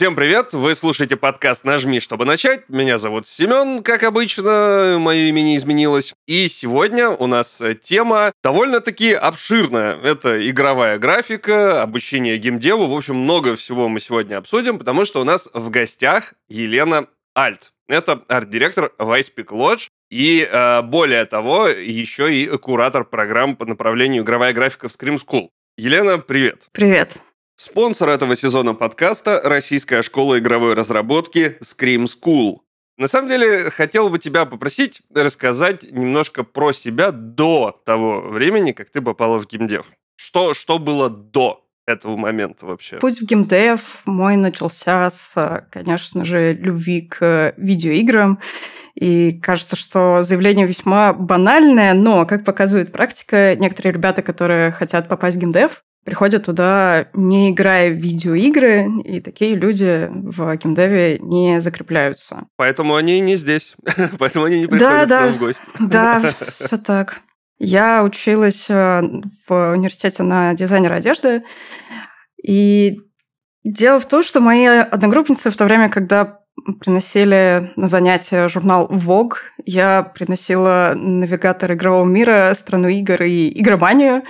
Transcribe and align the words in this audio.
Всем 0.00 0.16
привет! 0.16 0.54
Вы 0.54 0.74
слушаете 0.74 1.18
подкаст 1.18 1.66
«Нажми, 1.66 2.00
чтобы 2.00 2.24
начать». 2.24 2.66
Меня 2.70 2.96
зовут 2.96 3.28
Семен, 3.28 3.82
как 3.82 4.02
обычно, 4.02 4.96
мое 4.98 5.28
имя 5.28 5.42
не 5.42 5.58
изменилось. 5.58 6.14
И 6.26 6.48
сегодня 6.48 7.10
у 7.10 7.26
нас 7.26 7.60
тема 7.82 8.32
довольно-таки 8.42 9.12
обширная. 9.12 10.00
Это 10.00 10.48
игровая 10.48 10.96
графика, 10.98 11.82
обучение 11.82 12.38
геймдеву. 12.38 12.86
В 12.86 12.96
общем, 12.96 13.16
много 13.16 13.56
всего 13.56 13.90
мы 13.90 14.00
сегодня 14.00 14.38
обсудим, 14.38 14.78
потому 14.78 15.04
что 15.04 15.20
у 15.20 15.24
нас 15.24 15.50
в 15.52 15.68
гостях 15.68 16.32
Елена 16.48 17.06
Альт. 17.36 17.74
Это 17.86 18.22
арт-директор 18.26 18.94
Peak 18.98 19.48
Lodge. 19.48 19.88
И 20.10 20.48
э, 20.50 20.80
более 20.80 21.26
того, 21.26 21.68
еще 21.68 22.34
и 22.34 22.46
куратор 22.56 23.04
программ 23.04 23.54
по 23.54 23.66
направлению 23.66 24.22
игровая 24.22 24.54
графика 24.54 24.88
в 24.88 24.92
Scream 24.92 25.22
School. 25.22 25.50
Елена, 25.76 26.16
привет. 26.16 26.68
Привет. 26.72 27.20
Спонсор 27.62 28.08
этого 28.08 28.36
сезона 28.36 28.72
подкаста– 28.72 29.38
Российская 29.44 30.00
школа 30.00 30.38
игровой 30.38 30.72
разработки 30.72 31.58
Scream 31.62 32.06
School. 32.06 32.60
На 32.96 33.06
самом 33.06 33.28
деле, 33.28 33.68
хотел 33.68 34.08
бы 34.08 34.18
тебя 34.18 34.46
попросить 34.46 35.02
рассказать 35.14 35.82
немножко 35.82 36.42
про 36.42 36.72
себя 36.72 37.10
до 37.10 37.78
того 37.84 38.22
времени, 38.22 38.72
как 38.72 38.88
ты 38.88 39.02
попала 39.02 39.38
в 39.38 39.46
геймдев. 39.46 39.84
Что, 40.16 40.54
что 40.54 40.78
было 40.78 41.10
до 41.10 41.62
этого 41.86 42.16
момента 42.16 42.64
вообще? 42.64 42.96
Путь 42.96 43.20
в 43.20 43.26
геймдев 43.26 44.00
мой 44.06 44.36
начался 44.36 45.10
с, 45.10 45.66
конечно 45.70 46.24
же, 46.24 46.54
любви 46.54 47.02
к 47.02 47.52
видеоиграм. 47.58 48.38
И 48.94 49.32
кажется, 49.32 49.76
что 49.76 50.22
заявление 50.22 50.66
весьма 50.66 51.12
банальное, 51.12 51.92
но, 51.92 52.24
как 52.24 52.46
показывает 52.46 52.90
практика, 52.90 53.54
некоторые 53.56 53.92
ребята, 53.92 54.22
которые 54.22 54.70
хотят 54.70 55.10
попасть 55.10 55.36
в 55.36 55.40
геймдев, 55.40 55.82
приходят 56.04 56.46
туда, 56.46 57.08
не 57.14 57.50
играя 57.50 57.90
в 57.90 57.94
видеоигры, 57.94 58.88
и 59.04 59.20
такие 59.20 59.54
люди 59.54 60.08
в 60.10 60.56
геймдеве 60.56 61.18
не 61.20 61.60
закрепляются. 61.60 62.46
Поэтому 62.56 62.96
они 62.96 63.20
не 63.20 63.36
здесь, 63.36 63.74
поэтому 64.18 64.46
они 64.46 64.60
не 64.60 64.66
приходят 64.66 65.08
да, 65.08 65.26
да, 65.26 65.32
в 65.32 65.38
гости. 65.38 65.62
Да, 65.78 66.22
все 66.52 66.78
так. 66.78 67.20
Я 67.58 68.02
училась 68.02 68.70
э, 68.70 69.02
в 69.46 69.72
университете 69.72 70.22
на 70.22 70.54
дизайнера 70.54 70.94
одежды, 70.94 71.42
и 72.42 72.98
дело 73.64 73.98
в 74.00 74.06
том, 74.06 74.22
что 74.22 74.40
мои 74.40 74.64
одногруппницы 74.64 75.50
в 75.50 75.56
то 75.56 75.66
время, 75.66 75.90
когда 75.90 76.40
приносили 76.80 77.70
на 77.76 77.88
занятия 77.88 78.48
журнал 78.48 78.88
Vogue, 78.90 79.36
я 79.66 80.02
приносила 80.02 80.92
навигатор 80.94 81.72
игрового 81.72 82.06
мира, 82.06 82.52
страну 82.54 82.88
игр 82.88 83.22
и 83.22 83.60
игроманию, 83.60 84.22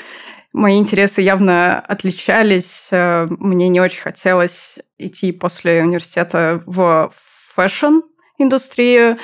Мои 0.53 0.79
интересы 0.79 1.23
явно 1.23 1.79
отличались. 1.79 2.89
Э, 2.91 3.27
мне 3.31 3.69
не 3.69 3.81
очень 3.81 4.01
хотелось 4.01 4.79
идти 4.99 5.33
после 5.33 5.83
университета 5.83 6.63
в 6.67 7.11
фэшн-индустрию. 7.55 9.19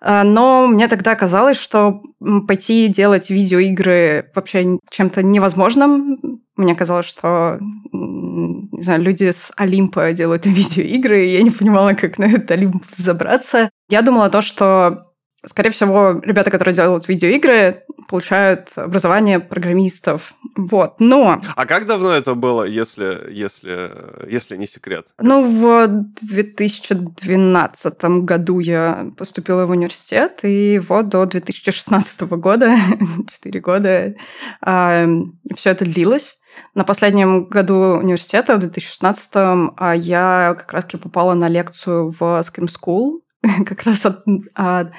Э, 0.00 0.22
но 0.24 0.66
мне 0.66 0.88
тогда 0.88 1.14
казалось, 1.14 1.58
что 1.58 2.02
пойти 2.46 2.88
делать 2.88 3.30
видеоигры 3.30 4.30
вообще 4.34 4.78
чем-то 4.90 5.22
невозможным. 5.22 6.42
Мне 6.56 6.74
казалось, 6.74 7.06
что 7.06 7.58
не 7.92 8.82
знаю, 8.82 9.02
люди 9.02 9.30
с 9.30 9.52
Олимпа 9.56 10.12
делают 10.12 10.46
видеоигры, 10.46 11.26
и 11.26 11.34
я 11.34 11.42
не 11.42 11.50
понимала, 11.50 11.94
как 11.94 12.18
на 12.18 12.26
этот 12.26 12.50
Олимп 12.50 12.84
забраться. 12.94 13.70
Я 13.88 14.02
думала 14.02 14.28
то, 14.28 14.42
что 14.42 15.07
Скорее 15.46 15.70
всего, 15.70 16.20
ребята, 16.24 16.50
которые 16.50 16.74
делают 16.74 17.06
видеоигры, 17.06 17.84
получают 18.08 18.72
образование 18.74 19.38
программистов. 19.38 20.34
Вот. 20.56 20.96
Но... 20.98 21.40
А 21.54 21.66
как 21.66 21.86
давно 21.86 22.10
это 22.10 22.34
было, 22.34 22.64
если, 22.64 23.30
если, 23.30 23.92
если 24.28 24.56
не 24.56 24.66
секрет? 24.66 25.10
Ну, 25.20 25.44
в 25.44 25.86
2012 25.86 28.04
году 28.24 28.58
я 28.58 29.12
поступила 29.16 29.64
в 29.64 29.70
университет, 29.70 30.40
и 30.42 30.80
вот 30.80 31.08
до 31.08 31.24
2016 31.24 32.22
года, 32.22 32.76
4 33.32 33.60
года, 33.60 34.14
а, 34.60 35.06
все 35.54 35.70
это 35.70 35.84
длилось. 35.84 36.40
На 36.74 36.82
последнем 36.82 37.44
году 37.44 37.74
университета, 37.74 38.56
в 38.56 38.58
2016 38.58 39.30
а, 39.36 39.92
я 39.94 40.56
как 40.58 40.72
раз-таки 40.72 40.96
попала 40.96 41.34
на 41.34 41.48
лекцию 41.48 42.10
в 42.10 42.20
Scream 42.20 42.66
School, 42.66 43.20
как 43.66 43.84
раз 43.84 44.04
от, 44.04 44.24
от 44.54 44.90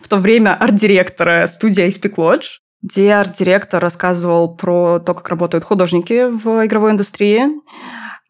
в 0.00 0.08
то 0.08 0.16
время 0.16 0.56
арт-директора 0.56 1.46
студии 1.46 1.86
Ice 1.86 2.00
Lodge, 2.16 2.58
где 2.82 3.12
арт-директор 3.12 3.82
рассказывал 3.82 4.54
про 4.56 4.98
то, 4.98 5.14
как 5.14 5.28
работают 5.28 5.64
художники 5.64 6.30
в 6.30 6.64
игровой 6.64 6.92
индустрии. 6.92 7.42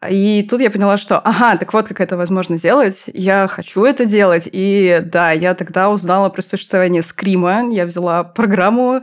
И 0.09 0.45
тут 0.49 0.61
я 0.61 0.71
поняла, 0.71 0.97
что, 0.97 1.19
ага, 1.19 1.57
так 1.57 1.71
вот, 1.73 1.87
как 1.87 2.01
это 2.01 2.17
возможно 2.17 2.57
сделать. 2.57 3.03
Я 3.13 3.47
хочу 3.47 3.85
это 3.85 4.05
делать. 4.05 4.49
И 4.51 4.99
да, 5.03 5.31
я 5.31 5.53
тогда 5.53 5.89
узнала 5.89 6.29
про 6.29 6.41
существование 6.41 7.03
скрима. 7.03 7.69
Я 7.69 7.85
взяла 7.85 8.23
программу, 8.23 9.01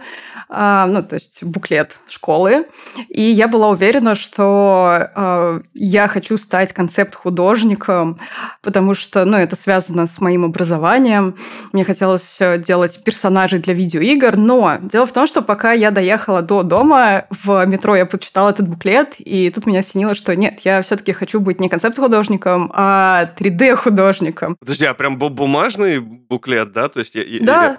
а, 0.49 0.87
ну, 0.87 1.03
то 1.05 1.15
есть 1.15 1.45
буклет 1.45 1.99
школы. 2.09 2.67
И 3.09 3.23
я 3.23 3.47
была 3.47 3.69
уверена, 3.69 4.17
что 4.17 5.09
а, 5.15 5.61
я 5.73 6.09
хочу 6.09 6.37
стать 6.37 6.73
концепт-художником, 6.73 8.19
потому 8.61 8.95
что, 8.95 9.25
ну, 9.25 9.37
это 9.37 9.55
связано 9.55 10.09
с 10.09 10.21
моим 10.21 10.45
образованием. 10.45 11.37
Мне 11.73 11.85
хотелось 11.85 12.43
делать 12.59 13.05
персонажей 13.05 13.61
для 13.61 13.73
видеоигр, 13.73 14.37
но 14.37 14.79
дело 14.83 15.07
в 15.07 15.13
том, 15.13 15.29
что 15.29 15.43
пока 15.43 15.73
я 15.73 15.93
доехала 15.93 16.43
до 16.43 16.65
дома, 16.65 17.27
в 17.31 17.65
метро 17.67 17.95
я 17.95 18.05
почитала 18.05 18.51
этот 18.51 18.67
буклет, 18.67 19.15
и 19.19 19.51
тут 19.51 19.67
меня 19.67 19.81
осенило, 19.81 20.17
что 20.17 20.35
нет, 20.35 20.61
я 20.65 20.83
все-таки 20.89 21.13
хочу 21.13 21.41
быть 21.41 21.61
не 21.61 21.69
концепт-художником, 21.69 22.71
а 22.75 23.31
3D-художником. 23.37 24.57
Подожди, 24.59 24.87
а 24.87 24.95
прям 24.95 25.19
бумажный 25.19 26.01
буклет, 26.01 26.73
да? 26.73 26.89
То 26.89 27.01
есть 27.01 27.15
я, 27.15 27.23
да. 27.41 27.79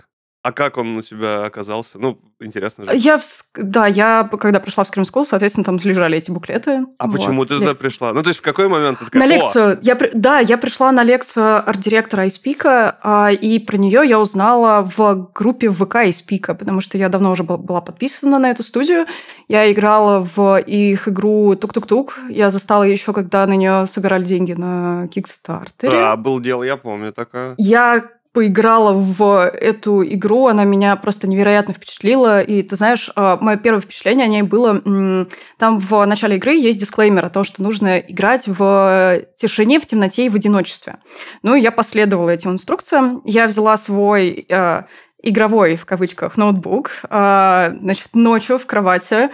А 0.50 0.52
как 0.52 0.78
он 0.78 0.98
у 0.98 1.02
тебя 1.04 1.44
оказался? 1.46 2.00
Ну, 2.00 2.20
интересно 2.40 2.86
же. 2.86 2.98
Я, 2.98 3.18
в... 3.18 3.22
да, 3.56 3.86
я, 3.86 4.28
когда 4.40 4.60
пришла 4.60 4.84
в 4.84 4.88
Scream 4.88 5.04
School, 5.04 5.24
соответственно, 5.24 5.64
там 5.64 5.78
лежали 5.78 6.18
эти 6.18 6.32
буклеты. 6.32 6.88
А 6.98 7.06
вот. 7.06 7.18
почему 7.18 7.46
ты 7.46 7.60
туда 7.60 7.76
пришла? 7.76 8.14
Ну, 8.14 8.24
то 8.24 8.30
есть 8.30 8.40
в 8.40 8.42
какой 8.42 8.68
момент? 8.68 8.98
Ты 8.98 9.06
такая, 9.06 9.22
на 9.22 9.28
лекцию. 9.28 9.78
Я, 9.84 9.96
да, 10.16 10.40
я 10.40 10.58
пришла 10.58 10.92
на 10.92 11.04
лекцию 11.04 11.70
арт-директора 11.70 12.24
Ice-Pick 12.24 12.83
а, 12.83 12.98
а, 13.04 13.30
и 13.32 13.60
про 13.60 13.78
нее 13.78 14.02
я 14.08 14.20
узнала 14.20 14.82
в 14.98 15.30
группе 15.36 15.70
ВК 15.70 15.98
Ice-Pick 15.98 16.44
а, 16.44 16.56
потому 16.56 16.82
что 16.82 16.98
я 16.98 17.10
давно 17.10 17.30
уже 17.30 17.44
была 17.44 17.82
подписана 17.82 18.40
на 18.40 18.50
эту 18.50 18.64
студию. 18.64 19.06
Я 19.48 19.72
играла 19.72 20.20
в 20.36 20.58
их 20.62 21.08
игру 21.08 21.56
Тук-Тук-Тук. 21.56 22.22
Я 22.30 22.50
застала 22.50 22.84
еще, 22.84 23.14
когда 23.14 23.46
на 23.46 23.54
нее 23.54 23.86
собирали 23.86 24.24
деньги 24.24 24.54
на 24.54 25.08
Кикстартере. 25.10 25.92
Да, 25.92 26.16
был 26.16 26.40
дело, 26.40 26.64
я 26.64 26.76
помню 26.76 27.14
такое. 27.14 27.54
Я 27.60 28.10
поиграла 28.40 28.94
в 28.94 29.50
эту 29.50 30.02
игру, 30.02 30.48
она 30.48 30.64
меня 30.64 30.96
просто 30.96 31.28
невероятно 31.28 31.74
впечатлила. 31.74 32.40
И 32.40 32.64
ты 32.64 32.78
знаешь, 32.78 33.12
а, 33.18 33.38
мое 33.42 33.58
первое 33.58 33.82
впечатление 33.82 34.24
о 34.24 34.30
ней 34.30 34.44
было... 34.44 35.28
Там 35.58 35.78
в 35.78 36.06
начале 36.06 36.38
игры 36.38 36.54
есть 36.54 36.80
дисклеймер 36.80 37.26
о 37.26 37.30
том, 37.30 37.44
что 37.44 37.62
нужно 37.62 38.00
играть 38.00 38.48
в 38.48 39.24
тишине, 39.36 39.78
в 39.78 39.86
темноте 39.86 40.26
и 40.26 40.30
в 40.30 40.36
одиночестве. 40.36 41.00
Ну, 41.44 41.54
я 41.56 41.74
последовала 41.74 42.30
этим 42.30 42.52
инструкциям. 42.52 43.22
Я 43.26 43.46
взяла 43.46 43.76
свой 43.76 44.48
а, 44.50 44.86
игровой, 45.22 45.76
в 45.76 45.86
кавычках, 45.86 46.38
ноутбук. 46.38 46.92
А, 47.10 47.74
значит, 47.78 48.08
ночью 48.14 48.58
в 48.58 48.66
кровати 48.66 49.32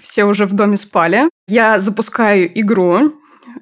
все 0.00 0.24
уже 0.24 0.46
в 0.46 0.54
доме 0.54 0.78
спали. 0.78 1.28
Я 1.48 1.80
запускаю 1.80 2.50
игру, 2.58 3.12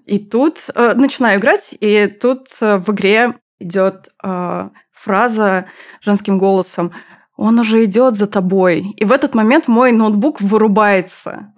и 0.07 0.19
тут 0.19 0.67
э, 0.75 0.95
начинаю 0.95 1.39
играть, 1.39 1.75
и 1.81 2.07
тут 2.07 2.49
э, 2.61 2.79
в 2.79 2.91
игре 2.91 3.35
идет 3.63 4.09
э, 4.23 4.69
фраза 4.93 5.67
женским 6.01 6.39
голосом 6.39 6.93
«Он 7.37 7.59
уже 7.59 7.85
идет 7.85 8.17
за 8.17 8.27
тобой». 8.27 8.95
И 8.97 9.05
в 9.05 9.13
этот 9.13 9.35
момент 9.35 9.69
мой 9.69 9.93
ноутбук 9.93 10.41
вырубается. 10.41 11.53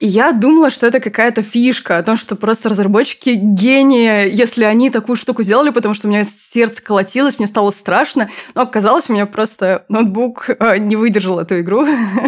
И 0.00 0.06
я 0.08 0.32
думала, 0.32 0.70
что 0.70 0.86
это 0.86 0.98
какая-то 0.98 1.42
фишка, 1.42 1.98
о 1.98 2.02
том, 2.02 2.16
что 2.16 2.34
просто 2.34 2.68
разработчики 2.68 3.30
гении, 3.30 4.28
если 4.28 4.64
они 4.64 4.90
такую 4.90 5.16
штуку 5.16 5.42
сделали, 5.42 5.70
потому 5.70 5.94
что 5.94 6.08
у 6.08 6.10
меня 6.10 6.24
сердце 6.24 6.82
колотилось, 6.82 7.38
мне 7.38 7.46
стало 7.46 7.70
страшно. 7.70 8.28
Но 8.54 8.62
оказалось, 8.62 9.08
у 9.08 9.12
меня 9.12 9.26
просто 9.26 9.84
ноутбук 9.88 10.50
э, 10.50 10.78
не 10.78 10.96
выдержал 10.96 11.38
эту 11.38 11.60
игру 11.60 11.86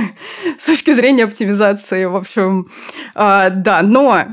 с 0.58 0.64
точки 0.64 0.92
зрения 0.92 1.24
оптимизации. 1.24 2.04
В 2.04 2.14
общем, 2.14 2.68
э, 3.14 3.50
да. 3.50 3.82
Но 3.82 4.24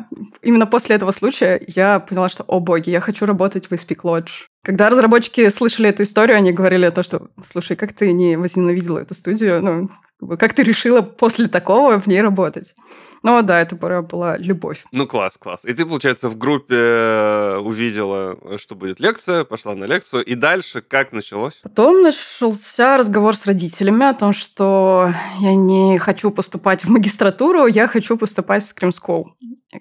именно 0.42 0.68
после 0.68 0.96
этого 0.96 1.12
случая 1.12 1.62
я 1.68 2.00
поняла, 2.00 2.30
что, 2.30 2.44
о 2.44 2.60
боги, 2.60 2.92
я 2.92 3.02
хочу 3.02 3.26
работать 3.26 3.70
в 3.70 3.74
Speak 3.74 4.02
Lodge. 4.04 4.46
Когда 4.64 4.90
разработчики 4.90 5.50
слышали 5.50 5.90
эту 5.90 6.04
историю, 6.04 6.38
они 6.38 6.54
говорили 6.54 6.90
то, 6.90 7.04
что, 7.04 7.28
слушай, 7.46 7.76
как 7.76 7.92
ты 7.92 8.14
не 8.14 8.38
возненавидела 8.38 9.00
эту 9.00 9.14
студию? 9.14 9.62
Ну, 9.62 9.90
как 10.40 10.54
ты 10.54 10.64
решила 10.64 11.02
после 11.02 11.48
такого 11.48 12.00
в 12.00 12.08
ней 12.08 12.22
работать? 12.22 12.74
Ну 13.24 13.42
да, 13.42 13.62
это 13.62 13.76
была 13.76 14.38
любовь. 14.38 14.84
Ну 14.92 15.08
класс, 15.08 15.38
класс. 15.38 15.64
И 15.64 15.74
ты, 15.74 15.86
получается, 15.86 16.28
в 16.28 16.38
группе 16.38 16.76
э, 16.76 17.58
увидела, 17.58 18.38
что 18.58 18.76
будет 18.76 19.00
лекция, 19.00 19.46
пошла 19.46 19.76
на 19.76 19.86
лекцию. 19.86 20.26
И 20.26 20.36
дальше 20.36 20.82
как 20.82 21.14
началось? 21.14 21.60
Потом 21.64 22.02
начался 22.02 22.98
разговор 22.98 23.38
с 23.38 23.46
родителями 23.46 24.06
о 24.06 24.14
том, 24.14 24.34
что 24.34 25.12
я 25.40 25.56
не 25.56 25.98
хочу 26.00 26.32
поступать 26.32 26.84
в 26.84 26.90
магистратуру, 26.90 27.66
я 27.66 27.88
хочу 27.88 28.18
поступать 28.18 28.66
в 28.66 28.76
Scream 28.76 28.90
School. 28.90 29.26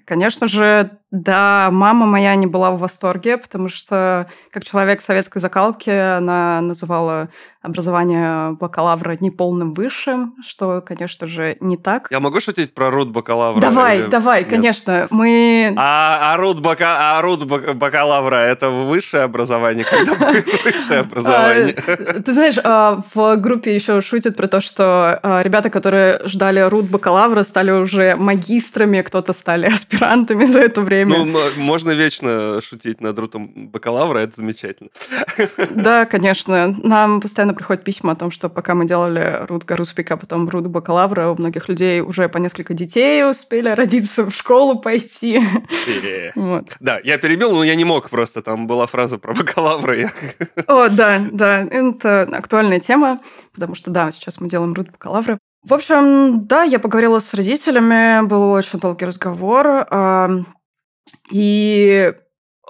Конечно 0.06 0.47
же, 0.47 1.02
Да, 1.12 1.69
мама 1.70 2.06
моя 2.06 2.35
не 2.37 2.47
была 2.47 2.70
в 2.70 2.79
восторге, 2.79 3.37
потому 3.37 3.69
что 3.69 4.26
как 4.50 4.64
человек 4.64 5.03
советской 5.03 5.41
закалки 5.41 5.91
она 5.91 6.62
называла 6.62 7.29
образование 7.62 8.53
бакалавра 8.53 9.17
неполным 9.20 9.73
высшим, 9.73 10.35
что, 10.44 10.81
конечно 10.81 11.26
же, 11.29 11.56
не 11.61 11.76
так. 11.76 12.09
Я 12.11 12.19
могу 12.19 12.41
шутить 12.41 12.75
про 12.75 12.91
руд 12.91 13.11
бакалавра? 13.11 13.61
Давай, 13.61 14.00
или... 14.00 14.06
давай, 14.09 14.41
Нет? 14.41 14.50
конечно. 14.50 15.06
Мы... 15.11 15.73
А, 15.76 16.32
а, 16.32 16.37
руд, 16.37 16.61
бака... 16.61 17.17
а 17.17 17.23
руд 17.23 17.44
бакалавра– 17.44 18.37
это 18.37 18.69
высшее 18.70 19.23
образование? 19.23 19.85
Когда 19.85 20.15
высшее 20.32 20.99
а, 20.99 21.00
образование? 21.00 21.75
Ты 22.25 22.32
знаешь, 22.32 22.56
а, 22.65 23.00
в 23.15 23.37
группе 23.37 23.75
еще 23.75 24.00
шутят 24.00 24.37
про 24.37 24.49
то, 24.49 24.61
что 24.61 25.20
а, 25.23 25.43
ребята, 25.43 25.70
которые 25.70 26.20
ждали 26.26 26.61
руд 26.61 26.87
бакалавра, 26.87 27.44
стали 27.44 27.70
уже 27.70 28.17
магистрами, 28.17 29.03
кто-то 29.03 29.32
стали 29.32 29.67
аспирантами 29.73 30.44
за 30.44 30.61
это 30.61 30.81
время. 30.81 31.02
Ну, 31.11 31.51
можно 31.57 31.91
вечно 31.93 32.61
шутить 32.61 33.01
над 33.01 33.19
рутом 33.19 33.69
бакалавра, 33.69 34.19
это 34.19 34.37
замечательно. 34.37 34.91
Да, 35.71 36.07
конечно. 36.07 36.75
Нам 36.83 37.21
постоянно 37.21 37.55
приходят 37.55 37.85
письма 37.85 38.13
о 38.13 38.17
том, 38.17 38.31
что 38.31 38.49
пока 38.49 38.75
мы 38.75 38.87
делали 38.87 39.45
Рут 39.49 39.65
Гаруспика, 39.65 40.17
потом 40.17 40.49
Рут 40.49 40.67
бакалавра, 40.67 41.31
у 41.31 41.37
многих 41.37 41.69
людей 41.69 42.01
уже 42.01 42.29
по 42.29 42.39
несколько 42.39 42.75
детей 42.75 43.29
успели 43.29 43.69
родиться, 43.69 44.25
в 44.25 44.35
школу 44.35 44.79
пойти. 44.79 45.41
Вот. 46.35 46.77
Да, 46.81 47.01
я 47.05 47.19
перебил, 47.19 47.53
но 47.53 47.65
я 47.65 47.75
не 47.75 47.85
мог 47.85 48.11
просто, 48.11 48.43
там 48.43 48.67
была 48.67 48.87
фраза 48.87 49.19
про 49.19 49.35
бакалавра. 49.35 50.11
О, 50.67 50.89
да, 50.89 51.21
да, 51.33 51.61
это 51.63 52.23
актуальная 52.23 52.81
тема, 52.81 53.21
потому 53.53 53.75
что, 53.75 53.91
да, 53.91 54.11
сейчас 54.11 54.41
мы 54.41 54.49
делаем 54.49 54.75
Рут 54.75 54.91
бакалавра. 54.91 55.39
В 55.65 55.75
общем, 55.75 56.47
да, 56.47 56.65
я 56.65 56.81
поговорила 56.81 57.21
с 57.21 57.35
родителями, 57.35 58.27
был 58.27 58.51
очень 58.51 58.81
долгий 58.81 59.05
разговор, 59.05 59.87
и 61.31 62.13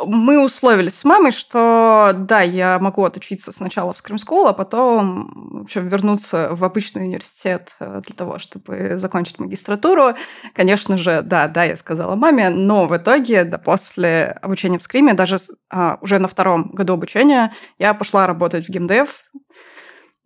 мы 0.05 0.43
условились 0.43 0.99
с 0.99 1.05
мамой, 1.05 1.32
что 1.32 2.12
да, 2.17 2.40
я 2.40 2.79
могу 2.79 3.05
отучиться 3.05 3.52
сначала 3.52 3.93
в 3.93 4.02
School, 4.02 4.49
а 4.49 4.52
потом 4.52 5.58
в 5.61 5.62
общем, 5.62 5.88
вернуться 5.88 6.49
в 6.52 6.64
обычный 6.64 7.05
университет 7.05 7.75
э, 7.79 8.00
для 8.05 8.14
того, 8.17 8.38
чтобы 8.38 8.99
закончить 8.99 9.38
магистратуру. 9.38 10.14
Конечно 10.55 10.96
же, 10.96 11.23
да, 11.23 11.46
да, 11.46 11.64
я 11.64 11.76
сказала 11.76 12.17
маме, 12.17 12.50
но 12.50 12.87
в 12.87 12.96
итоге, 12.96 13.44
да, 13.44 13.58
после 13.58 14.38
обучения 14.43 14.79
в 14.79 14.82
Скриме, 14.82 15.14
даже 15.14 15.37
а, 15.70 15.99
уже 16.00 16.19
на 16.19 16.29
втором 16.29 16.70
году 16.73 16.94
обучения, 16.94 17.55
я 17.79 17.94
пошла 17.94 18.26
работать 18.26 18.67
в 18.67 18.70
геймдев, 18.70 19.25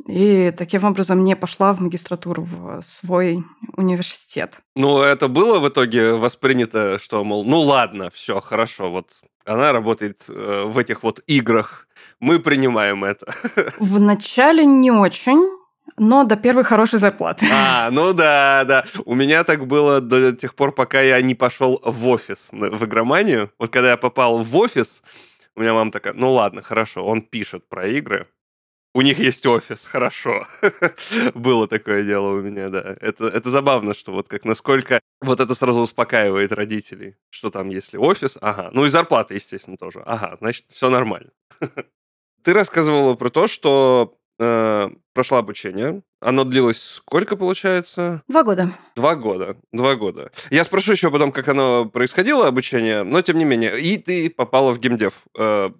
и 0.07 0.53
таким 0.57 0.85
образом 0.85 1.25
не 1.25 1.35
пошла 1.35 1.73
в 1.73 1.81
магистратуру 1.81 2.43
в 2.43 2.81
свой 2.83 3.43
университет. 3.77 4.61
Ну, 4.75 5.01
это 5.01 5.29
было 5.29 5.59
в 5.59 5.69
итоге 5.69 6.13
воспринято, 6.13 6.99
что, 6.99 7.25
мол, 7.25 7.45
ну 7.45 7.61
ладно, 7.61 8.11
все, 8.11 8.41
хорошо, 8.41 8.91
вот 8.91 9.09
она 9.45 9.73
работает 9.73 10.25
э, 10.29 10.65
в 10.67 10.79
этих 10.79 11.03
вот 11.03 11.21
играх, 11.27 11.89
мы 12.21 12.39
принимаем 12.39 13.05
это. 13.05 13.27
Вначале 13.79 14.65
не 14.65 14.91
очень, 14.91 15.43
но 15.97 16.25
до 16.25 16.37
первой 16.37 16.65
хорошей 16.65 16.99
зарплаты. 16.99 17.47
А, 17.53 17.91
ну 17.91 18.13
да, 18.13 18.65
да. 18.65 18.85
У 19.05 19.15
меня 19.15 19.45
так 19.45 19.67
было 19.67 20.01
до 20.01 20.33
тех 20.33 20.55
пор, 20.55 20.73
пока 20.73 21.01
я 21.01 21.21
не 21.23 21.35
пошел 21.35 21.81
в 21.83 22.09
офис 22.09 22.49
в 22.53 22.85
игроманию. 22.85 23.51
Вот 23.59 23.71
когда 23.71 23.91
я 23.91 23.97
попал 23.97 24.43
в 24.43 24.57
офис, 24.57 25.03
у 25.55 25.61
меня 25.61 25.73
мама 25.73 25.91
такая, 25.91 26.13
ну 26.13 26.33
ладно, 26.33 26.63
хорошо, 26.63 27.05
он 27.05 27.23
пишет 27.23 27.69
про 27.69 27.89
игры, 27.89 28.29
у 28.97 29.03
них 29.03 29.19
есть 29.19 29.45
офис, 29.45 29.87
хорошо. 29.87 30.47
Было 31.35 31.69
такое 31.69 32.03
дело 32.03 32.29
у 32.29 32.41
меня, 32.41 32.71
да. 32.71 32.97
Это, 33.03 33.27
это 33.27 33.51
забавно, 33.51 33.93
что 33.93 34.11
вот 34.11 34.27
как 34.27 34.47
насколько 34.47 35.01
вот 35.21 35.39
это 35.39 35.55
сразу 35.55 35.81
успокаивает 35.81 36.51
родителей, 36.51 37.17
что 37.29 37.51
там 37.51 37.69
если 37.69 37.99
офис, 37.99 38.39
ага. 38.41 38.71
Ну 38.73 38.87
и 38.87 38.89
зарплата, 38.89 39.35
естественно, 39.35 39.77
тоже. 39.77 40.03
Ага, 40.07 40.39
значит, 40.41 40.65
все 40.71 40.89
нормально. 40.89 41.29
Ты 42.43 42.55
рассказывала 42.55 43.15
про 43.17 43.29
то, 43.29 43.49
что 43.49 44.17
э, 44.39 44.89
прошла 45.13 45.39
обучение. 45.41 46.03
Оно 46.21 46.45
длилось 46.45 46.83
сколько, 46.83 47.37
получается? 47.37 48.23
Два 48.29 48.45
года. 48.45 48.71
Два 48.95 49.15
года. 49.15 49.59
Два 49.73 49.95
года. 49.97 50.31
Я 50.49 50.65
спрошу 50.65 50.93
еще 50.93 51.11
потом, 51.11 51.33
как 51.33 51.49
оно 51.49 51.85
происходило, 51.85 52.47
обучение, 52.47 53.03
но 53.03 53.21
тем 53.21 53.37
не 53.37 53.45
менее. 53.45 53.79
И 53.79 53.99
ты 53.99 54.31
попала 54.31 54.73
в 54.73 54.79
геймдев. 54.79 55.27
Э, 55.39 55.71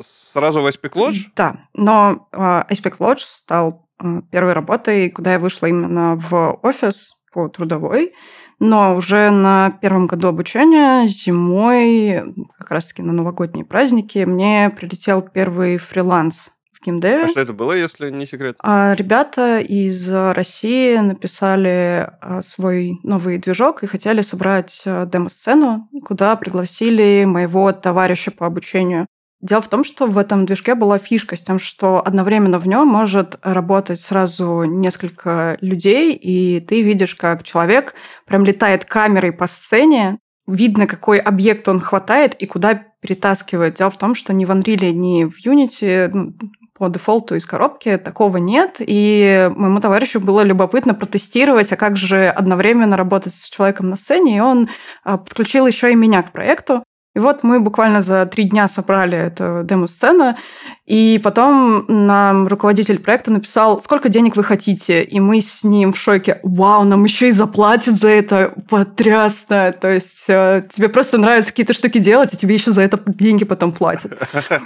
сразу 0.00 0.62
в 0.62 0.66
Aspect 0.66 0.94
Lodge? 0.94 1.26
Да, 1.36 1.68
но 1.74 2.28
Aspect 2.32 2.98
Lodge 2.98 3.20
стал 3.20 3.88
э, 4.02 4.22
первой 4.30 4.52
работой, 4.52 5.10
куда 5.10 5.34
я 5.34 5.38
вышла 5.38 5.66
именно 5.66 6.16
в 6.16 6.58
офис 6.62 7.16
по 7.32 7.48
трудовой. 7.48 8.14
Но 8.58 8.96
уже 8.96 9.30
на 9.30 9.70
первом 9.82 10.06
году 10.06 10.28
обучения 10.28 11.06
зимой, 11.06 12.34
как 12.58 12.70
раз-таки 12.70 13.02
на 13.02 13.12
новогодние 13.12 13.66
праздники, 13.66 14.24
мне 14.24 14.72
прилетел 14.74 15.20
первый 15.20 15.76
фриланс 15.76 16.52
в 16.72 16.82
геймдеве. 16.82 17.24
А 17.24 17.28
что 17.28 17.40
это 17.40 17.52
было, 17.52 17.72
если 17.72 18.10
не 18.10 18.24
секрет? 18.24 18.56
А, 18.62 18.94
ребята 18.94 19.58
из 19.58 20.08
России 20.08 20.96
написали 20.96 22.10
а, 22.22 22.40
свой 22.40 22.98
новый 23.02 23.36
движок 23.36 23.82
и 23.82 23.86
хотели 23.86 24.22
собрать 24.22 24.82
а, 24.86 25.04
демо-сцену, 25.04 25.90
куда 26.02 26.34
пригласили 26.36 27.24
моего 27.26 27.70
товарища 27.72 28.30
по 28.30 28.46
обучению. 28.46 29.06
Дело 29.46 29.62
в 29.62 29.68
том, 29.68 29.84
что 29.84 30.06
в 30.06 30.18
этом 30.18 30.44
движке 30.44 30.74
была 30.74 30.98
фишка 30.98 31.36
с 31.36 31.42
тем, 31.42 31.60
что 31.60 32.04
одновременно 32.04 32.58
в 32.58 32.66
нем 32.66 32.88
может 32.88 33.38
работать 33.42 34.00
сразу 34.00 34.64
несколько 34.64 35.56
людей, 35.60 36.14
и 36.14 36.58
ты 36.58 36.82
видишь, 36.82 37.14
как 37.14 37.44
человек 37.44 37.94
прям 38.26 38.42
летает 38.42 38.84
камерой 38.84 39.30
по 39.30 39.46
сцене, 39.46 40.18
видно, 40.48 40.88
какой 40.88 41.18
объект 41.18 41.68
он 41.68 41.78
хватает 41.78 42.34
и 42.34 42.46
куда 42.46 42.74
перетаскивает. 43.00 43.74
Дело 43.74 43.90
в 43.90 43.98
том, 43.98 44.16
что 44.16 44.32
ни 44.32 44.44
в 44.44 44.50
Unreal, 44.50 44.90
ни 44.90 45.24
в 45.24 45.36
Unity 45.46 46.10
ну, 46.12 46.34
по 46.74 46.88
дефолту 46.88 47.36
из 47.36 47.46
коробки 47.46 47.96
такого 47.98 48.38
нет, 48.38 48.78
и 48.80 49.48
моему 49.54 49.78
товарищу 49.78 50.18
было 50.18 50.40
любопытно 50.40 50.92
протестировать, 50.92 51.72
а 51.72 51.76
как 51.76 51.96
же 51.96 52.26
одновременно 52.26 52.96
работать 52.96 53.34
с 53.34 53.48
человеком 53.48 53.90
на 53.90 53.96
сцене, 53.96 54.38
и 54.38 54.40
он 54.40 54.68
а, 55.04 55.18
подключил 55.18 55.68
еще 55.68 55.92
и 55.92 55.94
меня 55.94 56.24
к 56.24 56.32
проекту. 56.32 56.82
И 57.16 57.18
вот 57.18 57.42
мы 57.42 57.60
буквально 57.60 58.02
за 58.02 58.26
три 58.26 58.44
дня 58.44 58.68
собрали 58.68 59.16
эту 59.16 59.62
демо-сцену, 59.64 60.36
и 60.84 61.18
потом 61.24 61.86
нам 61.88 62.46
руководитель 62.46 62.98
проекта 62.98 63.30
написал, 63.30 63.80
сколько 63.80 64.10
денег 64.10 64.36
вы 64.36 64.44
хотите, 64.44 65.02
и 65.02 65.18
мы 65.18 65.40
с 65.40 65.64
ним 65.64 65.92
в 65.92 65.98
шоке. 65.98 66.40
Вау, 66.42 66.84
нам 66.84 67.04
еще 67.04 67.28
и 67.28 67.32
заплатят 67.32 67.98
за 67.98 68.08
это, 68.08 68.52
потрясно. 68.68 69.72
То 69.72 69.88
есть 69.88 70.26
э, 70.28 70.66
тебе 70.68 70.90
просто 70.90 71.16
нравится 71.16 71.52
какие-то 71.52 71.72
штуки 71.72 71.96
делать, 71.96 72.34
и 72.34 72.36
тебе 72.36 72.54
еще 72.54 72.70
за 72.70 72.82
это 72.82 73.00
деньги 73.06 73.46
потом 73.46 73.72
платят. 73.72 74.12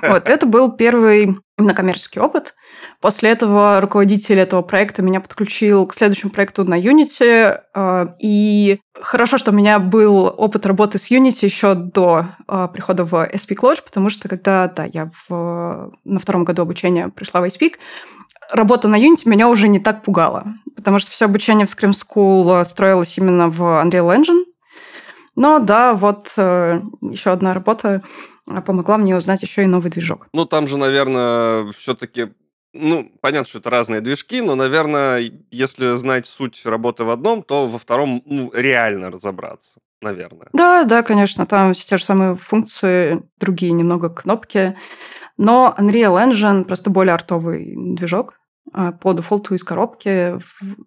Вот, 0.02 0.26
это 0.26 0.44
был 0.44 0.72
первый 0.72 1.36
именно 1.60 1.74
коммерческий 1.74 2.20
опыт. 2.20 2.54
После 3.00 3.30
этого 3.30 3.80
руководитель 3.80 4.38
этого 4.38 4.62
проекта 4.62 5.02
меня 5.02 5.20
подключил 5.20 5.86
к 5.86 5.94
следующему 5.94 6.30
проекту 6.30 6.64
на 6.64 6.78
Unity. 6.78 7.60
Э, 7.74 8.06
и 8.18 8.80
хорошо, 9.00 9.38
что 9.38 9.50
у 9.50 9.54
меня 9.54 9.78
был 9.78 10.32
опыт 10.36 10.66
работы 10.66 10.98
с 10.98 11.10
Unity 11.10 11.44
еще 11.44 11.74
до 11.74 12.26
э, 12.48 12.68
прихода 12.72 13.04
в 13.04 13.14
SP 13.30 13.56
Lodge, 13.60 13.82
потому 13.84 14.10
что 14.10 14.28
когда 14.28 14.68
да, 14.68 14.84
я 14.84 15.10
в, 15.28 15.92
на 16.04 16.18
втором 16.18 16.44
году 16.44 16.62
обучения 16.62 17.08
пришла 17.08 17.40
в 17.40 17.44
iSpeak, 17.44 17.74
работа 18.52 18.88
на 18.88 18.96
Unity 18.96 19.22
меня 19.26 19.48
уже 19.48 19.68
не 19.68 19.80
так 19.80 20.02
пугала, 20.02 20.54
потому 20.76 20.98
что 20.98 21.10
все 21.10 21.26
обучение 21.26 21.66
в 21.66 21.70
Scream 21.70 21.92
School 21.92 22.64
строилось 22.64 23.16
именно 23.18 23.48
в 23.48 23.62
Unreal 23.62 24.16
Engine. 24.16 24.44
Но 25.36 25.58
да, 25.58 25.94
вот 25.94 26.32
э, 26.36 26.80
еще 27.02 27.30
одна 27.30 27.54
работа 27.54 28.02
помогла 28.66 28.98
мне 28.98 29.16
узнать 29.16 29.42
еще 29.42 29.62
и 29.62 29.66
новый 29.66 29.90
движок. 29.90 30.26
Ну, 30.32 30.44
там 30.44 30.66
же, 30.66 30.76
наверное, 30.76 31.70
все-таки 31.72 32.30
ну, 32.72 33.10
понятно, 33.20 33.48
что 33.48 33.58
это 33.58 33.70
разные 33.70 34.00
движки, 34.00 34.40
но, 34.40 34.54
наверное, 34.54 35.32
если 35.50 35.94
знать 35.96 36.26
суть 36.26 36.64
работы 36.64 37.04
в 37.04 37.10
одном, 37.10 37.42
то 37.42 37.66
во 37.66 37.78
втором 37.78 38.22
ну, 38.26 38.52
реально 38.52 39.10
разобраться, 39.10 39.80
наверное. 40.00 40.48
Да, 40.52 40.84
да, 40.84 41.02
конечно, 41.02 41.46
там 41.46 41.74
все 41.74 41.84
те 41.86 41.98
же 41.98 42.04
самые 42.04 42.36
функции, 42.36 43.22
другие 43.38 43.72
немного 43.72 44.08
кнопки. 44.08 44.76
Но 45.36 45.74
Unreal 45.78 46.16
Engine 46.22 46.64
просто 46.64 46.90
более 46.90 47.14
артовый 47.14 47.74
движок. 47.76 48.39
А, 48.72 48.92
по 48.92 49.12
дефолту 49.12 49.54
из 49.54 49.64
коробки 49.64 50.38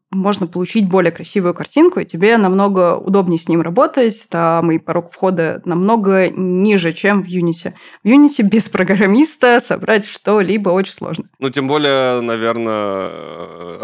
можно 0.09 0.47
получить 0.47 0.87
более 0.87 1.11
красивую 1.11 1.53
картинку, 1.53 1.99
и 1.99 2.05
тебе 2.05 2.37
намного 2.37 2.95
удобнее 2.95 3.37
с 3.37 3.49
ним 3.49 3.61
работать, 3.61 4.27
там 4.29 4.71
и 4.71 4.79
порог 4.79 5.11
входа 5.11 5.61
намного 5.65 6.29
ниже, 6.29 6.93
чем 6.93 7.23
в 7.23 7.27
Unity. 7.27 7.73
В 8.03 8.07
Unity 8.07 8.43
без 8.43 8.69
программиста 8.69 9.59
собрать 9.59 10.05
что-либо 10.05 10.69
очень 10.69 10.93
сложно. 10.93 11.25
Ну, 11.39 11.49
тем 11.49 11.67
более, 11.67 12.21
наверное, 12.21 13.79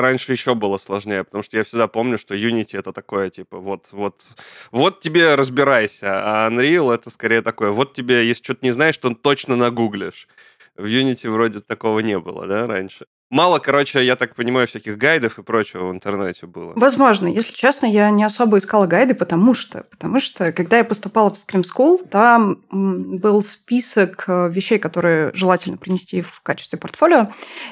раньше 0.00 0.32
еще 0.32 0.54
было 0.54 0.78
сложнее, 0.78 1.24
потому 1.24 1.42
что 1.42 1.58
я 1.58 1.64
всегда 1.64 1.88
помню, 1.88 2.16
что 2.16 2.34
Unity 2.34 2.78
это 2.78 2.92
такое, 2.92 3.28
типа, 3.28 3.58
вот, 3.58 3.88
вот, 3.92 4.22
вот 4.70 5.00
тебе 5.00 5.34
разбирайся, 5.34 6.06
а 6.46 6.48
Unreal 6.50 6.94
это 6.94 7.10
скорее 7.10 7.42
такое, 7.42 7.70
вот 7.70 7.92
тебе, 7.92 8.26
если 8.26 8.42
что-то 8.44 8.64
не 8.64 8.72
знаешь, 8.72 8.96
то 8.96 9.14
точно 9.14 9.56
нагуглишь. 9.56 10.26
В 10.74 10.86
Unity 10.86 11.28
вроде 11.28 11.60
такого 11.60 11.98
не 11.98 12.18
было, 12.18 12.46
да, 12.46 12.66
раньше? 12.66 13.04
Мало, 13.32 13.60
короче, 13.60 14.04
я 14.04 14.16
так 14.16 14.34
понимаю, 14.34 14.66
всяких 14.66 14.98
гайдов 14.98 15.38
и 15.38 15.42
прочего 15.42 15.88
в 15.88 15.90
интернете 15.90 16.46
было. 16.46 16.74
Возможно. 16.76 17.26
Если 17.28 17.54
честно, 17.54 17.86
я 17.86 18.10
не 18.10 18.24
особо 18.24 18.58
искала 18.58 18.86
гайды, 18.86 19.14
потому 19.14 19.54
что, 19.54 19.84
потому 19.84 20.20
что, 20.20 20.52
когда 20.52 20.76
я 20.76 20.84
поступала 20.84 21.30
в 21.30 21.32
Scream 21.32 21.62
School, 21.62 22.06
там 22.06 22.58
был 22.70 23.40
список 23.40 24.24
э, 24.28 24.50
вещей, 24.50 24.78
которые 24.78 25.30
желательно 25.32 25.78
принести 25.78 26.20
в 26.20 26.42
качестве 26.42 26.78
портфолио. 26.78 27.30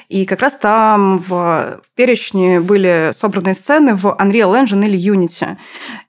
И 0.09 0.25
как 0.25 0.39
раз 0.39 0.55
там 0.55 1.19
в, 1.19 1.29
в 1.29 1.91
перечне 1.93 2.59
были 2.59 3.11
собраны 3.13 3.53
сцены 3.53 3.93
в 3.93 4.07
Unreal 4.19 4.59
Engine 4.59 4.83
или 4.87 4.97
Unity. 4.97 5.57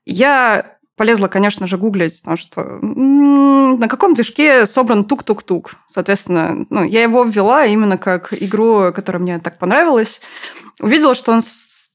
Я 0.07 0.79
полезла, 0.97 1.29
конечно 1.29 1.67
же, 1.67 1.79
гуглить, 1.79 2.21
потому 2.21 2.37
что 2.37 2.79
на 2.83 3.89
каком 3.89 4.15
движке 4.15 4.67
собран 4.67 5.05
тук-тук-тук. 5.05 5.73
Соответственно, 5.89 6.67
ну, 6.71 6.85
я 6.85 7.03
его 7.03 7.25
ввела 7.25 7.65
именно 7.65 7.99
как 7.99 8.33
игру, 8.33 8.93
которая 8.95 9.23
мне 9.23 9.39
так 9.39 9.59
понравилась. 9.59 10.21
Увидела, 10.81 11.15
что 11.15 11.33
он 11.33 11.41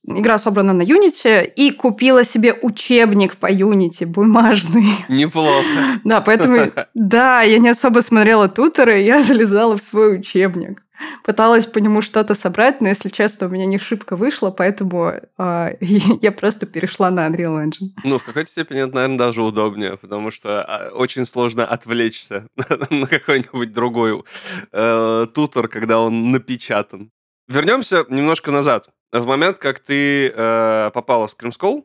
игра 0.07 0.37
собрана 0.37 0.73
на 0.73 0.81
Unity, 0.81 1.45
и 1.45 1.71
купила 1.71 2.23
себе 2.23 2.53
учебник 2.53 3.35
по 3.37 3.51
Unity 3.51 4.05
бумажный. 4.05 4.85
Неплохо. 5.09 5.99
Да, 6.03 6.21
поэтому, 6.21 6.71
да, 6.93 7.41
я 7.41 7.59
не 7.59 7.69
особо 7.69 7.99
смотрела 7.99 8.47
туторы, 8.47 8.99
я 8.99 9.21
залезала 9.21 9.77
в 9.77 9.81
свой 9.81 10.19
учебник. 10.19 10.83
Пыталась 11.23 11.67
по 11.67 11.79
нему 11.79 12.01
что-то 12.01 12.35
собрать, 12.35 12.81
но, 12.81 12.87
если 12.87 13.09
честно, 13.09 13.47
у 13.47 13.49
меня 13.49 13.65
не 13.65 13.77
шибко 13.77 14.15
вышло, 14.15 14.49
поэтому 14.49 15.13
э, 15.37 15.77
я 16.21 16.31
просто 16.31 16.65
перешла 16.65 17.11
на 17.11 17.27
Unreal 17.27 17.65
Engine. 17.65 17.89
Ну, 18.03 18.17
в 18.17 18.23
какой-то 18.23 18.49
степени 18.49 18.81
это, 18.81 18.95
наверное, 18.95 19.17
даже 19.17 19.41
удобнее, 19.41 19.97
потому 19.97 20.31
что 20.31 20.63
а, 20.63 20.89
очень 20.89 21.25
сложно 21.25 21.65
отвлечься 21.65 22.47
на 22.89 23.07
какой-нибудь 23.07 23.71
другой 23.71 24.23
э, 24.71 25.27
тутор, 25.33 25.67
когда 25.67 25.99
он 25.99 26.31
напечатан. 26.31 27.11
Вернемся 27.47 28.05
немножко 28.09 28.51
назад. 28.51 28.89
В 29.11 29.25
момент, 29.25 29.57
как 29.57 29.79
ты 29.79 30.29
э, 30.29 30.91
попала 30.93 31.27
в 31.27 31.35
Scream 31.35 31.83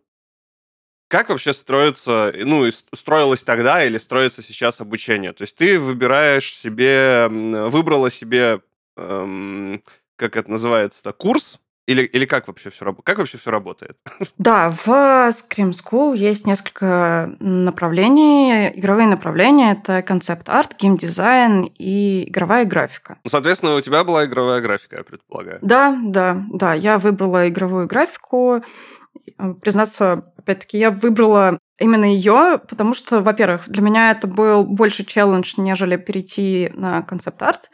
как 1.13 1.29
вообще 1.29 1.53
строится, 1.53 2.33
ну, 2.35 2.71
строилось 2.71 3.45
тогда 3.45 3.85
или 3.85 3.99
строится 3.99 4.43
сейчас 4.43 4.81
обучение? 4.81 5.35
То 5.35 5.43
есть 5.43 5.55
ты 5.55 5.79
выбираешь 5.79 6.55
себе, 6.55 7.29
выбрала 7.29 8.11
себе 8.11 8.63
эм, 8.97 9.83
как 10.17 10.37
это 10.37 10.51
называется, 10.51 11.13
курс, 11.13 11.59
или, 11.89 12.03
или 12.03 12.27
как 12.27 12.47
вообще 12.47 12.71
все 12.71 12.85
работает? 12.85 13.07
Как 13.07 13.19
вообще 13.19 13.39
все 13.39 13.51
работает? 13.51 13.97
Да, 14.39 14.71
в 14.71 14.89
Scream 14.89 15.71
School 15.71 16.17
есть 16.17 16.47
несколько 16.47 17.35
направлений. 17.41 18.69
Игровые 18.75 19.09
направления— 19.09 19.73
это 19.83 20.03
концепт-арт, 20.03 20.77
геймдизайн 20.79 21.71
и 21.79 22.29
игровая 22.29 22.65
графика. 22.65 23.19
Ну, 23.25 23.31
соответственно, 23.31 23.77
у 23.77 23.81
тебя 23.81 24.05
была 24.05 24.25
игровая 24.25 24.61
графика, 24.61 24.97
я 24.97 25.05
предполагаю. 25.05 25.59
Да, 25.63 25.99
да, 26.05 26.45
да. 26.53 26.73
Я 26.75 26.99
выбрала 26.99 27.49
игровую 27.49 27.87
графику. 27.87 28.63
Признаться, 29.61 30.33
опять-таки, 30.39 30.79
я 30.79 30.91
выбрала 30.91 31.59
именно 31.79 32.05
ее, 32.05 32.61
потому 32.69 32.95
что, 32.95 33.21
во-первых, 33.21 33.69
для 33.69 33.83
меня 33.83 34.13
это 34.13 34.27
был 34.27 34.65
больше 34.65 35.05
челлендж, 35.05 35.55
нежели 35.57 35.97
перейти 35.97 36.71
на 36.75 37.03
концепт-арт. 37.03 37.71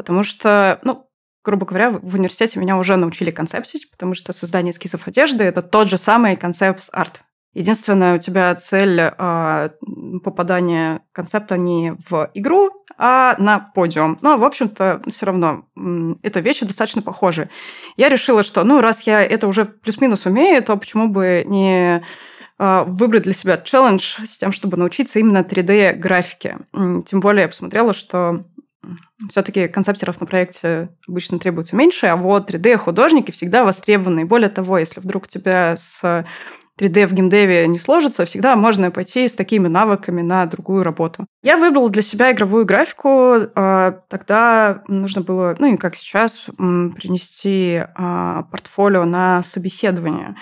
Потому 0.00 0.22
что, 0.22 0.80
ну, 0.82 1.06
грубо 1.44 1.66
говоря, 1.66 1.90
в 1.90 2.14
университете 2.14 2.58
меня 2.58 2.78
уже 2.78 2.96
научили 2.96 3.30
концептить, 3.30 3.90
потому 3.90 4.14
что 4.14 4.32
создание 4.32 4.70
эскизов 4.70 5.06
одежды– 5.06 5.44
это 5.44 5.60
тот 5.60 5.90
же 5.90 5.98
самый 5.98 6.36
концепт-арт. 6.36 7.20
Единственное, 7.52 8.16
у 8.16 8.18
тебя 8.18 8.54
цель 8.54 8.98
э, 8.98 9.70
попадания 10.24 11.02
концепта 11.12 11.58
не 11.58 11.92
в 12.08 12.30
игру, 12.32 12.70
а 12.96 13.34
на 13.36 13.58
подиум. 13.58 14.16
Но, 14.22 14.38
в 14.38 14.44
общем-то, 14.44 15.02
все 15.10 15.26
равно 15.26 15.66
это 16.22 16.40
вещи 16.40 16.64
достаточно 16.64 17.02
похожи. 17.02 17.50
Я 17.98 18.08
решила, 18.08 18.42
что, 18.42 18.64
ну, 18.64 18.80
раз 18.80 19.02
я 19.02 19.20
это 19.20 19.48
уже 19.48 19.66
плюс-минус 19.66 20.24
умею, 20.24 20.62
то 20.62 20.78
почему 20.78 21.08
бы 21.08 21.44
не 21.44 22.02
а, 22.62 22.84
выбрать 22.84 23.22
для 23.22 23.32
себя 23.32 23.56
челлендж 23.56 24.18
с 24.22 24.36
тем, 24.36 24.52
чтобы 24.52 24.76
научиться 24.76 25.18
именно 25.18 25.38
3D-графике. 25.38 26.58
Тем 27.06 27.20
более 27.20 27.44
я 27.44 27.48
посмотрела, 27.48 27.94
что 27.94 28.44
все-таки 29.28 29.68
концептеров 29.68 30.20
на 30.20 30.26
проекте 30.26 30.90
обычно 31.06 31.38
требуется 31.38 31.76
меньше, 31.76 32.06
а 32.06 32.16
вот 32.16 32.50
3D-художники 32.50 33.30
всегда 33.30 33.64
востребованы. 33.64 34.20
И 34.20 34.24
более 34.24 34.48
того, 34.48 34.78
если 34.78 35.00
вдруг 35.00 35.24
у 35.24 35.26
тебя 35.26 35.76
с 35.76 36.24
3D 36.80 37.06
в 37.06 37.12
геймдеве 37.12 37.66
не 37.66 37.78
сложится, 37.78 38.24
всегда 38.24 38.56
можно 38.56 38.90
пойти 38.90 39.28
с 39.28 39.34
такими 39.34 39.68
навыками 39.68 40.22
на 40.22 40.46
другую 40.46 40.82
работу. 40.82 41.26
Я 41.42 41.58
выбрала 41.58 41.90
для 41.90 42.02
себя 42.02 42.32
игровую 42.32 42.64
графику. 42.64 43.34
А, 43.54 44.00
тогда 44.08 44.82
нужно 44.88 45.20
было, 45.20 45.54
ну 45.58 45.74
и 45.74 45.76
как 45.76 45.94
сейчас, 45.94 46.46
принести 46.56 47.82
а, 47.94 48.44
портфолио 48.44 49.04
на 49.04 49.42
собеседование. 49.42 50.36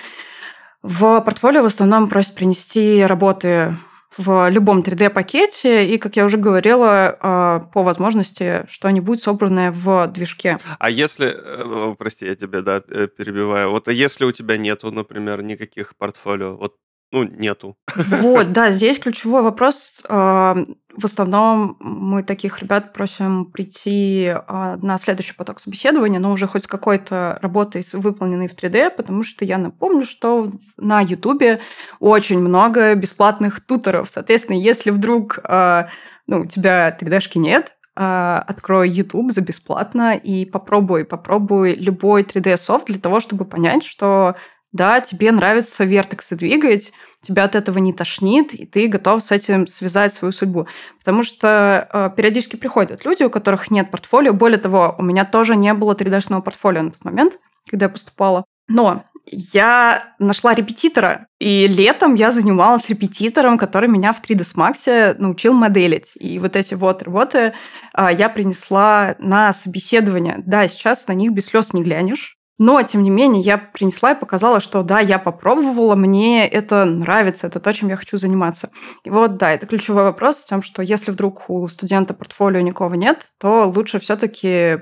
В 0.82 1.20
портфолио 1.20 1.62
в 1.62 1.66
основном 1.66 2.08
просят 2.08 2.36
принести 2.36 3.04
работы 3.04 3.74
в 4.18 4.50
любом 4.50 4.80
3D-пакете, 4.80 5.86
и, 5.86 5.96
как 5.98 6.16
я 6.16 6.24
уже 6.24 6.36
говорила, 6.36 7.16
а, 7.20 7.60
по 7.72 7.82
возможности 7.82 8.64
что-нибудь 8.68 9.22
собранное 9.22 9.72
в 9.72 10.08
движке. 10.08 10.58
А 10.78 10.90
если, 10.90 11.28
э, 11.28 11.94
прости, 11.96 12.26
я 12.26 12.34
тебя 12.34 12.62
да, 12.62 12.82
э, 12.88 13.06
перебиваю, 13.06 13.70
вот 13.70 13.88
если 13.88 14.24
у 14.24 14.32
тебя 14.32 14.56
нету, 14.56 14.90
например, 14.90 15.42
никаких 15.42 15.96
портфолио, 15.96 16.56
вот 16.56 16.74
ну, 17.10 17.24
нету. 17.24 17.76
Вот, 17.96 18.52
да, 18.52 18.70
здесь 18.70 18.98
ключевой 18.98 19.42
вопрос. 19.42 20.02
А, 20.08 20.56
в 20.94 21.04
основном 21.04 21.76
мы 21.80 22.22
таких 22.22 22.60
ребят 22.60 22.92
просим 22.92 23.46
прийти 23.46 24.28
а, 24.28 24.76
на 24.82 24.98
следующий 24.98 25.34
поток 25.34 25.60
собеседования, 25.60 26.20
но 26.20 26.30
уже 26.30 26.46
хоть 26.46 26.64
с 26.64 26.66
какой-то 26.66 27.38
работой, 27.40 27.82
выполненной 27.94 28.48
в 28.48 28.54
3D, 28.54 28.90
потому 28.90 29.22
что 29.22 29.44
я 29.46 29.56
напомню, 29.56 30.04
что 30.04 30.52
на 30.76 31.00
YouTube 31.00 31.60
очень 31.98 32.40
много 32.40 32.94
бесплатных 32.94 33.64
туторов. 33.64 34.10
Соответственно, 34.10 34.56
если 34.56 34.90
вдруг 34.90 35.38
а, 35.44 35.88
ну, 36.26 36.40
у 36.40 36.46
тебя 36.46 36.94
3D-шки 37.00 37.38
нет, 37.38 37.74
открой 38.00 38.88
YouTube 38.90 39.32
за 39.32 39.40
бесплатно 39.40 40.14
и 40.14 40.44
попробуй, 40.44 41.04
попробуй 41.04 41.74
любой 41.74 42.22
3D-софт 42.22 42.86
для 42.86 43.00
того, 43.00 43.18
чтобы 43.18 43.44
понять, 43.44 43.82
что 43.82 44.36
да, 44.72 45.00
тебе 45.00 45.32
нравится 45.32 45.84
вертексы 45.84 46.36
двигать, 46.36 46.92
тебя 47.22 47.44
от 47.44 47.54
этого 47.54 47.78
не 47.78 47.92
тошнит, 47.92 48.52
и 48.52 48.66
ты 48.66 48.86
готов 48.86 49.22
с 49.22 49.32
этим 49.32 49.66
связать 49.66 50.12
свою 50.12 50.32
судьбу. 50.32 50.66
Потому 50.98 51.22
что 51.22 51.88
э, 51.92 52.10
периодически 52.16 52.56
приходят 52.56 53.04
люди, 53.04 53.22
у 53.22 53.30
которых 53.30 53.70
нет 53.70 53.90
портфолио. 53.90 54.32
Более 54.32 54.58
того, 54.58 54.94
у 54.98 55.02
меня 55.02 55.24
тоже 55.24 55.56
не 55.56 55.72
было 55.72 55.94
3D-шного 55.94 56.42
портфолио 56.42 56.82
на 56.82 56.90
тот 56.90 57.04
момент, 57.04 57.38
когда 57.68 57.86
я 57.86 57.90
поступала. 57.90 58.44
Но 58.68 59.04
я 59.30 60.14
нашла 60.18 60.54
репетитора, 60.54 61.26
и 61.38 61.66
летом 61.66 62.14
я 62.14 62.30
занималась 62.30 62.88
репетитором, 62.88 63.58
который 63.58 63.88
меня 63.88 64.12
в 64.12 64.22
3ds 64.22 64.56
Max 64.56 65.16
научил 65.18 65.54
моделить. 65.54 66.12
И 66.18 66.38
вот 66.38 66.56
эти 66.56 66.74
вот 66.74 67.02
работы 67.02 67.52
а, 67.92 68.12
я 68.12 68.28
принесла 68.28 69.16
на 69.18 69.52
собеседование. 69.52 70.42
Да, 70.46 70.66
сейчас 70.68 71.06
на 71.08 71.12
них 71.12 71.32
без 71.32 71.46
слез 71.46 71.72
не 71.72 71.82
глянешь. 71.82 72.37
Но, 72.58 72.82
тем 72.82 73.04
не 73.04 73.10
менее, 73.10 73.40
я 73.40 73.56
принесла 73.56 74.12
и 74.12 74.18
показала, 74.18 74.58
что 74.58 74.82
да, 74.82 74.98
я 74.98 75.18
попробовала, 75.20 75.94
мне 75.94 76.46
это 76.46 76.84
нравится, 76.84 77.46
это 77.46 77.60
то, 77.60 77.72
чем 77.72 77.88
я 77.88 77.96
хочу 77.96 78.16
заниматься. 78.16 78.70
И 79.04 79.10
вот, 79.10 79.36
да, 79.36 79.52
это 79.52 79.66
ключевой 79.66 80.02
вопрос 80.02 80.44
в 80.44 80.48
том, 80.48 80.60
что 80.62 80.82
если 80.82 81.12
вдруг 81.12 81.48
у 81.48 81.66
студента 81.68 82.14
портфолио 82.14 82.60
никого 82.60 82.96
нет, 82.96 83.28
то 83.38 83.72
лучше 83.74 84.00
все-таки 84.00 84.78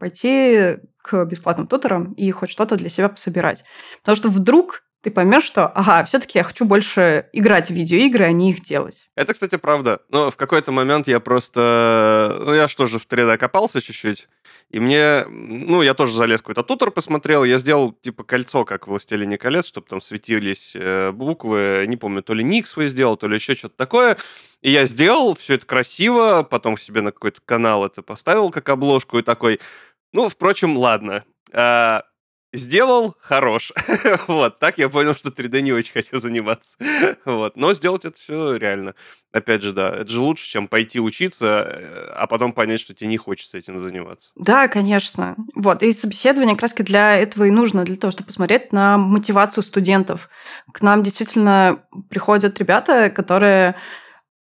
пойти 0.00 0.78
к 1.00 1.24
бесплатным 1.24 1.66
туторам 1.68 2.12
и 2.12 2.30
хоть 2.32 2.50
что-то 2.50 2.76
для 2.76 2.88
себя 2.88 3.08
пособирать. 3.08 3.64
Потому 4.00 4.16
что 4.16 4.28
вдруг 4.28 4.82
ты 5.02 5.10
поймешь, 5.10 5.42
что, 5.42 5.66
ага, 5.66 6.04
все-таки 6.04 6.38
я 6.38 6.44
хочу 6.44 6.64
больше 6.64 7.26
играть 7.32 7.68
в 7.68 7.74
видеоигры, 7.74 8.24
а 8.24 8.32
не 8.32 8.52
их 8.52 8.62
делать. 8.62 9.08
Это, 9.16 9.32
кстати, 9.32 9.56
правда. 9.56 10.00
Но 10.10 10.30
в 10.30 10.36
какой-то 10.36 10.70
момент 10.70 11.08
я 11.08 11.18
просто... 11.18 12.36
Ну, 12.40 12.54
я 12.54 12.68
что 12.68 12.86
же 12.86 13.00
в 13.00 13.08
3D 13.08 13.36
копался 13.36 13.80
чуть-чуть, 13.82 14.28
и 14.70 14.78
мне... 14.78 15.24
Ну, 15.26 15.82
я 15.82 15.94
тоже 15.94 16.14
залез 16.14 16.40
какой-то 16.40 16.62
тутор 16.62 16.92
посмотрел, 16.92 17.42
я 17.42 17.58
сделал, 17.58 17.92
типа, 17.92 18.22
кольцо, 18.22 18.64
как 18.64 18.86
в 18.86 18.90
«Властелине 18.90 19.38
колец», 19.38 19.66
чтобы 19.66 19.88
там 19.88 20.00
светились 20.00 20.72
э, 20.76 21.10
буквы, 21.10 21.84
не 21.88 21.96
помню, 21.96 22.22
то 22.22 22.32
ли 22.32 22.44
ник 22.44 22.68
свой 22.68 22.86
сделал, 22.86 23.16
то 23.16 23.26
ли 23.26 23.34
еще 23.34 23.54
что-то 23.54 23.76
такое. 23.76 24.16
И 24.60 24.70
я 24.70 24.86
сделал, 24.86 25.34
все 25.34 25.54
это 25.54 25.66
красиво, 25.66 26.46
потом 26.48 26.78
себе 26.78 27.00
на 27.00 27.10
какой-то 27.10 27.40
канал 27.44 27.84
это 27.84 28.02
поставил 28.02 28.50
как 28.50 28.68
обложку 28.68 29.18
и 29.18 29.22
такой... 29.22 29.58
Ну, 30.12 30.28
впрочем, 30.28 30.78
ладно. 30.78 31.24
Сделал, 32.52 33.16
хорош. 33.20 33.72
вот, 34.26 34.58
так 34.58 34.76
я 34.76 34.90
понял, 34.90 35.14
что 35.14 35.30
3D 35.30 35.62
не 35.62 35.72
очень 35.72 35.92
хочу 35.92 36.18
заниматься. 36.18 36.76
вот, 37.24 37.56
но 37.56 37.72
сделать 37.72 38.04
это 38.04 38.16
все 38.18 38.56
реально. 38.56 38.94
Опять 39.32 39.62
же, 39.62 39.72
да, 39.72 39.88
это 39.88 40.10
же 40.10 40.20
лучше, 40.20 40.46
чем 40.46 40.68
пойти 40.68 41.00
учиться, 41.00 42.10
а 42.14 42.26
потом 42.26 42.52
понять, 42.52 42.80
что 42.80 42.94
тебе 42.94 43.08
не 43.08 43.16
хочется 43.16 43.56
этим 43.56 43.80
заниматься. 43.80 44.32
Да, 44.36 44.68
конечно. 44.68 45.36
Вот, 45.54 45.82
и 45.82 45.92
собеседование 45.92 46.54
как 46.54 46.62
раз 46.62 46.74
для 46.74 47.16
этого 47.16 47.44
и 47.44 47.50
нужно, 47.50 47.84
для 47.84 47.96
того, 47.96 48.10
чтобы 48.10 48.26
посмотреть 48.26 48.72
на 48.72 48.98
мотивацию 48.98 49.64
студентов. 49.64 50.28
К 50.72 50.82
нам 50.82 51.02
действительно 51.02 51.84
приходят 52.10 52.58
ребята, 52.58 53.08
которые 53.08 53.76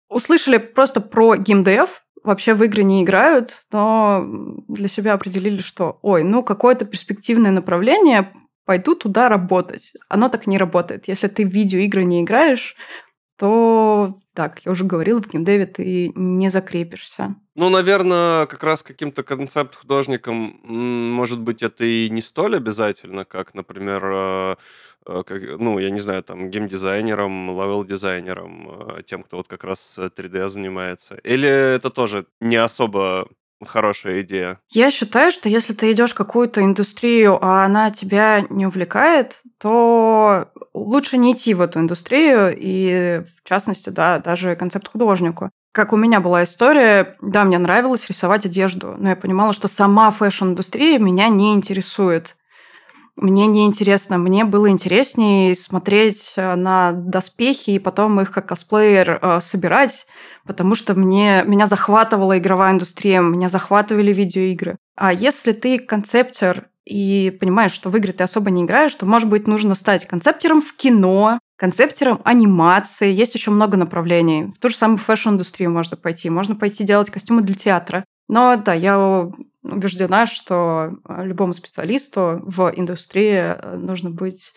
услышали 0.09 0.59
просто 0.59 1.01
про 1.01 1.37
геймдев, 1.37 2.03
вообще 2.27 2.55
в 2.55 2.63
игры 2.63 2.83
не 2.83 3.03
играют, 3.03 3.63
но 3.73 4.25
для 4.69 4.89
себя 4.89 5.15
определили, 5.15 5.59
что, 5.59 5.99
ой, 6.03 6.23
ну 6.25 6.43
какое-то 6.43 6.85
перспективное 6.85 7.51
направление, 7.51 8.33
пойду 8.65 8.95
туда 8.95 9.29
работать. 9.29 9.93
Оно 10.09 10.29
так 10.29 10.47
не 10.47 10.59
работает. 10.59 11.09
Если 11.09 11.29
ты 11.29 11.47
в 11.47 11.53
видеоигры 11.53 12.05
не 12.05 12.23
играешь, 12.23 12.77
то, 13.39 14.19
так, 14.37 14.61
я 14.67 14.71
уже 14.71 14.85
говорила, 14.85 15.21
в 15.21 15.29
геймдеве 15.29 15.67
ты 15.67 16.13
не 16.15 16.51
закрепишься. 16.51 17.35
Ну, 17.55 17.71
наверное, 17.71 18.45
как 18.47 18.63
раз 18.63 18.83
каким-то 18.83 19.23
концепт-художником, 19.23 20.61
может 20.63 21.41
быть, 21.41 21.63
это 21.63 21.85
и 21.85 22.11
не 22.11 22.21
столь 22.21 22.57
обязательно, 22.57 23.25
как, 23.25 23.55
например, 23.55 24.03
э, 24.05 24.57
э, 25.07 25.23
как, 25.27 25.43
ну, 25.59 25.79
я 25.79 25.89
не 25.91 25.99
знаю, 25.99 26.23
там, 26.23 26.51
геймдизайнером, 26.51 27.49
левел-дизайнером, 27.49 28.99
э, 28.99 29.03
тем, 29.05 29.23
кто 29.23 29.39
вот 29.39 29.49
как 29.49 29.65
раз 29.65 29.99
3D 29.99 30.49
занимается. 30.49 31.17
Или 31.25 31.49
это 31.49 31.89
тоже 31.89 32.27
не 32.41 32.57
особо 32.57 33.29
хорошая 33.65 34.23
идея? 34.23 34.61
Я 34.71 34.91
считаю, 34.91 35.33
что 35.33 35.49
если 35.49 35.73
ты 35.73 35.93
идешь 35.93 36.13
в 36.13 36.17
какую-то 36.17 36.63
индустрию, 36.63 37.39
а 37.43 37.65
она 37.65 37.91
тебя 37.91 38.45
не 38.51 38.67
увлекает, 38.67 39.41
то 39.59 40.49
лучше 40.75 41.17
не 41.17 41.33
идти 41.33 41.55
в 41.55 41.61
эту 41.61 41.81
индустрию 41.81 42.55
и, 42.57 43.23
в 43.25 43.49
частности, 43.49 43.91
да, 43.91 44.19
даже 44.19 44.57
концепт-художнику. 44.57 45.51
Как 45.73 45.93
у 45.93 45.97
меня 45.97 46.21
была 46.21 46.43
история, 46.43 47.17
да, 47.21 47.45
мне 47.45 47.59
нравилось 47.59 48.09
рисовать 48.09 48.47
одежду, 48.47 48.95
но 48.99 49.11
я 49.11 49.17
понимала, 49.17 49.53
что 49.53 49.69
сама 49.69 50.11
fashion-индустрия 50.11 50.99
меня 50.99 51.29
не 51.29 51.53
интересует. 51.55 52.37
Мне 53.17 53.47
не 53.47 53.65
интересно. 53.65 54.19
Мне 54.19 54.45
было 54.45 54.69
интереснее 54.69 55.55
смотреть 55.55 56.35
э, 56.37 56.55
на 56.55 56.93
доспехи 56.93 57.71
и 57.71 57.79
потом 57.79 58.21
их 58.21 58.31
как 58.31 58.47
косплеер 58.47 59.19
э, 59.21 59.41
собирать, 59.41 60.07
потому 60.45 60.75
что 60.75 60.95
мне, 60.95 61.43
меня 61.47 61.65
захватывала 61.65 62.39
игровая 62.39 62.73
индустрия, 62.73 63.21
меня 63.21 63.49
захватывали 63.49 64.13
видеоигры. 64.13 64.77
А 64.97 65.15
если 65.15 65.53
ты 65.53 65.79
концептер 65.79 66.69
и 66.85 67.37
понимаешь, 67.41 67.73
что 67.73 67.89
в 67.89 67.97
игры 67.97 68.13
ты 68.13 68.23
особо 68.23 68.51
не 68.51 68.65
играешь, 68.65 68.95
то, 68.95 69.07
может 69.07 69.31
быть, 69.31 69.47
нужно 69.47 69.75
стать 69.75 70.07
концептером 70.07 70.61
в 70.61 70.77
кино, 70.77 71.39
концептером 71.57 72.21
анимации. 72.25 73.11
Есть 73.11 73.35
еще 73.35 73.51
много 73.51 73.79
направлений. 73.79 74.53
В 74.55 74.59
ту 74.59 74.69
же 74.69 74.77
самую 74.77 74.99
fashion-индустрию 74.99 75.71
можно 75.71 75.97
пойти. 75.97 76.29
Можно 76.29 76.55
пойти 76.55 76.85
делать 76.85 77.11
костюмы 77.11 77.41
для 77.41 77.55
театра. 77.55 78.05
Но 78.29 78.57
да, 78.57 78.75
я 78.75 79.31
убеждена, 79.73 80.27
что 80.27 80.97
любому 81.09 81.55
специалисту 81.55 82.41
в 82.45 82.73
индустрии 82.75 83.77
нужно 83.77 84.11
быть 84.11 84.53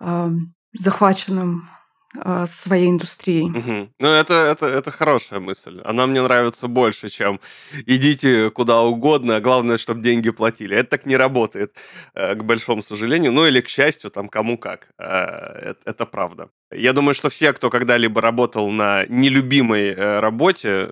э, 0.00 0.28
захваченным 0.72 1.68
а, 2.16 2.46
своей 2.46 2.88
индустрией. 2.88 3.50
Угу. 3.50 3.92
Ну, 4.00 4.08
это, 4.08 4.34
это, 4.34 4.66
это 4.66 4.90
хорошая 4.90 5.40
мысль. 5.40 5.82
Она 5.84 6.06
мне 6.06 6.22
нравится 6.22 6.66
больше, 6.66 7.10
чем 7.10 7.38
идите 7.86 8.50
куда 8.50 8.80
угодно, 8.80 9.36
а 9.36 9.40
главное, 9.40 9.76
чтобы 9.76 10.00
деньги 10.00 10.30
платили. 10.30 10.74
Это 10.74 10.90
так 10.90 11.04
не 11.04 11.16
работает, 11.16 11.76
э, 12.14 12.34
к 12.34 12.44
большому 12.44 12.80
сожалению. 12.80 13.32
Ну, 13.32 13.46
или 13.46 13.60
к 13.60 13.68
счастью, 13.68 14.10
там, 14.10 14.30
кому 14.30 14.56
как. 14.56 14.88
Э, 14.98 15.70
это, 15.70 15.80
это 15.84 16.06
правда. 16.06 16.48
Я 16.72 16.94
думаю, 16.94 17.12
что 17.14 17.28
все, 17.28 17.52
кто 17.52 17.68
когда-либо 17.68 18.22
работал 18.22 18.70
на 18.70 19.04
нелюбимой 19.06 19.90
э, 19.90 20.20
работе, 20.20 20.88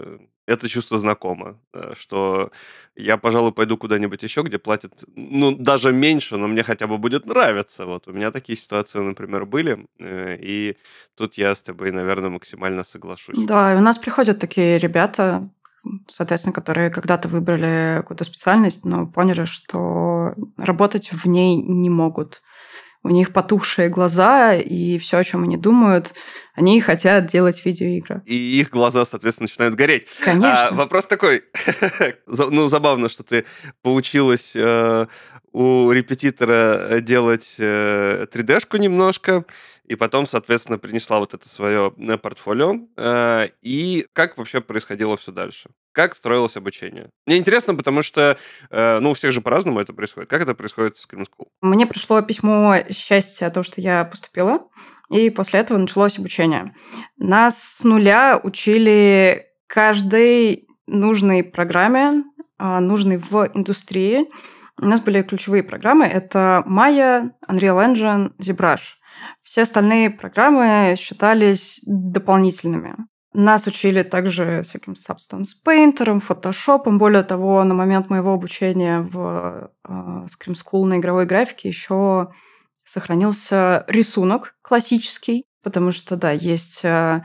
это 0.47 0.69
чувство 0.69 0.99
знакомо, 0.99 1.59
что 1.93 2.51
я, 2.95 3.19
пожалуй, 3.19 3.53
пойду 3.53 3.77
куда-нибудь 3.77 4.23
еще, 4.23 4.43
где 4.43 4.59
платят, 4.59 5.05
ну, 5.15 5.53
даже 5.53 5.93
меньше, 5.93 6.37
но 6.37 6.49
мне 6.49 6.63
хотя 6.63 6.87
бы 6.87 6.99
будет 6.99 7.27
нравиться. 7.27 7.85
Вот 7.85 8.09
у 8.09 8.13
меня 8.13 8.31
такие 8.31 8.57
ситуации, 8.57 9.01
например, 9.01 9.45
были, 9.45 9.87
э, 9.99 10.37
и 10.41 10.77
тут 11.17 11.35
я 11.35 11.55
с 11.55 11.63
тобой, 11.63 11.91
наверное, 11.91 12.31
максимально 12.31 12.85
соглашусь. 12.85 13.37
Да, 13.39 13.75
и 13.75 13.77
у 13.77 13.81
нас 13.81 13.99
приходят 13.99 14.39
такие 14.39 14.79
ребята, 14.79 15.49
соответственно, 16.09 16.55
которые 16.55 16.91
когда-то 16.91 17.29
выбрали 17.29 17.99
какую-то 17.99 18.25
специальность, 18.25 18.85
но 18.85 19.07
поняли, 19.07 19.45
что 19.45 20.35
работать 20.57 21.13
в 21.13 21.27
ней 21.27 21.57
не 21.57 21.91
могут 21.91 22.43
у 23.07 23.11
них 23.11 23.33
потухшие 23.33 23.89
глаза, 23.89 24.55
и 24.55 24.99
все, 24.99 25.19
о 25.19 25.25
чем 25.25 25.45
они 25.45 25.57
думают, 25.57 26.13
они 26.57 26.81
хотят 26.81 27.27
делать 27.27 27.65
видеоигры. 27.65 28.23
И 28.25 28.35
их 28.35 28.71
глаза, 28.71 29.05
соответственно, 29.05 29.45
начинают 29.45 29.75
гореть. 29.75 30.07
Конечно. 30.25 30.69
А, 30.69 30.73
вопрос 30.73 31.07
такой, 31.07 31.45
ну, 32.27 32.67
забавно, 32.69 33.09
что 33.09 33.23
ты 33.23 33.45
поучилась 33.83 34.57
э, 34.57 35.07
у 35.53 35.91
репетитора 35.91 37.01
делать 37.01 37.57
э, 37.59 38.27
3D-шку 38.33 38.79
немножко, 38.79 39.45
и 39.87 39.95
потом, 39.95 40.27
соответственно, 40.27 40.79
принесла 40.79 41.19
вот 41.19 41.35
это 41.35 41.49
свое 41.49 41.95
э, 41.97 42.19
портфолио. 42.19 42.75
Э, 42.97 43.49
и 43.63 44.07
как 44.13 44.37
вообще 44.37 44.61
происходило 44.61 45.17
все 45.17 45.33
дальше? 45.33 45.71
Как 45.93 46.15
строилось 46.15 46.57
обучение? 46.57 47.11
Мне 47.27 47.39
интересно, 47.39 47.75
потому 47.75 48.03
что, 48.03 48.37
э, 48.71 48.99
ну, 48.99 49.13
у 49.13 49.15
всех 49.15 49.33
же 49.33 49.41
по-разному 49.41 49.81
это 49.81 49.93
происходит. 49.93 50.29
Как 50.29 50.43
это 50.43 50.55
происходит 50.55 50.99
в 50.99 51.07
Scream 51.07 51.23
School? 51.23 51.47
Мне 51.63 51.87
пришло 51.87 52.21
письмо 52.21 52.77
счастья 52.91 53.47
о 53.47 53.51
том, 53.51 53.63
что 53.63 53.81
я 53.81 54.05
поступила, 54.05 54.69
и 55.11 55.31
после 55.31 55.61
этого 55.61 55.79
началось 55.79 56.19
обучение. 56.19 56.75
Нас 57.17 57.63
с 57.63 57.85
нуля 57.85 58.41
учили 58.43 59.47
каждой 59.67 60.67
нужной 60.87 61.45
программе, 61.45 62.25
а, 62.59 62.81
нужной 62.81 63.19
в 63.19 63.51
индустрии. 63.55 64.27
У 64.81 64.87
нас 64.87 65.01
были 65.01 65.23
ключевые 65.23 65.63
программы. 65.63 66.07
Это 66.07 66.63
Maya, 66.67 67.31
Unreal 67.49 67.95
Engine, 67.95 68.33
ZBrush. 68.39 68.97
Все 69.43 69.63
остальные 69.63 70.11
программы 70.11 70.95
считались 70.99 71.81
дополнительными. 71.87 72.97
Нас 73.33 73.67
учили 73.67 74.03
также 74.03 74.63
всяким 74.63 74.95
Substance 74.95 75.49
Painter, 75.67 76.21
Photoshop. 76.21 76.85
Более 76.97 77.23
того, 77.23 77.63
на 77.65 77.75
момент 77.75 78.09
моего 78.09 78.33
обучения 78.33 79.01
в 79.01 79.71
э, 79.87 79.93
Scream 80.27 80.55
School 80.55 80.87
на 80.87 80.97
игровой 80.99 81.27
графике 81.27 81.69
еще 81.69 82.29
сохранился 82.87 83.85
рисунок 83.89 84.55
классический, 84.63 85.45
потому 85.63 85.91
что, 85.91 86.17
да, 86.17 86.31
есть 86.31 86.81
э, 86.85 87.21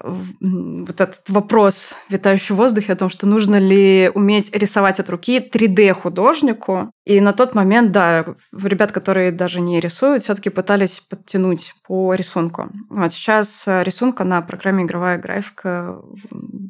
вот 0.00 1.00
этот 1.00 1.28
вопрос, 1.28 1.94
витающий 2.08 2.54
в 2.54 2.58
воздухе, 2.58 2.92
о 2.92 2.96
том, 2.96 3.10
что 3.10 3.26
нужно 3.26 3.58
ли 3.58 4.10
уметь 4.14 4.54
рисовать 4.54 5.00
от 5.00 5.10
руки 5.10 5.38
3D-художнику. 5.52 6.90
И 7.04 7.20
на 7.20 7.32
тот 7.32 7.54
момент, 7.54 7.92
да, 7.92 8.24
ребят, 8.52 8.92
которые 8.92 9.32
даже 9.32 9.60
не 9.60 9.80
рисуют, 9.80 10.22
все 10.22 10.34
таки 10.34 10.50
пытались 10.50 11.00
подтянуть 11.00 11.74
по 11.86 12.14
рисунку. 12.14 12.70
Вот 12.88 13.12
сейчас 13.12 13.66
э, 13.66 13.82
рисунка 13.82 14.24
на 14.24 14.40
программе 14.42 14.84
«Игровая 14.84 15.18
графика» 15.18 16.00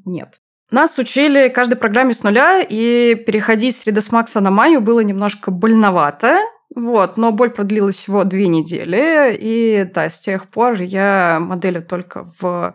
нет. 0.05 0.41
Нас 0.71 0.99
учили 0.99 1.49
каждой 1.49 1.77
программе 1.77 2.15
с 2.15 2.23
нуля, 2.23 2.63
и 2.67 3.15
переходить 3.15 3.77
с 3.77 3.87
3ds 3.87 4.11
Max 4.11 4.41
на 4.41 4.49
Maya 4.49 4.81
было 4.81 5.01
немножко 5.01 5.51
больновато, 5.51 6.39
вот, 6.75 7.17
но 7.19 7.33
боль 7.33 7.51
продлилась 7.51 7.97
всего 7.97 8.25
две 8.25 8.47
недели, 8.49 9.37
и 9.39 9.85
да, 9.93 10.09
с 10.09 10.21
тех 10.21 10.49
пор 10.49 10.81
я 10.81 11.39
моделю 11.41 11.83
только 11.83 12.25
в 12.25 12.75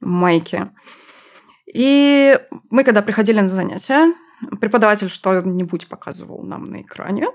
майке. 0.00 0.70
И 1.72 2.38
мы, 2.70 2.84
когда 2.84 3.02
приходили 3.02 3.40
на 3.40 3.48
занятия, 3.48 4.12
преподаватель 4.60 5.08
что-нибудь 5.08 5.88
показывал 5.88 6.42
нам 6.42 6.70
на 6.70 6.82
экране, 6.82 7.28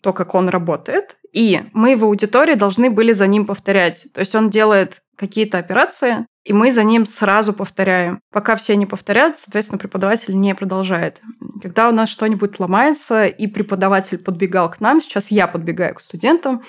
то, 0.00 0.12
как 0.12 0.34
он 0.34 0.48
работает, 0.48 1.16
и 1.32 1.62
мы 1.72 1.96
в 1.96 2.04
аудитории 2.04 2.54
должны 2.54 2.90
были 2.90 3.12
за 3.12 3.26
ним 3.26 3.46
повторять. 3.46 4.06
То 4.12 4.20
есть 4.20 4.34
он 4.34 4.50
делает 4.50 5.02
какие-то 5.16 5.58
операции, 5.58 6.26
и 6.44 6.52
мы 6.52 6.70
за 6.70 6.84
ним 6.84 7.06
сразу 7.06 7.54
повторяем. 7.54 8.20
Пока 8.30 8.54
все 8.56 8.76
не 8.76 8.84
повторят, 8.84 9.38
соответственно, 9.38 9.78
преподаватель 9.78 10.38
не 10.38 10.54
продолжает. 10.54 11.20
Когда 11.62 11.88
у 11.88 11.92
нас 11.92 12.10
что-нибудь 12.10 12.60
ломается, 12.60 13.24
и 13.24 13.46
преподаватель 13.46 14.18
подбегал 14.18 14.70
к 14.70 14.80
нам, 14.80 15.00
сейчас 15.00 15.30
я 15.30 15.46
подбегаю 15.46 15.94
к 15.94 16.00
студентам, 16.00 16.62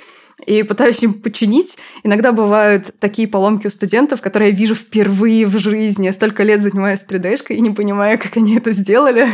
и 0.46 0.64
пытаюсь 0.64 1.02
им 1.02 1.14
починить. 1.14 1.78
Иногда 2.04 2.32
бывают 2.32 2.94
такие 3.00 3.28
поломки 3.28 3.68
у 3.68 3.70
студентов, 3.70 4.22
которые 4.22 4.52
я 4.52 4.56
вижу 4.56 4.76
впервые 4.76 5.46
в 5.46 5.58
жизни. 5.58 6.06
Я 6.06 6.14
столько 6.14 6.44
лет 6.44 6.62
занимаюсь 6.62 7.06
3D-шкой 7.08 7.56
и 7.56 7.62
не 7.62 7.72
понимаю, 7.72 8.18
как 8.18 8.36
они 8.38 8.58
это 8.58 8.72
сделали. 8.72 9.28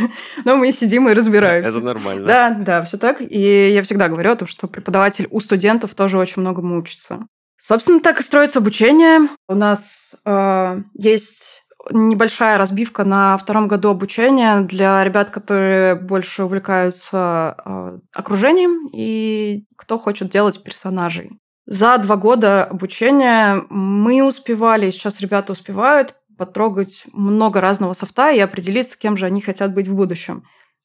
Но 0.44 0.56
мы 0.56 0.70
сидим 0.72 1.08
и 1.08 1.12
разбираемся. 1.12 1.70
Это 1.70 1.80
нормально. 1.80 2.26
Да, 2.26 2.50
да, 2.50 2.82
все 2.82 2.98
так. 2.98 3.20
И 3.20 3.70
я 3.72 3.82
всегда 3.82 4.08
говорю 4.08 4.30
о 4.30 4.36
том, 4.36 4.48
что 4.48 4.68
преподаватель 4.68 5.26
у 5.30 5.40
студентов 5.40 5.94
тоже 5.94 6.18
очень 6.18 6.40
многому 6.40 6.78
учится. 6.78 7.26
Собственно, 7.64 8.00
так 8.00 8.18
и 8.18 8.24
строится 8.24 8.58
обучение. 8.58 9.28
У 9.48 9.54
нас 9.54 10.16
э, 10.24 10.82
есть 10.94 11.62
небольшая 11.92 12.58
разбивка 12.58 13.04
на 13.04 13.36
втором 13.36 13.68
году 13.68 13.90
обучения 13.90 14.62
для 14.62 15.04
ребят, 15.04 15.30
которые 15.30 15.94
больше 15.94 16.42
увлекаются 16.42 17.54
э, 17.64 17.98
окружением 18.16 18.88
и 18.92 19.64
кто 19.76 19.96
хочет 19.96 20.28
делать 20.28 20.60
персонажей. 20.64 21.38
За 21.64 21.96
два 21.98 22.16
года 22.16 22.64
обучения 22.64 23.62
мы 23.70 24.24
успевали, 24.24 24.90
сейчас 24.90 25.20
ребята 25.20 25.52
успевают 25.52 26.16
потрогать 26.36 27.04
много 27.12 27.60
разного 27.60 27.92
софта 27.92 28.32
и 28.32 28.40
определиться, 28.40 28.98
кем 28.98 29.16
же 29.16 29.26
они 29.26 29.40
хотят 29.40 29.72
быть 29.72 29.86
в 29.86 29.94
будущем. 29.94 30.42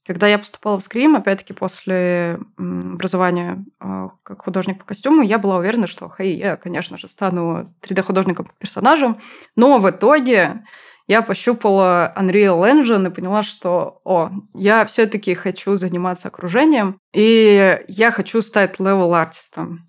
Когда 0.07 0.27
я 0.27 0.39
поступала 0.39 0.79
в 0.79 0.83
Scream, 0.83 1.17
опять-таки 1.17 1.51
после 1.51 2.39
образования 2.57 3.65
э, 3.81 4.07
как 4.23 4.41
художник 4.41 4.79
по 4.79 4.85
костюму, 4.85 5.21
я 5.21 5.37
была 5.37 5.57
уверена, 5.57 5.85
что, 5.85 6.09
хей, 6.09 6.37
я, 6.37 6.55
конечно 6.55 6.97
же, 6.97 7.09
стану 7.09 7.75
3D-художником 7.81 8.45
по 8.45 8.53
персонажам, 8.53 9.19
но 9.57 9.79
в 9.79 9.89
итоге 9.89 10.63
я 11.07 11.21
пощупала 11.21 12.13
Unreal 12.15 12.61
Engine 12.63 13.07
и 13.07 13.13
поняла, 13.13 13.43
что, 13.43 13.99
о, 14.05 14.29
я 14.53 14.85
все-таки 14.85 15.33
хочу 15.33 15.75
заниматься 15.75 16.29
окружением, 16.29 16.99
и 17.13 17.77
я 17.89 18.11
хочу 18.11 18.41
стать 18.41 18.79
level 18.79 19.16
artist 19.16 19.59
ом. 19.59 19.81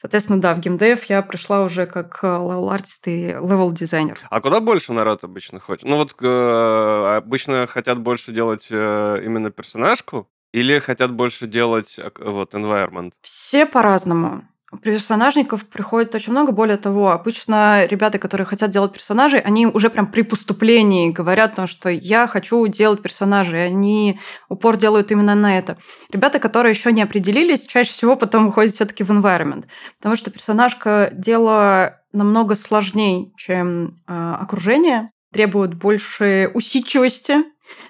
Соответственно, 0.00 0.40
да, 0.40 0.54
в 0.54 0.60
геймдев 0.60 1.04
я 1.04 1.20
пришла 1.20 1.62
уже 1.62 1.84
как 1.84 2.22
level 2.22 2.60
artist 2.60 3.06
и 3.08 3.26
level-дизайнер. 3.32 4.18
А 4.30 4.40
куда 4.40 4.60
больше 4.60 4.94
народ 4.94 5.24
обычно 5.24 5.60
хочет? 5.60 5.84
Ну 5.84 5.96
вот 5.96 6.14
э, 6.22 7.16
обычно 7.18 7.66
хотят 7.66 7.98
больше 7.98 8.32
делать 8.32 8.68
э, 8.70 9.22
именно 9.22 9.50
персонажку, 9.50 10.26
или 10.52 10.78
хотят 10.78 11.12
больше 11.12 11.46
делать 11.46 12.00
вот 12.18 12.54
environment? 12.54 13.12
Все 13.20 13.66
по-разному. 13.66 14.48
Персонажников 14.82 15.66
приходит 15.66 16.14
очень 16.14 16.30
много. 16.30 16.52
Более 16.52 16.76
того, 16.76 17.10
обычно 17.10 17.86
ребята, 17.86 18.20
которые 18.20 18.46
хотят 18.46 18.70
делать 18.70 18.92
персонажей, 18.92 19.40
они 19.40 19.66
уже 19.66 19.90
прям 19.90 20.06
при 20.06 20.22
поступлении 20.22 21.10
говорят, 21.10 21.56
то, 21.56 21.66
что 21.66 21.88
я 21.88 22.28
хочу 22.28 22.64
делать 22.68 23.02
персонажей. 23.02 23.66
Они 23.66 24.20
упор 24.48 24.76
делают 24.76 25.10
именно 25.10 25.34
на 25.34 25.58
это. 25.58 25.76
Ребята, 26.10 26.38
которые 26.38 26.70
еще 26.70 26.92
не 26.92 27.02
определились, 27.02 27.66
чаще 27.66 27.90
всего 27.90 28.14
потом 28.14 28.46
выходят 28.46 28.72
все-таки 28.72 29.02
в 29.02 29.10
environment. 29.10 29.64
Потому 29.98 30.14
что 30.14 30.30
персонажка 30.30 31.10
дело 31.12 32.00
намного 32.12 32.54
сложнее, 32.54 33.32
чем 33.36 33.96
э, 34.06 34.34
окружение, 34.40 35.10
требует 35.32 35.74
больше 35.74 36.50
усидчивости, 36.54 37.38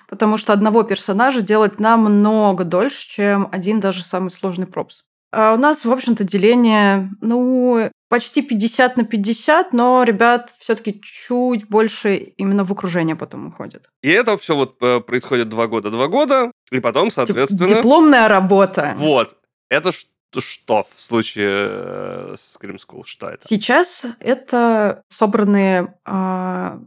потому 0.08 0.38
что 0.38 0.54
одного 0.54 0.82
персонажа 0.82 1.42
делать 1.42 1.78
намного 1.78 2.64
дольше, 2.64 3.08
чем 3.08 3.48
один 3.52 3.80
даже 3.80 4.02
самый 4.02 4.30
сложный 4.30 4.66
пропс. 4.66 5.09
А 5.32 5.54
у 5.54 5.56
нас, 5.56 5.84
в 5.84 5.92
общем-то, 5.92 6.24
деление, 6.24 7.10
ну, 7.20 7.90
почти 8.08 8.42
50 8.42 8.96
на 8.96 9.04
50, 9.04 9.72
но 9.72 10.02
ребят 10.02 10.52
все-таки 10.58 11.00
чуть 11.00 11.68
больше 11.68 12.16
именно 12.16 12.64
в 12.64 12.72
окружение 12.72 13.14
потом 13.14 13.46
уходят. 13.46 13.88
И 14.02 14.10
это 14.10 14.36
все 14.36 14.56
вот 14.56 14.76
э, 14.82 15.00
происходит 15.00 15.48
два 15.48 15.68
года, 15.68 15.90
два 15.90 16.08
года, 16.08 16.50
и 16.72 16.80
потом, 16.80 17.10
соответственно... 17.10 17.68
Дипломная 17.68 18.28
работа. 18.28 18.94
Вот. 18.96 19.36
Это 19.68 19.92
что 20.38 20.86
в 20.94 21.00
случае 21.00 21.66
э, 21.68 22.34
с 22.38 22.56
Scream 22.56 22.76
School? 22.76 23.02
Что 23.04 23.30
это? 23.30 23.46
Сейчас 23.46 24.04
это 24.20 25.02
собранные 25.08 25.94
э, 26.06 26.78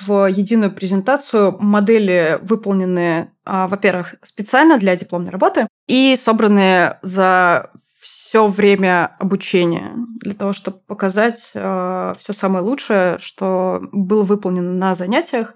в 0.00 0.26
единую 0.26 0.70
презентацию 0.70 1.56
модели, 1.58 2.38
выполненные, 2.42 3.32
э, 3.46 3.66
во-первых, 3.68 4.16
специально 4.22 4.78
для 4.78 4.96
дипломной 4.96 5.30
работы 5.30 5.66
и 5.86 6.14
собранные 6.16 6.98
за 7.00 7.70
все 8.30 8.46
время 8.46 9.16
обучения 9.18 9.92
для 10.20 10.34
того, 10.34 10.52
чтобы 10.52 10.78
показать 10.86 11.50
э, 11.52 12.14
все 12.16 12.32
самое 12.32 12.64
лучшее, 12.64 13.18
что 13.18 13.80
было 13.90 14.22
выполнено 14.22 14.72
на 14.72 14.94
занятиях. 14.94 15.54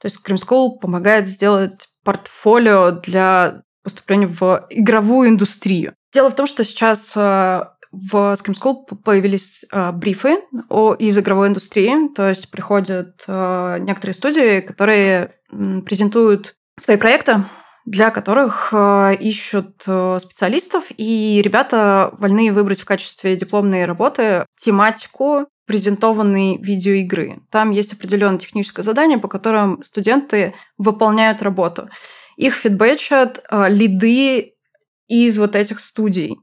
То 0.00 0.06
есть 0.06 0.20
School 0.24 0.78
помогает 0.80 1.26
сделать 1.26 1.88
портфолио 2.04 2.92
для 2.92 3.62
поступления 3.82 4.28
в 4.28 4.68
игровую 4.70 5.30
индустрию. 5.30 5.94
Дело 6.12 6.30
в 6.30 6.36
том, 6.36 6.46
что 6.46 6.62
сейчас 6.62 7.12
э, 7.16 7.64
в 7.90 8.14
Scream 8.14 8.54
School 8.54 8.96
появились 9.04 9.66
э, 9.72 9.90
брифы 9.90 10.36
о, 10.68 10.94
из 10.94 11.18
игровой 11.18 11.48
индустрии, 11.48 12.14
то 12.14 12.28
есть 12.28 12.52
приходят 12.52 13.24
э, 13.26 13.78
некоторые 13.80 14.14
студии, 14.14 14.60
которые 14.60 15.34
презентуют 15.50 16.54
свои 16.78 16.96
проекты 16.96 17.42
для 17.84 18.10
которых 18.10 18.70
э, 18.72 19.14
ищут 19.20 19.82
э, 19.86 20.18
специалистов, 20.20 20.86
и 20.96 21.40
ребята 21.44 22.14
вольны 22.18 22.52
выбрать 22.52 22.80
в 22.80 22.84
качестве 22.84 23.36
дипломной 23.36 23.84
работы 23.84 24.46
тематику 24.56 25.46
презентованной 25.66 26.58
видеоигры. 26.58 27.40
Там 27.50 27.70
есть 27.70 27.92
определенное 27.92 28.38
техническое 28.38 28.82
задание, 28.82 29.18
по 29.18 29.28
которым 29.28 29.82
студенты 29.82 30.54
выполняют 30.78 31.42
работу. 31.42 31.88
Их 32.36 32.54
фидбэчат 32.54 33.44
э, 33.50 33.68
лиды 33.68 34.54
из 35.08 35.38
вот 35.38 35.56
этих 35.56 35.80
студий. 35.80 36.38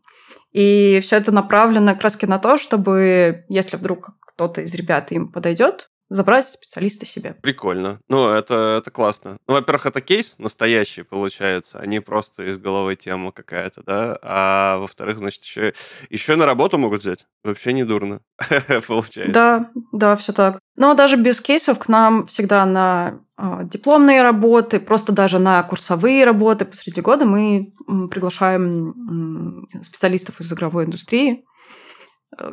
И 0.52 1.00
все 1.02 1.18
это 1.18 1.32
направлено 1.32 1.96
как 1.96 2.22
на 2.24 2.40
то, 2.40 2.58
чтобы, 2.58 3.46
если 3.50 3.78
вдруг 3.78 4.10
кто-то 4.20 4.62
из 4.62 4.74
ребят 4.76 5.12
им 5.12 5.32
подойдет, 5.32 5.90
забрать 6.10 6.48
специалиста 6.48 7.06
себе. 7.06 7.36
Прикольно. 7.42 8.00
Ну, 8.08 8.30
это, 8.30 8.80
это 8.80 8.92
классно. 8.92 9.38
Ну, 9.48 9.54
во-первых, 9.54 9.86
это 9.86 10.02
кейс 10.02 10.38
настоящий, 10.40 11.04
получается, 11.04 11.80
а 11.80 11.86
не 11.86 12.02
просто 12.02 12.50
из 12.50 12.58
головы 12.58 12.96
тема 12.96 13.32
какая-то, 13.32 13.84
да? 13.86 14.18
А 14.22 14.78
во-вторых, 14.78 15.20
значит, 15.20 15.44
еще, 15.44 15.74
еще 16.10 16.36
на 16.36 16.46
работу 16.46 16.78
могут 16.78 17.02
взять. 17.02 17.26
Вообще 17.44 17.74
не 17.74 17.84
дурно, 17.84 18.22
получается. 18.88 19.34
Да, 19.34 19.72
да, 19.92 20.16
все 20.16 20.34
так. 20.34 20.60
Но 20.76 20.94
даже 20.94 21.18
без 21.18 21.42
кейсов 21.42 21.78
к 21.78 21.88
нам 21.90 22.26
всегда 22.26 22.66
на 22.66 23.20
э, 23.38 23.62
дипломные 23.64 24.24
работы, 24.24 24.80
просто 24.80 25.12
даже 25.12 25.38
на 25.38 25.62
курсовые 25.64 26.24
работы 26.24 26.66
посреди 26.66 27.02
года 27.02 27.26
мы 27.26 27.74
приглашаем 28.10 29.68
специалистов 29.84 30.40
из 30.40 30.52
игровой 30.52 30.86
индустрии, 30.86 31.46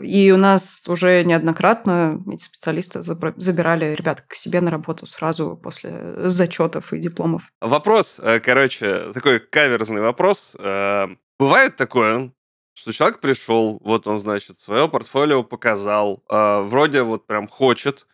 и 0.03 0.31
у 0.33 0.37
нас 0.37 0.85
уже 0.89 1.23
неоднократно 1.25 2.23
эти 2.33 2.43
специалисты 2.43 3.03
забирали 3.03 3.95
ребят 3.95 4.23
к 4.23 4.35
себе 4.35 4.61
на 4.61 4.71
работу 4.71 5.07
сразу 5.07 5.59
после 5.63 6.29
зачетов 6.29 6.93
и 6.93 6.99
дипломов. 6.99 7.51
Вопрос, 7.61 8.17
э, 8.19 8.41
короче, 8.41 9.13
такой 9.13 9.39
каверзный 9.39 10.01
вопрос. 10.01 10.57
Э, 10.59 11.09
бывает 11.39 11.77
такое, 11.77 12.33
что 12.75 12.93
человек 12.93 13.21
пришел, 13.21 13.79
вот 13.85 14.07
он, 14.07 14.19
значит, 14.19 14.61
свое 14.61 14.89
портфолио 14.89 15.43
показал, 15.43 16.25
э, 16.31 16.61
вроде 16.63 17.03
вот 17.03 17.27
прям 17.27 17.47
хочет, 17.47 18.07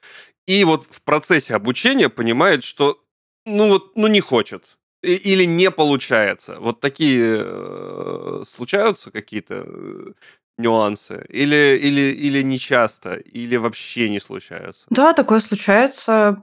и 0.46 0.64
вот 0.64 0.85
в 0.90 1.03
процессе 1.03 1.55
обучения 1.55 2.09
понимает, 2.09 2.64
что 2.64 2.98
ну 3.46 3.68
вот, 3.68 3.96
ну 3.96 4.09
не 4.09 4.20
хочет, 4.20 4.79
или 5.03 5.44
не 5.44 5.70
получается. 5.70 6.59
Вот 6.59 6.81
такие 6.81 8.44
случаются 8.44 9.11
какие-то 9.11 9.66
нюансы? 10.59 11.25
Или, 11.29 11.79
или, 11.81 12.12
или 12.12 12.43
не 12.43 12.59
часто? 12.59 13.15
Или 13.15 13.57
вообще 13.57 14.09
не 14.09 14.21
случаются? 14.21 14.85
Да, 14.91 15.12
такое 15.12 15.41
случается 15.41 16.43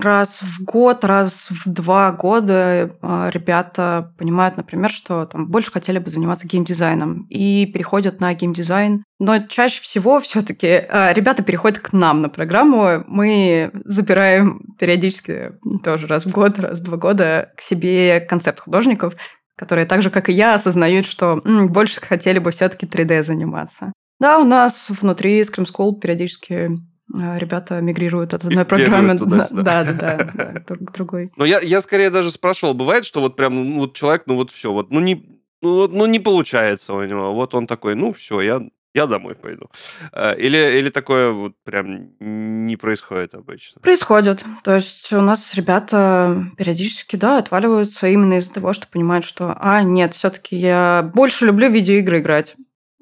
раз 0.00 0.42
в 0.42 0.62
год, 0.64 1.04
раз 1.04 1.50
в 1.50 1.68
два 1.68 2.12
года. 2.12 2.96
А, 3.02 3.30
ребята 3.30 4.14
понимают, 4.18 4.56
например, 4.56 4.90
что 4.90 5.26
там 5.26 5.48
больше 5.48 5.72
хотели 5.72 5.98
бы 5.98 6.10
заниматься 6.10 6.46
геймдизайном 6.46 7.26
и 7.30 7.66
переходят 7.66 8.20
на 8.20 8.32
геймдизайн. 8.34 9.04
Но 9.18 9.38
чаще 9.40 9.82
всего 9.82 10.20
все-таки 10.20 10.84
а, 10.88 11.12
ребята 11.12 11.42
переходят 11.42 11.80
к 11.80 11.92
нам 11.92 12.22
на 12.22 12.28
программу. 12.28 13.04
Мы 13.06 13.70
забираем 13.84 14.74
периодически 14.78 15.52
тоже 15.82 16.06
раз 16.06 16.24
в 16.24 16.30
год, 16.30 16.58
раз 16.58 16.80
в 16.80 16.84
два 16.84 16.96
года 16.96 17.52
к 17.56 17.62
себе 17.62 18.20
концепт 18.20 18.60
художников, 18.60 19.14
которые 19.58 19.86
так 19.86 20.02
же, 20.02 20.10
как 20.10 20.28
и 20.28 20.32
я, 20.32 20.54
осознают, 20.54 21.04
что 21.04 21.40
м, 21.44 21.68
больше 21.68 22.00
хотели 22.00 22.38
бы 22.38 22.52
все-таки 22.52 22.86
3D 22.86 23.24
заниматься. 23.24 23.92
Да, 24.20 24.38
у 24.38 24.44
нас 24.44 24.88
внутри 24.88 25.40
Scream 25.42 25.66
School 25.66 25.98
периодически 25.98 26.70
э, 27.14 27.38
ребята 27.38 27.80
мигрируют 27.80 28.34
от 28.34 28.44
одной 28.44 28.64
программы 28.64 29.14
да, 29.14 29.48
да, 29.50 29.84
да, 29.84 30.30
да, 30.68 30.76
к 30.76 30.92
другой. 30.92 31.32
Но 31.36 31.44
я, 31.44 31.60
я 31.60 31.80
скорее 31.80 32.10
даже 32.10 32.30
спрашивал, 32.30 32.74
бывает, 32.74 33.04
что 33.04 33.20
вот 33.20 33.36
прям 33.36 33.56
ну, 33.56 33.80
вот 33.80 33.94
человек, 33.94 34.22
ну 34.26 34.36
вот 34.36 34.52
все, 34.52 34.72
вот, 34.72 34.90
ну 34.90 35.00
не, 35.00 35.40
ну, 35.60 35.74
вот, 35.74 35.92
ну 35.92 36.06
не 36.06 36.20
получается 36.20 36.94
у 36.94 37.04
него, 37.04 37.34
вот 37.34 37.54
он 37.54 37.66
такой, 37.66 37.96
ну 37.96 38.12
все, 38.12 38.40
я 38.40 38.62
я 38.98 39.06
домой 39.06 39.34
пойду. 39.34 39.70
Э, 40.12 40.36
или, 40.36 40.78
или 40.78 40.90
такое 40.90 41.30
вот 41.30 41.52
прям 41.64 42.10
не 42.20 42.76
происходит 42.76 43.34
обычно? 43.34 43.80
Происходит. 43.80 44.44
То 44.64 44.74
есть 44.74 45.12
у 45.12 45.20
нас 45.20 45.54
ребята 45.54 46.44
периодически, 46.56 47.16
да, 47.16 47.38
отваливаются 47.38 48.08
именно 48.08 48.38
из-за 48.38 48.54
того, 48.54 48.72
что 48.72 48.88
понимают, 48.88 49.24
что, 49.24 49.56
а, 49.60 49.82
нет, 49.82 50.14
все 50.14 50.30
таки 50.30 50.56
я 50.56 51.10
больше 51.14 51.46
люблю 51.46 51.70
видеоигры 51.70 52.18
играть 52.18 52.56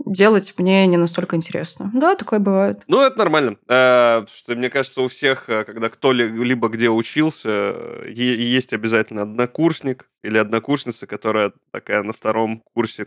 делать 0.04 0.54
мне 0.58 0.86
не 0.86 0.96
настолько 0.96 1.36
интересно. 1.36 1.90
Да, 1.94 2.14
такое 2.14 2.38
бывает. 2.38 2.82
Ну, 2.86 3.00
это 3.02 3.18
нормально. 3.18 3.56
Э, 3.68 4.24
что, 4.28 4.54
мне 4.54 4.70
кажется, 4.70 5.02
у 5.02 5.08
всех, 5.08 5.48
э, 5.48 5.64
когда 5.64 5.88
кто-либо 5.88 6.68
где 6.68 6.88
учился, 6.88 7.74
есть 8.06 8.72
обязательно 8.72 9.22
однокурсник 9.22 10.08
или 10.22 10.38
однокурсница, 10.38 11.06
которая 11.06 11.52
такая 11.70 12.02
на 12.02 12.12
втором 12.12 12.62
курсе. 12.74 13.06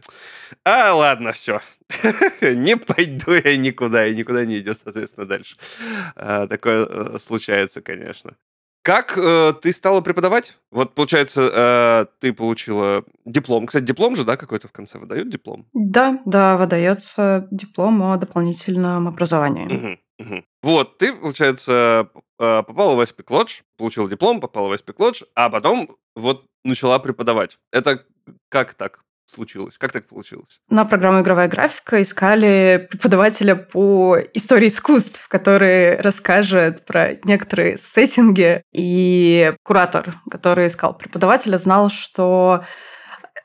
А, 0.63 0.93
ладно, 0.93 1.32
все. 1.32 1.62
Не 2.41 2.78
пойду 2.78 3.34
я 3.34 3.58
никуда, 3.58 4.06
и 4.08 4.15
никуда 4.15 4.45
не 4.45 4.60
идет, 4.60 4.80
соответственно, 4.84 5.25
дальше. 5.25 5.58
Э, 6.15 6.47
такое 6.49 7.17
случается, 7.17 7.82
конечно. 7.82 8.36
Как 8.89 9.15
э, 9.19 9.54
ты 9.62 9.71
стала 9.71 10.02
преподавать? 10.02 10.58
Вот, 10.71 10.95
получается, 10.95 11.41
э, 11.43 12.06
ты 12.19 12.34
получила 12.34 13.04
диплом. 13.23 13.67
Кстати, 13.67 13.84
диплом 13.84 14.15
же, 14.15 14.23
да, 14.23 14.36
какой-то 14.36 14.67
в 14.67 14.71
конце 14.71 14.97
выдают 14.97 15.30
диплом? 15.30 15.67
Да, 15.73 16.19
да, 16.25 16.58
выдается 16.58 17.47
диплом 17.52 18.02
о 18.02 18.17
дополнительном 18.17 19.08
образовании. 19.08 19.99
Угу, 20.17 20.28
угу. 20.28 20.43
Вот, 20.63 20.97
ты, 20.97 21.13
получается, 21.13 22.10
э, 22.39 22.63
попала 22.63 22.95
в 22.95 22.99
Аспик 22.99 23.30
Лодж, 23.30 23.62
получила 23.78 24.10
диплом, 24.10 24.39
попала 24.39 24.69
в 24.69 24.71
Аспик 24.71 24.99
Лодж, 24.99 25.21
а 25.36 25.52
потом 25.52 25.88
вот 26.15 26.47
начала 26.63 26.97
преподавать. 26.97 27.60
Это 27.71 28.04
как 28.49 28.73
так 28.73 29.02
случилось? 29.30 29.78
Как 29.78 29.92
так 29.92 30.08
получилось? 30.08 30.60
На 30.70 30.86
программу 30.86 31.22
«Игровая 31.22 31.48
графика» 31.48 32.02
искали 32.02 32.88
преподавателя 32.89 33.56
по 33.56 34.18
истории 34.34 34.68
искусств, 34.68 35.28
который 35.28 35.98
расскажет 36.02 36.86
про 36.86 37.15
некоторые 37.24 37.78
сеттинги. 37.78 38.63
И 38.74 39.54
куратор, 39.63 40.15
который 40.30 40.68
искал 40.68 40.98
преподавателя, 40.98 41.58
знал, 41.58 41.89
что 41.89 42.63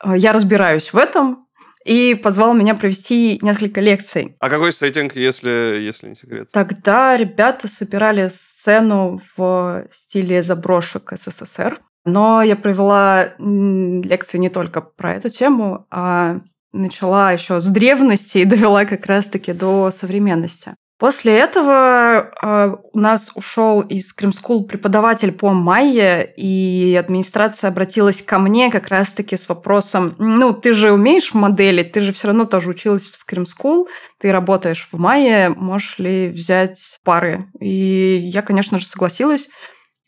э, 0.03 0.13
я 0.17 0.33
разбираюсь 0.33 0.93
в 0.93 0.97
этом, 0.97 1.45
и 1.85 2.15
позвал 2.15 2.53
меня 2.53 2.73
провести 2.73 3.39
несколько 3.41 3.79
лекций. 3.79 4.35
А 4.39 4.49
какой 4.49 4.73
сеттинг, 4.73 5.15
если, 5.15 5.79
если 5.79 6.09
не 6.09 6.15
секрет? 6.15 6.49
Тогда 6.51 7.15
ребята 7.15 7.67
собирали 7.67 8.27
сцену 8.27 9.19
в 9.37 9.85
стиле 9.91 10.41
заброшек 10.41 11.13
СССР. 11.15 11.79
Но 12.05 12.41
я 12.43 12.55
провела 12.55 13.33
лекции 13.39 14.37
не 14.37 14.49
только 14.49 14.81
про 14.81 15.15
эту 15.15 15.29
тему, 15.29 15.87
а 15.89 16.41
начала 16.71 17.31
еще 17.31 17.59
с 17.59 17.67
древности 17.67 18.39
и 18.39 18.45
довела 18.45 18.85
как 18.85 19.05
раз-таки 19.07 19.53
до 19.53 19.89
современности. 19.91 20.75
После 20.97 21.37
этого 21.37 22.31
э, 22.41 22.75
у 22.93 22.99
нас 22.99 23.29
ушел 23.35 23.81
из 23.81 24.13
Кримскул 24.13 24.65
преподаватель 24.65 25.33
по 25.33 25.51
майе, 25.51 26.33
и 26.37 26.97
администрация 26.97 27.67
обратилась 27.67 28.21
ко 28.21 28.39
мне 28.39 28.71
как 28.71 28.87
раз-таки 28.87 29.35
с 29.35 29.49
вопросом, 29.49 30.15
ну, 30.19 30.53
ты 30.53 30.71
же 30.71 30.93
умеешь 30.93 31.33
моделить, 31.33 31.91
ты 31.91 31.99
же 31.99 32.13
все 32.13 32.27
равно 32.27 32.45
тоже 32.45 32.69
училась 32.69 33.09
в 33.09 33.15
Скримскул, 33.17 33.89
ты 34.21 34.31
работаешь 34.31 34.87
в 34.89 34.97
майе, 34.97 35.49
можешь 35.49 35.99
ли 35.99 36.29
взять 36.29 36.97
пары? 37.03 37.49
И 37.59 38.29
я, 38.33 38.41
конечно 38.41 38.79
же, 38.79 38.85
согласилась 38.85 39.49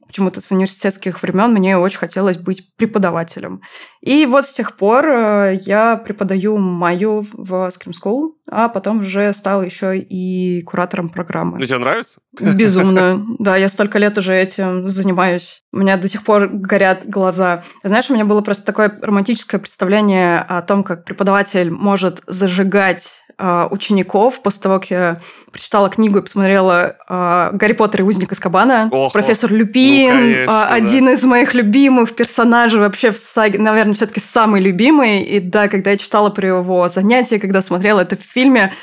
почему-то 0.07 0.41
с 0.41 0.51
университетских 0.51 1.21
времен 1.21 1.51
мне 1.51 1.77
очень 1.77 1.99
хотелось 1.99 2.37
быть 2.37 2.75
преподавателем. 2.75 3.61
И 4.01 4.25
вот 4.25 4.45
с 4.45 4.53
тех 4.53 4.77
пор 4.77 5.05
э, 5.05 5.59
я 5.65 5.97
преподаю 5.97 6.57
Майю 6.57 7.25
в 7.33 7.67
Scream 7.67 7.91
School, 7.91 8.31
а 8.49 8.69
потом 8.69 8.99
уже 8.99 9.33
стала 9.33 9.63
еще 9.63 9.97
и 9.97 10.61
куратором 10.61 11.09
программы. 11.09 11.59
Ну, 11.59 11.65
тебе 11.65 11.79
нравится? 11.79 12.19
Безумно. 12.39 13.25
Да, 13.39 13.55
я 13.55 13.69
столько 13.69 13.99
лет 13.99 14.17
уже 14.17 14.35
этим 14.35 14.87
занимаюсь. 14.87 15.61
У 15.71 15.77
меня 15.77 15.97
до 15.97 16.07
сих 16.07 16.23
пор 16.23 16.47
горят 16.47 17.07
глаза. 17.07 17.63
Знаешь, 17.83 18.09
у 18.09 18.13
меня 18.13 18.25
было 18.25 18.41
просто 18.41 18.65
такое 18.65 18.97
романтическое 19.01 19.59
представление 19.59 20.39
о 20.39 20.61
том, 20.61 20.83
как 20.83 21.05
преподаватель 21.05 21.69
может 21.71 22.21
зажигать 22.25 23.21
учеников 23.39 24.41
после 24.41 24.63
того, 24.63 24.79
как 24.79 24.89
я 24.89 25.21
прочитала 25.51 25.89
книгу 25.89 26.19
и 26.19 26.21
посмотрела 26.21 26.95
э, 27.07 27.49
«Гарри 27.53 27.73
Поттер 27.73 28.01
и 28.01 28.03
узник 28.03 28.31
Аскабана». 28.31 28.89
Ох, 28.91 29.13
Профессор 29.13 29.51
Люпин, 29.51 30.15
ну, 30.15 30.19
конечно, 30.19 30.67
один 30.67 31.05
да. 31.05 31.11
из 31.13 31.23
моих 31.23 31.53
любимых 31.53 32.15
персонажей 32.15 32.79
вообще 32.79 33.11
в 33.11 33.17
саге, 33.17 33.59
наверное, 33.59 33.93
все-таки 33.93 34.19
самый 34.19 34.61
любимый. 34.61 35.21
И 35.21 35.39
да, 35.39 35.67
когда 35.67 35.91
я 35.91 35.97
читала 35.97 36.29
про 36.29 36.47
его 36.47 36.89
занятия, 36.89 37.39
когда 37.39 37.61
смотрела 37.61 38.01
это 38.01 38.15
в 38.15 38.21
фильме, 38.21 38.73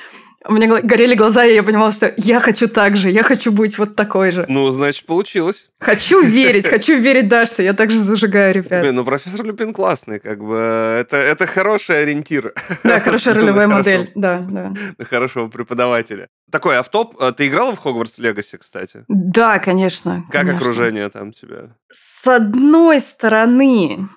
у 0.47 0.53
меня 0.53 0.81
горели 0.83 1.15
глаза, 1.15 1.45
и 1.45 1.55
я 1.55 1.63
понимала, 1.63 1.91
что 1.91 2.13
я 2.17 2.39
хочу 2.39 2.69
так 2.69 2.97
же, 2.97 3.09
я 3.11 3.23
хочу 3.23 3.51
быть 3.51 3.79
вот 3.79 3.97
такой 3.97 4.31
же. 4.31 4.45
Ну, 4.49 4.71
значит, 4.71 5.07
получилось. 5.07 5.71
Хочу 5.81 6.23
верить, 6.23 6.67
хочу 6.67 6.99
верить, 6.99 7.29
да, 7.29 7.47
что 7.47 7.63
я 7.63 7.73
также 7.73 7.97
зажигаю 7.97 8.55
ребят. 8.55 8.83
Блин, 8.83 8.95
ну 8.95 9.05
профессор 9.05 9.45
Люпин 9.45 9.73
классный, 9.73 10.21
как 10.21 10.45
бы, 10.45 10.57
это, 10.57 11.17
это 11.17 11.47
хороший 11.47 12.03
ориентир. 12.03 12.53
Да, 12.83 13.01
хорошая 13.05 13.35
ролевая 13.35 13.69
модель, 13.69 14.11
да, 14.15 14.45
да. 14.47 14.73
На 14.99 15.05
хорошего 15.05 15.49
преподавателя. 15.49 16.29
Такой 16.51 16.79
автоп. 16.79 17.17
А 17.21 17.33
ты 17.33 17.49
играла 17.49 17.75
в 17.75 17.79
Hogwarts 17.79 18.19
Legacy, 18.19 18.59
кстати? 18.59 19.05
Да, 19.09 19.59
конечно. 19.59 20.25
Как 20.31 20.49
окружение 20.49 21.09
там 21.09 21.33
тебя? 21.33 21.75
С 21.91 22.27
одной 22.27 23.01
стороны, 23.01 24.09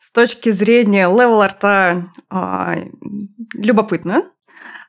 с 0.00 0.12
точки 0.12 0.50
зрения 0.50 1.06
level 1.06 1.56
art 1.56 1.86
а, 1.86 2.06
а, 2.30 2.76
любопытно. 3.54 4.24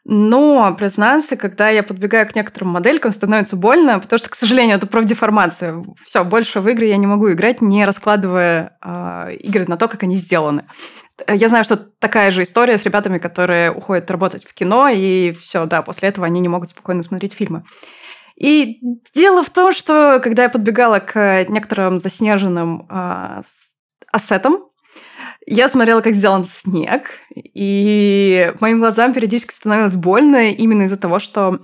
Но, 0.06 0.76
признаться, 0.78 1.38
когда 1.38 1.70
я 1.70 1.82
подбегаю 1.82 2.28
к 2.28 2.36
некоторым 2.36 2.70
моделькам, 2.70 3.13
становится 3.13 3.56
больно, 3.56 4.00
потому 4.00 4.20
что, 4.20 4.30
к 4.30 4.36
сожалению, 4.36 4.76
это 4.76 4.86
профдеформация. 4.86 5.82
Все, 6.04 6.26
больше 6.26 6.60
в 6.60 6.68
игры 6.68 6.88
я 6.88 6.98
не 6.98 7.08
могу 7.08 7.32
играть, 7.32 7.62
не 7.62 7.86
раскладывая 7.86 8.78
э, 8.84 9.36
игры 9.39 9.66
на 9.66 9.78
то, 9.78 9.88
как 9.88 10.04
они 10.04 10.18
сделаны. 10.18 10.66
Я 11.30 11.48
знаю, 11.48 11.63
что 11.63 11.78
такая 11.78 12.32
же 12.32 12.44
история 12.44 12.78
с 12.78 12.86
ребятами, 12.86 13.18
которые 13.18 13.72
уходят 13.72 14.12
работать 14.12 14.44
в 14.44 14.54
кино, 14.54 14.89
и 14.89 15.32
все, 15.32 15.66
да, 15.68 15.82
после 15.82 16.10
этого 16.10 16.26
они 16.26 16.42
не 16.42 16.50
могут 16.50 16.70
спокойно 16.70 17.02
смотреть 17.02 17.34
фильмы. 17.34 17.63
И 18.36 18.80
дело 19.13 19.42
в 19.42 19.52
том, 19.52 19.72
что 19.72 20.20
когда 20.22 20.44
я 20.44 20.50
подбегала 20.50 21.00
к 21.00 21.46
некоторым 21.48 21.98
заснеженным 21.98 22.88
э, 22.89 23.42
ассетам, 24.12 24.58
я 25.46 25.68
смотрела, 25.68 26.02
как 26.02 26.14
сделан 26.14 26.46
снег, 26.46 27.12
и 27.36 28.54
моим 28.60 28.80
глазам 28.80 29.14
периодически 29.14 29.54
становилось 29.54 29.96
больно 29.96 30.52
именно 30.52 30.84
из-за 30.84 30.98
того, 30.98 31.20
что 31.20 31.60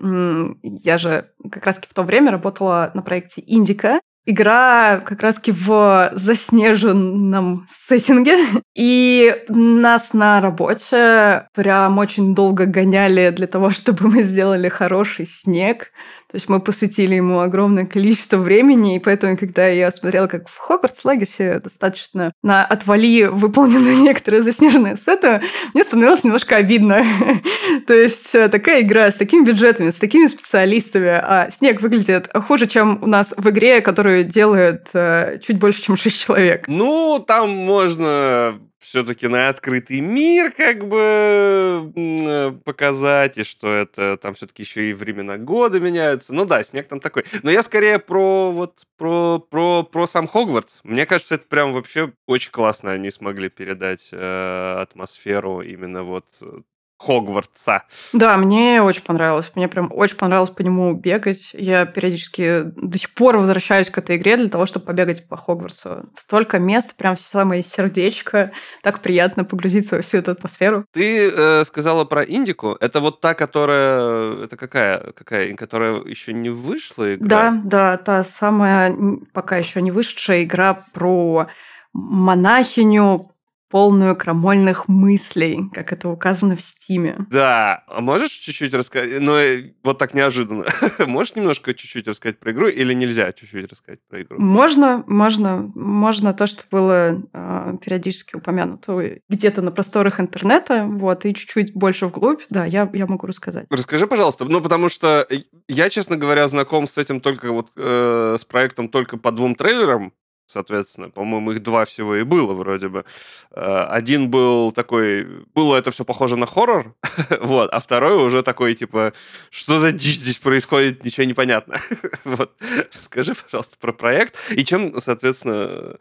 я 0.64 0.98
же 0.98 1.30
как 1.52 1.66
раз 1.66 1.78
в 1.78 1.94
то 1.94 2.04
время 2.04 2.32
работала 2.32 2.92
на 2.94 3.02
проекте 3.02 3.44
«Индика», 3.46 4.00
игра 4.30 5.02
как 5.04 5.22
раз 5.22 5.42
в 5.46 6.12
заснеженном 6.14 7.66
сеттинге. 7.68 8.38
И 8.76 9.36
нас 9.50 10.14
на 10.14 10.40
работе 10.40 11.48
прям 11.54 11.98
очень 11.98 12.36
долго 12.36 12.66
гоняли 12.66 13.32
для 13.32 13.48
того, 13.48 13.70
чтобы 13.72 14.08
мы 14.08 14.24
сделали 14.24 14.70
хороший 14.70 15.26
снег. 15.26 15.92
То 16.30 16.36
есть 16.36 16.48
мы 16.48 16.60
посвятили 16.60 17.16
ему 17.16 17.40
огромное 17.40 17.88
количество 17.88 18.38
времени, 18.38 18.96
и 18.96 19.00
поэтому, 19.00 19.36
когда 19.36 19.68
я 19.68 19.92
смотрела, 19.92 20.28
как 20.28 20.48
в 20.48 20.58
Хогвартс 20.60 21.04
Легаси 21.04 21.60
достаточно 21.64 22.32
на 22.44 22.64
отвали 22.64 23.26
выполнены 23.26 23.96
некоторые 24.02 24.44
заснеженные 24.44 24.96
сеты, 24.96 25.42
мне 25.74 25.84
становилось 25.84 26.24
немножко 26.24 26.58
обидно. 26.58 27.04
То 27.88 27.96
есть 27.96 28.36
э, 28.36 28.48
такая 28.48 28.82
игра 28.82 29.12
с 29.12 29.16
такими 29.16 29.44
бюджетами, 29.44 29.90
с 29.90 29.98
такими 29.98 30.28
специалистами, 30.28 31.10
а 31.10 31.50
снег 31.50 31.82
выглядит 31.82 32.30
хуже, 32.34 32.68
чем 32.68 33.00
у 33.02 33.08
нас 33.08 33.34
в 33.36 33.50
игре, 33.50 33.82
которую 33.82 34.24
делает 34.24 34.88
э, 34.94 35.40
чуть 35.44 35.58
больше, 35.58 35.82
чем 35.82 35.98
6 35.98 36.20
человек. 36.20 36.68
Ну, 36.68 37.24
там 37.26 37.50
можно 37.50 38.60
все-таки 38.80 39.28
на 39.28 39.50
открытый 39.50 40.00
мир 40.00 40.52
как 40.52 40.88
бы 40.88 41.92
э, 41.96 42.52
показать, 42.64 43.38
и 43.38 43.44
что 43.44 43.74
это 43.74 44.18
там 44.18 44.34
все-таки 44.34 44.64
еще 44.64 44.90
и 44.90 44.94
времена 44.94 45.38
года 45.38 45.80
меняются. 45.80 46.34
Ну 46.34 46.46
да, 46.46 46.64
снег 46.64 46.88
там 46.88 47.00
такой. 47.00 47.26
Но 47.44 47.52
я 47.52 47.62
скорее 47.62 48.00
про 48.00 48.52
вот 48.52 48.86
про, 48.98 49.40
про, 49.40 49.84
про 49.84 50.08
сам 50.08 50.28
Хогвартс. 50.28 50.80
Мне 50.84 51.06
кажется, 51.06 51.36
это 51.36 51.48
прям 51.48 51.74
вообще 51.74 52.14
очень 52.26 52.52
классно 52.52 52.92
они 52.92 53.12
смогли 53.12 53.50
передать 53.50 54.10
э, 54.12 54.76
атмосферу 54.82 55.62
именно 55.62 56.04
вот 56.04 56.26
э, 56.42 56.62
Хогвартса. 57.00 57.84
Да, 58.12 58.36
мне 58.38 58.82
очень 58.82 59.04
понравилось. 59.04 59.52
Мне 59.56 59.70
прям 59.70 59.90
очень 59.94 60.18
понравилось 60.18 60.50
по 60.50 60.62
нему 60.62 60.94
бегать. 60.94 61.52
Я 61.54 61.86
периодически 61.86 62.64
до 62.76 62.98
сих 62.98 63.14
пор 63.14 63.38
возвращаюсь 63.38 63.90
к 63.90 63.98
этой 63.98 64.18
игре 64.18 64.36
для 64.36 64.50
того, 64.50 64.66
чтобы 64.66 64.86
побегать 64.86 65.28
по 65.28 65.38
Хогвартсу. 65.38 66.10
Столько 66.14 66.60
мест, 66.60 66.96
прям 66.98 67.16
все 67.16 67.30
самое 67.30 67.64
сердечко. 67.64 68.52
Так 68.84 69.00
приятно 69.00 69.46
погрузиться 69.46 69.96
во 69.96 70.02
всю 70.02 70.18
эту 70.18 70.32
атмосферу. 70.32 70.86
Ты 70.92 71.32
э, 71.32 71.64
сказала 71.64 72.04
про 72.04 72.24
Индику. 72.24 72.76
Это 72.80 73.00
вот 73.00 73.22
та, 73.22 73.34
которая... 73.34 74.44
Это 74.44 74.58
какая? 74.58 75.14
Какая? 75.14 75.56
Которая 75.56 76.02
еще 76.04 76.34
не 76.34 76.50
вышла 76.50 77.14
игра? 77.14 77.28
Да, 77.30 77.62
да, 77.64 77.98
та 77.98 78.24
самая 78.24 78.94
пока 79.34 79.56
еще 79.56 79.82
не 79.82 79.92
вышедшая 79.92 80.44
игра 80.44 80.84
про 80.94 81.48
монахиню, 81.94 83.32
полную 83.70 84.16
крамольных 84.16 84.88
мыслей, 84.88 85.70
как 85.74 85.94
это 85.94 86.10
указано 86.10 86.56
в 86.56 86.62
Стиме. 86.62 87.28
Да, 87.30 87.84
а 87.88 88.02
можешь 88.02 88.32
чуть-чуть 88.32 88.74
рассказать? 88.74 89.20
Ну, 89.20 89.36
э, 89.36 89.74
вот 89.84 89.98
так 89.98 90.14
неожиданно. 90.14 90.66
можешь 91.08 91.36
немножко 91.36 91.74
чуть-чуть 91.74 92.08
рассказать 92.08 92.40
про 92.40 92.52
игру 92.52 92.68
или 92.68 92.94
нельзя 92.94 93.32
чуть-чуть 93.32 93.70
рассказать 93.70 94.00
про 94.10 94.22
игру? 94.22 94.40
Можно, 94.40 95.04
можно. 95.08 95.72
Можно 95.76 96.34
то, 96.34 96.48
что 96.48 96.64
было 96.72 97.22
э, 97.34 97.78
периодически 97.84 98.36
упомянуто 98.36 99.20
где-то 99.30 99.62
на 99.62 99.72
просторах 99.72 100.20
интернета, 100.20 100.86
вот, 100.86 101.26
и 101.26 101.34
чуть-чуть 101.34 101.74
больше 101.74 102.08
вглубь, 102.08 102.42
да, 102.50 102.66
я, 102.66 102.90
я 102.94 103.08
могу 103.08 103.28
рассказать. 103.28 103.68
Расскажи, 103.70 104.08
пожалуйста, 104.08 104.46
ну, 104.46 104.62
потому 104.62 104.90
что 104.90 105.28
я, 105.68 105.90
честно 105.90 106.18
говоря, 106.18 106.48
знаком 106.48 106.88
с 106.88 106.98
этим 106.98 107.22
только 107.22 107.52
вот, 107.52 107.72
э, 107.76 108.38
с 108.40 108.46
проектом 108.46 108.90
только 108.90 109.18
по 109.18 109.32
двум 109.32 109.56
трейлерам, 109.56 110.14
соответственно. 110.50 111.10
По-моему, 111.10 111.52
их 111.52 111.64
два 111.64 111.86
всего 111.86 112.16
и 112.16 112.24
было 112.24 112.54
вроде 112.54 112.90
бы. 112.90 113.06
Э, 113.52 113.86
один 113.90 114.30
был 114.30 114.72
такой... 114.72 115.46
Было 115.54 115.76
это 115.76 115.92
все 115.92 116.04
похоже 116.04 116.36
на 116.36 116.46
хоррор, 116.46 116.96
вот, 117.42 117.70
а 117.72 117.80
второй 117.80 118.24
уже 118.26 118.42
такой, 118.42 118.74
типа, 118.74 119.14
что 119.52 119.78
за 119.78 119.92
дичь 119.92 120.18
здесь 120.18 120.40
происходит, 120.40 121.06
ничего 121.06 121.26
не 121.26 121.34
понятно. 121.34 121.78
вот. 122.24 122.54
Скажи, 123.00 123.36
пожалуйста, 123.36 123.78
про 123.80 123.94
проект 123.94 124.36
и 124.50 124.66
чем, 124.66 125.00
соответственно, 125.00 125.98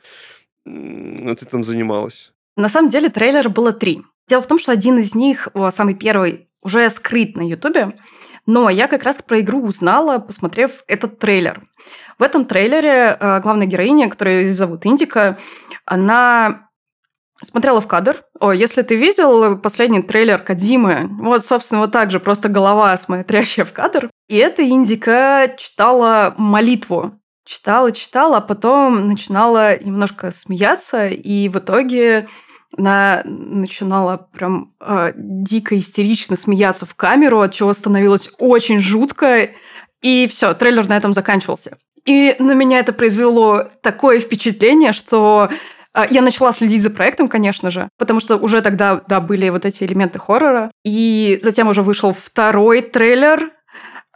ты 0.64 1.46
там 1.46 1.62
занималась? 1.62 2.32
На 2.56 2.68
самом 2.68 2.88
деле 2.88 3.08
трейлера 3.10 3.48
было 3.48 3.72
три. 3.72 4.02
Дело 4.28 4.42
в 4.42 4.46
том, 4.46 4.58
что 4.58 4.72
один 4.72 4.98
из 4.98 5.14
них, 5.14 5.48
самый 5.70 5.94
первый, 5.94 6.48
уже 6.62 6.88
скрыт 6.90 7.36
на 7.36 7.42
Ютубе, 7.42 7.94
но 8.46 8.70
я 8.70 8.88
как 8.88 9.02
раз 9.02 9.22
про 9.22 9.40
игру 9.40 9.62
узнала, 9.62 10.18
посмотрев 10.18 10.82
этот 10.86 11.18
трейлер. 11.18 11.68
В 12.18 12.22
этом 12.22 12.44
трейлере 12.44 13.16
э, 13.18 13.40
главная 13.40 13.66
героиня, 13.66 14.10
которую 14.10 14.52
зовут 14.52 14.86
Индика, 14.86 15.38
она 15.84 16.68
смотрела 17.42 17.80
в 17.80 17.86
кадр. 17.86 18.22
О, 18.40 18.52
если 18.52 18.82
ты 18.82 18.96
видел 18.96 19.56
последний 19.58 20.02
трейлер 20.02 20.38
Кадимы, 20.38 21.08
вот, 21.20 21.44
собственно, 21.44 21.82
вот 21.82 21.92
так 21.92 22.10
же, 22.10 22.20
просто 22.20 22.48
голова 22.48 22.96
смотрящая 22.96 23.64
в 23.64 23.72
кадр. 23.72 24.10
И 24.28 24.36
эта 24.36 24.68
индика 24.68 25.54
читала 25.56 26.34
молитву. 26.36 27.12
Читала, 27.44 27.92
читала, 27.92 28.38
а 28.38 28.40
потом 28.42 29.08
начинала 29.08 29.82
немножко 29.82 30.32
смеяться, 30.32 31.06
и 31.06 31.48
в 31.48 31.58
итоге 31.58 32.28
она 32.76 33.22
начинала 33.24 34.18
прям 34.18 34.74
э, 34.80 35.12
дико 35.14 35.78
истерично 35.78 36.36
смеяться 36.36 36.84
в 36.84 36.94
камеру, 36.94 37.40
от 37.40 37.54
чего 37.54 37.72
становилось 37.72 38.30
очень 38.38 38.80
жутко. 38.80 39.48
И 40.02 40.26
все, 40.28 40.52
трейлер 40.52 40.86
на 40.88 40.96
этом 40.98 41.14
заканчивался. 41.14 41.78
И 42.08 42.34
на 42.38 42.54
меня 42.54 42.78
это 42.78 42.94
произвело 42.94 43.68
такое 43.82 44.18
впечатление, 44.18 44.92
что 44.92 45.50
а, 45.92 46.06
я 46.08 46.22
начала 46.22 46.52
следить 46.52 46.82
за 46.82 46.88
проектом, 46.88 47.28
конечно 47.28 47.70
же, 47.70 47.90
потому 47.98 48.18
что 48.18 48.38
уже 48.38 48.62
тогда, 48.62 49.02
да, 49.08 49.20
были 49.20 49.50
вот 49.50 49.66
эти 49.66 49.84
элементы 49.84 50.18
хоррора. 50.18 50.70
И 50.86 51.38
затем 51.42 51.68
уже 51.68 51.82
вышел 51.82 52.14
второй 52.14 52.80
трейлер, 52.80 53.50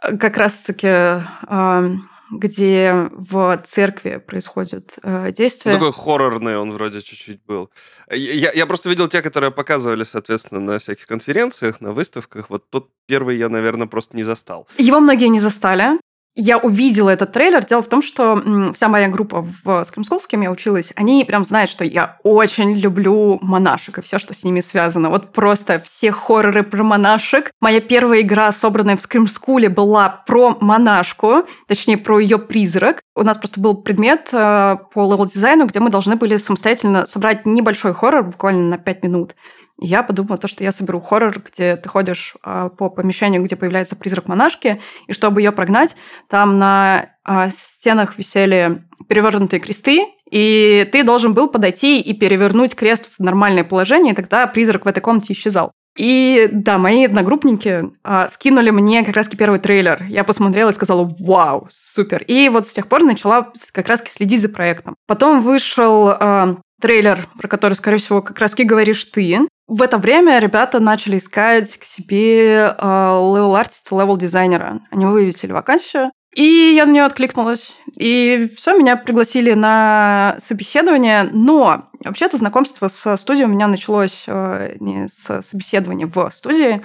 э, 0.01 0.17
как 0.17 0.37
раз-таки 0.37 0.87
а, 0.87 1.91
где 2.31 3.09
в 3.11 3.61
церкви 3.63 4.17
происходит 4.17 4.95
э, 5.03 5.31
действие. 5.31 5.75
Ну, 5.75 5.79
такой 5.79 5.93
хоррорный 5.93 6.57
он 6.57 6.71
вроде 6.71 6.99
чуть-чуть 6.99 7.45
был. 7.45 7.69
Я, 8.09 8.51
я 8.53 8.65
просто 8.65 8.89
видел 8.89 9.07
те, 9.07 9.21
которые 9.21 9.51
показывали, 9.51 10.03
соответственно, 10.03 10.59
на 10.59 10.79
всяких 10.79 11.05
конференциях, 11.05 11.79
на 11.79 11.91
выставках. 11.91 12.49
Вот 12.49 12.71
тот 12.71 12.89
первый 13.05 13.37
я, 13.37 13.49
наверное, 13.49 13.85
просто 13.85 14.17
не 14.17 14.23
застал. 14.23 14.67
Его 14.79 14.99
многие 14.99 15.27
не 15.27 15.39
застали 15.39 15.99
я 16.35 16.57
увидела 16.57 17.09
этот 17.09 17.31
трейлер. 17.31 17.63
Дело 17.65 17.81
в 17.81 17.87
том, 17.87 18.01
что 18.01 18.41
вся 18.73 18.87
моя 18.87 19.07
группа 19.07 19.41
в 19.41 19.65
Scream 19.65 20.19
с 20.19 20.27
кем 20.27 20.41
я 20.41 20.51
училась, 20.51 20.91
они 20.95 21.23
прям 21.25 21.45
знают, 21.45 21.69
что 21.69 21.83
я 21.83 22.17
очень 22.23 22.77
люблю 22.77 23.37
монашек 23.41 23.99
и 23.99 24.01
все, 24.01 24.17
что 24.17 24.33
с 24.33 24.43
ними 24.43 24.61
связано. 24.61 25.09
Вот 25.09 25.31
просто 25.31 25.79
все 25.79 26.11
хорроры 26.11 26.63
про 26.63 26.83
монашек. 26.83 27.51
Моя 27.61 27.81
первая 27.81 28.21
игра, 28.21 28.51
собранная 28.51 28.95
в 28.95 28.99
Scream 28.99 29.69
была 29.69 30.09
про 30.09 30.57
монашку, 30.59 31.45
точнее, 31.67 31.97
про 31.97 32.19
ее 32.19 32.39
призрак. 32.39 33.01
У 33.15 33.23
нас 33.23 33.37
просто 33.37 33.59
был 33.59 33.75
предмет 33.75 34.29
э, 34.31 34.77
по 34.93 35.01
level-дизайну, 35.11 35.67
где 35.67 35.79
мы 35.79 35.89
должны 35.89 36.15
были 36.15 36.37
самостоятельно 36.37 37.05
собрать 37.05 37.45
небольшой 37.45 37.93
хоррор, 37.93 38.23
буквально 38.23 38.69
на 38.69 38.77
5 38.77 39.03
минут 39.03 39.35
я 39.79 40.03
подумала, 40.03 40.37
то, 40.37 40.47
что 40.47 40.63
я 40.63 40.71
соберу 40.71 40.99
хоррор, 40.99 41.41
где 41.41 41.75
ты 41.75 41.89
ходишь 41.89 42.35
а, 42.43 42.69
по 42.69 42.89
помещению, 42.89 43.43
где 43.43 43.55
появляется 43.55 43.95
призрак 43.95 44.27
монашки, 44.27 44.81
и 45.07 45.13
чтобы 45.13 45.41
ее 45.41 45.51
прогнать, 45.51 45.95
там 46.29 46.59
на 46.59 47.09
а, 47.23 47.49
стенах 47.49 48.17
висели 48.17 48.83
перевернутые 49.07 49.59
кресты, 49.59 50.05
и 50.29 50.87
ты 50.91 51.03
должен 51.03 51.33
был 51.33 51.49
подойти 51.49 51.99
и 51.99 52.13
перевернуть 52.13 52.75
крест 52.75 53.09
в 53.17 53.19
нормальное 53.19 53.63
положение, 53.63 54.13
и 54.13 54.15
тогда 54.15 54.47
призрак 54.47 54.85
в 54.85 54.87
этой 54.87 55.01
комнате 55.01 55.33
исчезал. 55.33 55.71
И 55.95 56.49
да, 56.51 56.79
мои 56.79 57.05
одногруппники 57.05 57.91
а, 58.03 58.27
скинули 58.29 58.71
мне 58.71 59.03
как 59.03 59.15
раз 59.15 59.27
первый 59.27 59.59
трейлер. 59.59 60.03
Я 60.09 60.23
посмотрела 60.23 60.71
и 60.71 60.73
сказала, 60.73 61.07
вау, 61.19 61.67
супер. 61.69 62.23
И 62.23 62.49
вот 62.49 62.65
с 62.65 62.73
тех 62.73 62.87
пор 62.87 63.03
начала 63.03 63.51
как 63.71 63.87
раз 63.87 64.03
следить 64.03 64.41
за 64.41 64.49
проектом. 64.49 64.95
Потом 65.05 65.41
вышел 65.41 66.07
а, 66.09 66.57
трейлер, 66.81 67.27
про 67.37 67.47
который, 67.47 67.73
скорее 67.73 67.97
всего, 67.97 68.21
как 68.21 68.39
раз 68.39 68.55
говоришь 68.55 69.05
ты. 69.05 69.39
В 69.67 69.81
это 69.81 69.97
время 69.97 70.39
ребята 70.39 70.79
начали 70.79 71.17
искать 71.17 71.77
к 71.77 71.83
себе 71.83 72.75
level 72.79 73.32
artist 73.32 73.95
а, 73.95 74.05
level-дизайнера. 74.05 74.81
Они 74.91 75.05
вывесили 75.05 75.51
вакансию. 75.51 76.11
И 76.35 76.73
я 76.75 76.85
на 76.85 76.91
нее 76.91 77.03
откликнулась. 77.03 77.77
И 77.95 78.49
все, 78.55 78.77
меня 78.77 78.97
пригласили 78.97 79.53
на 79.53 80.35
собеседование. 80.39 81.29
Но 81.31 81.89
вообще-то 82.03 82.37
знакомство 82.37 82.87
с 82.87 83.17
студией 83.17 83.45
у 83.45 83.51
меня 83.51 83.67
началось 83.67 84.25
э, 84.27 84.75
не 84.79 85.07
с 85.07 85.41
собеседования 85.41 86.07
в 86.07 86.29
студии. 86.31 86.83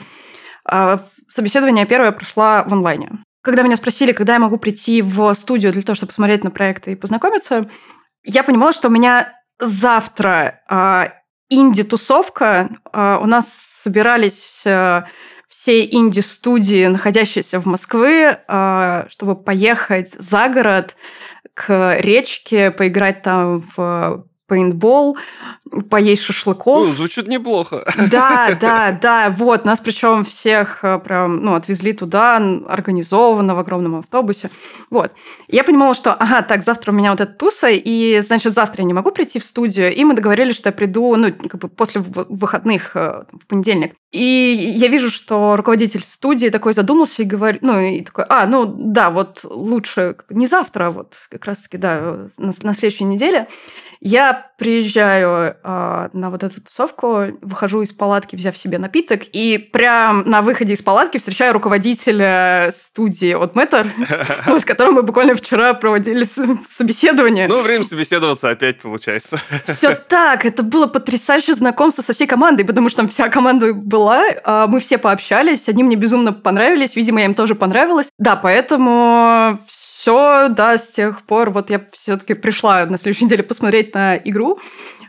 А 0.65 1.01
собеседование 1.29 1.87
первое 1.87 2.13
прошло 2.13 2.63
в 2.67 2.73
онлайне. 2.73 3.11
Когда 3.43 3.63
меня 3.63 3.77
спросили, 3.77 4.13
когда 4.13 4.35
я 4.35 4.39
могу 4.39 4.59
прийти 4.59 5.01
в 5.01 5.33
студию 5.33 5.73
для 5.73 5.83
того, 5.83 5.95
чтобы 5.95 6.09
посмотреть 6.09 6.45
на 6.45 6.51
проекты 6.51 6.93
и 6.93 6.97
познакомиться, 6.97 7.71
я 8.25 8.43
понимала, 8.43 8.75
что 8.75 8.89
у 8.89 8.91
меня 8.91 9.33
завтра 9.59 10.61
а, 10.69 11.13
инди-тусовка. 11.49 12.71
А, 12.93 13.19
у 13.23 13.27
нас 13.27 13.53
собирались 13.53 14.63
а, 14.67 15.07
все 15.49 15.85
инди-студии, 15.85 16.87
находящиеся 16.87 17.59
в 17.59 17.67
Москве, 17.67 18.43
чтобы 19.09 19.35
поехать 19.35 20.11
за 20.11 20.49
город 20.51 20.95
к 21.55 21.97
речке, 22.01 22.71
поиграть 22.71 23.23
там 23.23 23.65
в 23.75 24.28
пейнтбол, 24.49 25.17
поесть 25.91 26.23
шашлыков. 26.23 26.89
Ну, 26.89 26.95
звучит 26.95 27.29
неплохо. 27.29 27.85
Да, 28.11 28.57
да, 28.61 28.91
да. 28.91 29.31
Вот, 29.31 29.65
нас 29.65 29.81
причем 29.81 30.25
всех 30.25 30.83
э, 30.83 30.99
прям, 30.99 31.43
ну, 31.43 31.55
отвезли 31.55 31.93
туда 31.93 32.37
организованно 32.37 33.55
в 33.55 33.59
огромном 33.59 33.97
автобусе. 33.97 34.51
Вот. 34.91 35.13
Я 35.47 35.65
понимала, 35.65 35.95
что, 35.95 36.15
ага, 36.15 36.43
так, 36.43 36.65
завтра 36.65 36.93
у 36.93 36.95
меня 36.95 37.11
вот 37.11 37.21
эта 37.21 37.33
туса, 37.33 37.69
и, 37.69 38.19
значит, 38.21 38.53
завтра 38.55 38.83
я 38.83 38.87
не 38.87 38.95
могу 38.95 39.13
прийти 39.13 39.39
в 39.39 39.45
студию, 39.45 39.95
и 39.95 40.05
мы 40.05 40.15
договорились, 40.15 40.57
что 40.57 40.71
я 40.71 40.73
приду, 40.73 41.15
ну, 41.17 41.33
как 41.33 41.61
бы 41.61 41.69
после 41.69 42.01
выходных 42.01 42.97
э, 42.97 43.25
в 43.33 43.47
понедельник. 43.47 43.95
И 44.11 44.75
я 44.77 44.89
вижу, 44.89 45.11
что 45.11 45.57
руководитель 45.57 46.03
студии 46.03 46.49
такой 46.49 46.73
задумался 46.73 47.23
и 47.23 47.27
говорит, 47.27 47.61
ну, 47.61 47.79
и 47.79 48.01
такой, 48.01 48.25
а, 48.31 48.47
ну, 48.47 48.65
да, 48.67 49.11
вот 49.11 49.41
лучше 49.45 50.17
не 50.31 50.47
завтра, 50.47 50.87
а 50.87 50.91
вот 50.91 51.17
как 51.31 51.45
раз-таки, 51.45 51.77
да, 51.77 52.27
на, 52.39 52.53
на 52.63 52.73
следующей 52.73 53.05
неделе. 53.05 53.49
Я 54.01 54.38
приезжаю 54.59 55.57
э, 55.63 56.09
на 56.13 56.31
вот 56.31 56.43
эту 56.43 56.61
тусовку, 56.61 57.27
выхожу 57.43 57.83
из 57.83 57.93
палатки, 57.93 58.35
взяв 58.35 58.59
себе 58.59 58.79
напиток, 58.79 59.23
и 59.33 59.59
прям 59.59 60.29
на 60.29 60.43
выходе 60.43 60.73
из 60.73 60.83
палатки 60.83 61.19
встречаю 61.19 61.53
руководителя 61.53 62.71
студии 62.73 63.35
от 63.35 63.55
Мэттер, 63.55 63.87
с 64.47 64.65
которым 64.65 64.95
мы 64.95 65.03
буквально 65.03 65.37
вчера 65.37 65.75
проводили 65.75 66.25
собеседование. 66.25 67.47
Ну, 67.49 67.63
время 67.63 67.85
собеседоваться 67.85 68.51
опять 68.51 68.81
получается. 68.81 69.41
Все 69.65 69.95
так, 70.09 70.45
это 70.45 70.63
было 70.63 70.87
потрясающее 70.87 71.55
знакомство 71.55 72.03
со 72.03 72.13
всей 72.13 72.27
командой, 72.27 72.65
потому 72.65 72.89
что 72.89 72.99
там 72.99 73.09
вся 73.09 73.29
команда 73.29 73.73
была, 73.73 74.25
а, 74.45 74.67
мы 74.67 74.81
все 74.81 74.99
пообщались, 74.99 75.69
они 75.69 75.85
мне 75.85 75.97
безумно 75.97 76.33
понравились, 76.33 76.97
видимо, 76.97 77.21
я 77.21 77.27
им 77.27 77.35
тоже 77.35 77.55
понравилась. 77.55 78.11
Да, 78.19 78.37
поэтому 78.37 79.59
все, 79.67 79.88
да, 80.49 80.79
с 80.79 80.91
тех 80.91 81.23
пор 81.23 81.51
вот 81.51 81.71
я 81.71 81.81
все-таки 81.93 82.35
пришла 82.35 82.87
на 82.87 82.99
следующей 82.99 83.27
неделе 83.27 83.43
посмотреть 83.43 83.95
на 83.95 84.17
игру 84.17 84.59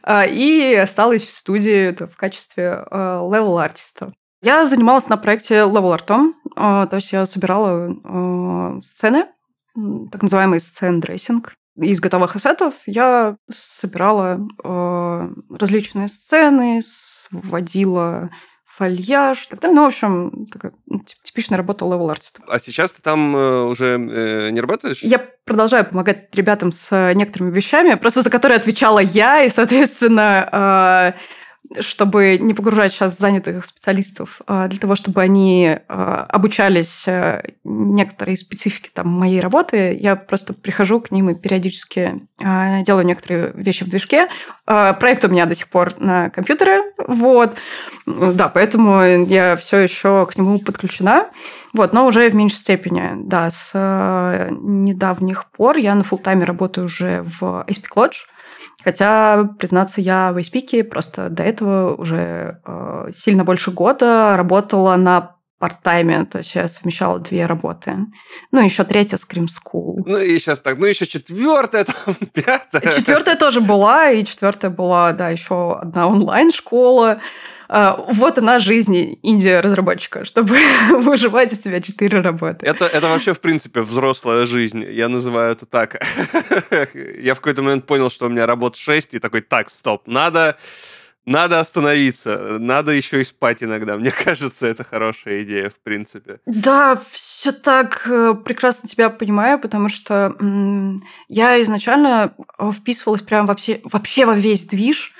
а, 0.03 0.25
и 0.25 0.73
осталась 0.75 1.25
в 1.25 1.31
студии 1.31 1.91
в 1.91 2.15
качестве 2.17 2.85
level 2.91 3.38
artist 3.38 3.94
а. 3.94 4.13
Я 4.41 4.65
занималась 4.65 5.09
на 5.09 5.17
проекте 5.17 5.55
Art, 5.55 6.33
а, 6.55 6.87
то 6.87 6.95
есть 6.95 7.11
я 7.11 7.25
собирала 7.25 7.93
а, 8.03 8.79
сцены, 8.81 9.25
так 10.11 10.21
называемый 10.21 10.59
scene 10.59 10.93
dressing. 10.93 11.53
Из 11.77 11.99
готовых 12.01 12.35
ассетов 12.35 12.81
я 12.85 13.37
собирала 13.49 14.39
различные 15.49 16.09
сцены, 16.09 16.81
сводила 16.83 18.29
foliage 18.79 19.47
так 19.47 19.59
далее. 19.59 19.75
Ну, 19.75 19.83
в 19.83 19.87
общем, 19.87 20.47
такая 20.51 20.71
ну, 20.85 21.03
типичная 21.23 21.57
работа 21.57 21.85
level 21.85 22.07
artist 22.07 22.33
а. 22.33 22.41
А 22.47 22.59
сейчас 22.59 22.91
ты 22.91 23.01
там 23.01 23.35
э, 23.35 23.63
уже 23.63 23.97
э, 23.99 24.49
не 24.51 24.61
работаешь? 24.61 24.99
Я 25.01 25.19
продолжаю 25.45 25.85
помогать 25.85 26.33
ребятам 26.33 26.71
с 26.71 27.13
некоторыми 27.13 27.51
вещами, 27.53 27.95
просто 27.95 28.21
за 28.21 28.29
которые 28.29 28.55
отвечала 28.55 28.99
я, 28.99 29.43
и, 29.43 29.49
соответственно, 29.49 31.13
э, 31.15 31.19
чтобы 31.79 32.37
не 32.39 32.53
погружать 32.53 32.91
сейчас 32.91 33.17
занятых 33.17 33.63
специалистов, 33.65 34.41
а, 34.47 34.67
для 34.67 34.79
того, 34.79 34.95
чтобы 34.95 35.21
они 35.21 35.77
а, 35.87 36.25
обучались 36.27 37.07
э, 37.07 37.43
некоторой 37.63 38.37
специфике 38.37 38.89
там, 38.91 39.07
моей 39.09 39.39
работы, 39.39 39.97
я 39.99 40.15
просто 40.15 40.53
прихожу 40.53 40.99
к 40.99 41.11
ним 41.11 41.29
и 41.29 41.35
периодически 41.35 42.27
а, 42.41 42.81
делаю 42.81 43.05
некоторые 43.05 43.51
вещи 43.53 43.83
в 43.83 43.89
движке. 43.89 44.27
Проект 44.65 45.25
у 45.25 45.29
меня 45.29 45.45
до 45.45 45.55
сих 45.55 45.67
пор 45.69 45.93
на 45.99 46.29
компьютере, 46.29 46.81
вот. 47.07 47.55
Да, 48.05 48.49
поэтому 48.49 49.01
я 49.01 49.55
все 49.55 49.77
еще 49.77 50.27
к 50.27 50.37
нему 50.37 50.59
подключена, 50.59 51.29
вот, 51.73 51.91
но 51.93 52.05
уже 52.05 52.29
в 52.29 52.35
меньшей 52.35 52.57
степени. 52.57 53.11
Да, 53.15 53.49
с 53.49 54.47
недавних 54.51 55.45
пор 55.51 55.77
я 55.77 55.95
на 55.95 56.03
фултайме 56.03 56.45
работаю 56.45 56.85
уже 56.85 57.23
в 57.23 57.65
Aspic 57.67 57.95
Lodge, 57.95 58.25
Хотя, 58.83 59.49
признаться, 59.59 60.01
я 60.01 60.31
в 60.31 60.37
Айспике 60.37 60.83
просто 60.83 61.29
до 61.29 61.43
этого 61.43 61.95
уже 61.95 62.61
э, 62.65 63.09
сильно 63.13 63.43
больше 63.43 63.71
года 63.71 64.35
работала 64.37 64.95
на 64.95 65.38
парт-тайме, 65.59 66.25
то 66.25 66.39
есть 66.39 66.55
я 66.55 66.67
совмещала 66.67 67.19
две 67.19 67.45
работы. 67.45 67.97
Ну, 68.51 68.63
еще 68.63 68.83
третья 68.85 69.17
Scream 69.17 69.47
School. 69.47 70.01
Ну, 70.05 70.17
и 70.17 70.39
сейчас 70.39 70.61
так, 70.61 70.77
ну, 70.77 70.85
еще 70.85 71.05
четвертая, 71.05 71.85
там, 71.85 72.15
пятая. 72.33 72.91
Четвертая 72.91 73.35
тоже 73.35 73.61
была, 73.61 74.09
и 74.09 74.23
четвертая 74.23 74.71
была, 74.71 75.11
да, 75.11 75.29
еще 75.29 75.77
одна 75.79 76.07
онлайн-школа. 76.07 77.19
А, 77.71 78.03
вот 78.07 78.39
она 78.39 78.57
жизнь 78.57 79.19
инди-разработчика, 79.21 80.25
чтобы 80.25 80.57
выживать 80.89 81.53
из 81.53 81.61
себя 81.61 81.81
четыре 81.81 82.21
работы. 82.21 82.65
Это, 82.65 82.85
это 82.85 83.07
вообще, 83.07 83.33
в 83.33 83.41
принципе, 83.41 83.81
взрослая 83.81 84.47
жизнь. 84.47 84.83
Я 84.83 85.07
называю 85.07 85.51
это 85.51 85.67
так. 85.67 86.03
Я 86.93 87.35
в 87.35 87.37
какой-то 87.41 87.61
момент 87.61 87.85
понял, 87.85 88.09
что 88.09 88.25
у 88.25 88.29
меня 88.29 88.47
работ 88.47 88.75
шесть, 88.75 89.13
и 89.13 89.19
такой, 89.19 89.41
так, 89.41 89.69
стоп, 89.69 90.07
надо 90.07 90.57
надо 91.25 91.59
остановиться, 91.59 92.57
надо 92.59 92.91
еще 92.91 93.21
и 93.21 93.23
спать 93.23 93.63
иногда. 93.63 93.97
Мне 93.97 94.11
кажется, 94.25 94.67
это 94.67 94.83
хорошая 94.83 95.43
идея, 95.43 95.69
в 95.69 95.75
принципе. 95.75 96.39
Да, 96.45 96.95
все 96.95 97.51
так 97.51 98.07
э, 98.07 98.33
прекрасно 98.33 98.87
тебя 98.89 99.09
понимаю, 99.09 99.59
потому 99.59 99.89
что 99.89 100.35
я 101.27 101.61
изначально 101.61 102.33
вписывалась 102.73 103.21
прям 103.21 103.45
вообще, 103.45 103.81
вообще 103.83 104.25
во 104.25 104.35
весь 104.35 104.65
движ 104.65 105.13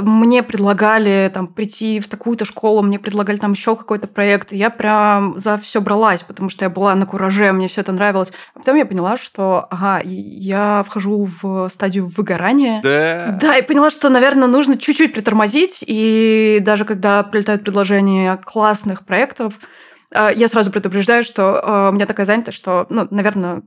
мне 0.00 0.42
предлагали 0.42 1.30
там 1.32 1.46
прийти 1.46 2.00
в 2.00 2.08
такую-то 2.08 2.44
школу, 2.44 2.82
мне 2.82 2.98
предлагали 2.98 3.36
там 3.36 3.52
еще 3.52 3.76
какой-то 3.76 4.06
проект. 4.06 4.52
И 4.52 4.56
я 4.56 4.70
прям 4.70 5.38
за 5.38 5.56
все 5.58 5.80
бралась, 5.80 6.22
потому 6.22 6.48
что 6.48 6.64
я 6.64 6.70
была 6.70 6.94
на 6.94 7.06
кураже, 7.06 7.52
мне 7.52 7.68
все 7.68 7.82
это 7.82 7.92
нравилось. 7.92 8.32
А 8.54 8.58
потом 8.58 8.76
я 8.76 8.86
поняла, 8.86 9.16
что, 9.16 9.66
ага, 9.70 10.00
я 10.04 10.84
вхожу 10.86 11.28
в 11.42 11.68
стадию 11.68 12.06
выгорания. 12.06 12.80
Да. 12.82 13.38
Да, 13.40 13.56
и 13.56 13.62
поняла, 13.62 13.90
что, 13.90 14.08
наверное, 14.08 14.48
нужно 14.48 14.78
чуть-чуть 14.78 15.12
притормозить. 15.12 15.84
И 15.86 16.58
даже 16.62 16.84
когда 16.84 17.22
прилетают 17.22 17.62
предложения 17.62 18.36
классных 18.36 19.04
проектов, 19.04 19.58
я 20.14 20.48
сразу 20.48 20.70
предупреждаю, 20.70 21.24
что 21.24 21.60
а, 21.62 21.90
у 21.90 21.92
меня 21.92 22.06
такая 22.06 22.26
занятость, 22.26 22.58
что, 22.58 22.86
ну, 22.90 23.06
наверное, 23.10 23.62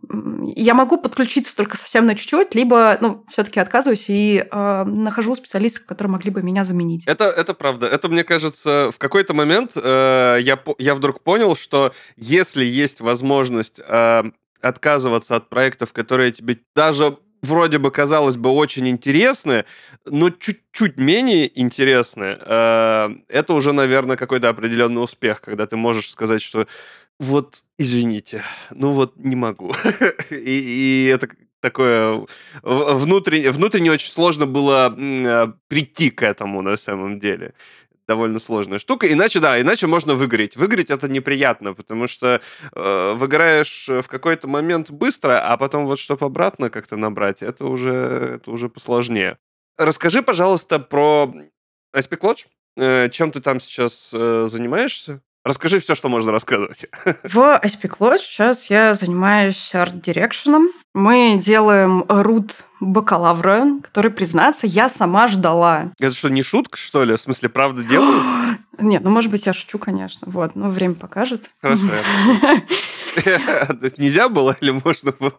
я 0.56 0.74
могу 0.74 0.98
подключиться 0.98 1.56
только 1.56 1.78
совсем 1.78 2.06
на 2.06 2.16
чуть-чуть, 2.16 2.56
либо, 2.56 2.98
ну, 3.02 3.26
все-таки 3.30 3.60
отказываюсь 3.60 4.06
и 4.10 4.46
э, 4.50 4.84
нахожу 4.84 5.36
специалистов, 5.36 5.86
которые 5.86 6.12
могли 6.12 6.32
бы 6.32 6.42
меня 6.42 6.64
заменить. 6.64 7.08
Это, 7.08 7.26
это 7.26 7.54
правда. 7.54 7.88
Это, 7.88 8.10
мне 8.10 8.24
кажется, 8.24 8.92
в 8.94 9.00
какой-то 9.00 9.34
момент 9.34 9.72
э, 9.76 10.38
я, 10.42 10.60
я 10.78 10.96
вдруг 10.96 11.22
понял, 11.22 11.56
что 11.56 11.94
если 12.16 12.66
есть 12.66 13.02
возможность 13.02 13.80
э, 13.80 14.24
отказываться 14.62 15.36
от 15.36 15.50
проектов, 15.50 15.94
которые 15.94 16.32
тебе 16.32 16.60
даже 16.76 17.18
вроде 17.46 17.78
бы, 17.78 17.92
казалось 17.92 18.36
бы, 18.36 18.50
очень 18.50 18.88
интересные, 18.90 19.66
но 20.06 20.30
чуть-чуть 20.30 20.98
менее 20.98 21.50
интересные, 21.60 22.38
э, 22.42 23.10
это 23.30 23.54
уже, 23.54 23.72
наверное, 23.72 24.18
какой-то 24.18 24.50
определенный 24.50 25.04
успех, 25.04 25.42
когда 25.42 25.66
ты 25.66 25.78
можешь 25.78 26.10
сказать, 26.12 26.42
что 26.42 26.68
вот, 27.20 27.64
извините, 27.78 28.44
ну 28.72 28.92
вот 28.92 29.14
не 29.18 29.36
могу. 29.36 29.72
и, 30.30 30.36
и 30.36 31.06
это 31.06 31.30
такое 31.62 32.26
внутренне, 32.62 33.52
внутренне 33.52 33.92
очень 33.92 34.12
сложно 34.12 34.46
было 34.46 34.94
э, 34.96 35.54
прийти 35.68 36.12
к 36.12 36.22
этому 36.22 36.62
на 36.62 36.78
самом 36.78 37.20
деле 37.20 37.54
довольно 38.08 38.40
сложная 38.40 38.80
штука. 38.80 39.12
Иначе, 39.12 39.40
да, 39.40 39.60
иначе 39.60 39.88
можно 39.88 40.16
выгореть. 40.16 40.56
Выгореть 40.56 40.92
это 40.92 41.08
неприятно, 41.08 41.74
потому 41.74 42.08
что 42.08 42.42
э, 42.74 43.14
выгораешь 43.16 43.88
в 43.88 44.08
какой-то 44.08 44.48
момент 44.48 44.92
быстро, 44.92 45.40
а 45.40 45.58
потом 45.58 45.86
вот 45.86 46.00
чтобы 46.00 46.26
обратно 46.26 46.70
как-то 46.70 46.96
набрать, 46.96 47.42
это 47.42 47.66
уже, 47.66 48.40
это 48.42 48.52
уже 48.52 48.70
посложнее. 48.70 49.38
Расскажи, 49.78 50.22
пожалуйста, 50.22 50.80
про 50.80 51.34
Aspect 51.96 52.22
Lodge. 52.22 52.46
Э, 52.78 53.10
чем 53.10 53.32
ты 53.32 53.42
там 53.42 53.60
сейчас 53.60 54.12
э, 54.14 54.48
занимаешься? 54.50 55.22
Расскажи 55.46 55.80
все, 55.80 55.94
что 55.94 56.10
можно 56.10 56.32
рассказывать. 56.32 56.88
В 57.24 57.38
Lodge 57.38 58.18
сейчас 58.18 58.72
я 58.72 58.96
занимаюсь 58.96 59.76
арт-дирекшеном. 59.76 60.70
Мы 60.96 61.38
делаем 61.40 62.04
рут 62.10 62.56
бакалавра, 62.80 63.68
который, 63.84 64.10
признаться, 64.10 64.66
я 64.66 64.90
сама 64.90 65.28
ждала. 65.28 65.92
Это 66.00 66.16
что, 66.16 66.30
не 66.30 66.42
шутка, 66.42 66.78
что 66.78 67.04
ли? 67.04 67.16
В 67.16 67.22
смысле, 67.22 67.50
правда 67.50 67.84
делаю? 67.84 68.24
Нет, 68.80 69.04
ну, 69.04 69.12
может 69.12 69.30
быть, 69.30 69.46
я 69.46 69.54
шучу, 69.54 69.78
конечно. 69.78 70.28
Вот, 70.30 70.56
ну, 70.56 70.70
время 70.70 70.96
покажет. 70.96 71.52
Хорошо. 71.62 71.86
Нельзя 73.98 74.30
было 74.30 74.58
или 74.60 74.72
можно 74.72 75.12
было? 75.12 75.38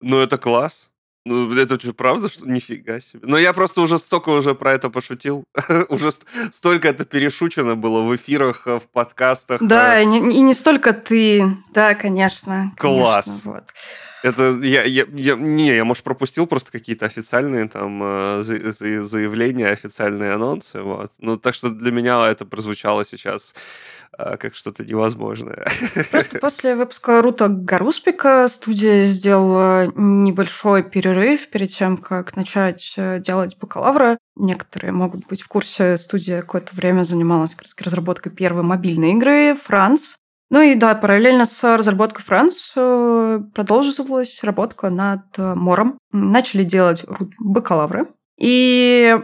Ну, 0.00 0.18
это 0.18 0.38
класс. 0.38 0.90
Ну, 1.24 1.54
это 1.56 1.80
же 1.80 1.92
правда, 1.92 2.28
что 2.28 2.46
нифига 2.46 3.00
себе. 3.00 3.20
Но 3.22 3.38
я 3.38 3.52
просто 3.52 3.80
уже 3.80 3.98
столько 3.98 4.30
уже 4.30 4.54
про 4.54 4.74
это 4.74 4.90
пошутил. 4.90 5.44
уже 5.88 6.10
столько 6.50 6.88
это 6.88 7.04
перешучено 7.04 7.76
было 7.76 8.02
в 8.02 8.16
эфирах, 8.16 8.66
э, 8.66 8.78
в 8.78 8.88
подкастах. 8.88 9.62
Да, 9.62 10.00
э. 10.00 10.02
и 10.02 10.06
не, 10.06 10.18
и 10.38 10.40
не 10.40 10.54
столько 10.54 10.92
ты. 10.92 11.56
Да, 11.72 11.94
конечно. 11.94 12.72
Класс. 12.76 13.26
Конечно, 13.26 13.52
вот. 13.52 13.64
Это 14.22 14.58
я, 14.62 14.84
я, 14.84 15.04
я, 15.12 15.34
не, 15.34 15.74
я, 15.74 15.84
может, 15.84 16.04
пропустил 16.04 16.46
просто 16.46 16.70
какие-то 16.70 17.06
официальные 17.06 17.68
там 17.68 18.00
э, 18.02 18.42
заявления, 18.42 19.68
официальные 19.68 20.32
анонсы, 20.32 20.80
вот. 20.80 21.12
Ну, 21.18 21.36
так 21.36 21.54
что 21.54 21.70
для 21.70 21.90
меня 21.90 22.28
это 22.28 22.46
прозвучало 22.46 23.04
сейчас 23.04 23.54
как 24.16 24.54
что-то 24.54 24.84
невозможное. 24.84 25.66
Просто 26.10 26.38
после 26.40 26.76
выпуска 26.76 27.22
Рута 27.22 27.48
Гаруспика 27.48 28.46
студия 28.48 29.04
сделала 29.04 29.90
небольшой 29.94 30.82
перерыв 30.82 31.48
перед 31.48 31.70
тем, 31.70 31.96
как 31.96 32.36
начать 32.36 32.94
э, 32.96 33.20
делать 33.20 33.56
бакалавра. 33.60 34.18
Некоторые 34.36 34.92
могут 34.92 35.26
быть 35.26 35.42
в 35.42 35.48
курсе, 35.48 35.96
студия 35.96 36.40
какое-то 36.42 36.74
время 36.74 37.04
занималась 37.04 37.54
как 37.54 37.64
раз 37.64 37.74
разработкой 37.80 38.32
первой 38.32 38.62
мобильной 38.62 39.12
игры 39.12 39.54
«Франц». 39.54 40.16
Ну 40.50 40.60
и 40.60 40.74
да, 40.74 40.94
параллельно 40.94 41.46
с 41.46 41.76
разработкой 41.76 42.24
«Франц» 42.24 42.72
э, 42.76 43.40
продолжилась 43.54 44.42
работа 44.44 44.90
над 44.90 45.22
э, 45.38 45.54
Мором. 45.54 45.98
Начали 46.12 46.64
делать 46.64 47.06
бакалавры. 47.38 48.08
И 48.38 49.18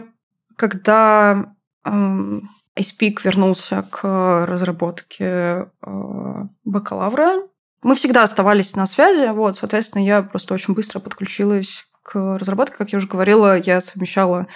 когда 0.55 1.53
эм, 1.85 2.49
iSpeak 2.79 3.19
вернулся 3.23 3.81
к 3.83 4.45
разработке 4.45 5.25
э, 5.25 6.45
бакалавра. 6.63 7.41
Мы 7.81 7.95
всегда 7.95 8.23
оставались 8.23 8.75
на 8.75 8.85
связи, 8.85 9.31
вот, 9.31 9.57
соответственно, 9.57 10.03
я 10.03 10.21
просто 10.21 10.53
очень 10.53 10.73
быстро 10.73 10.99
подключилась 10.99 11.87
к 12.03 12.37
разработке. 12.37 12.75
Как 12.75 12.91
я 12.91 12.97
уже 12.97 13.07
говорила, 13.07 13.57
я 13.57 13.81
совмещала 13.81 14.47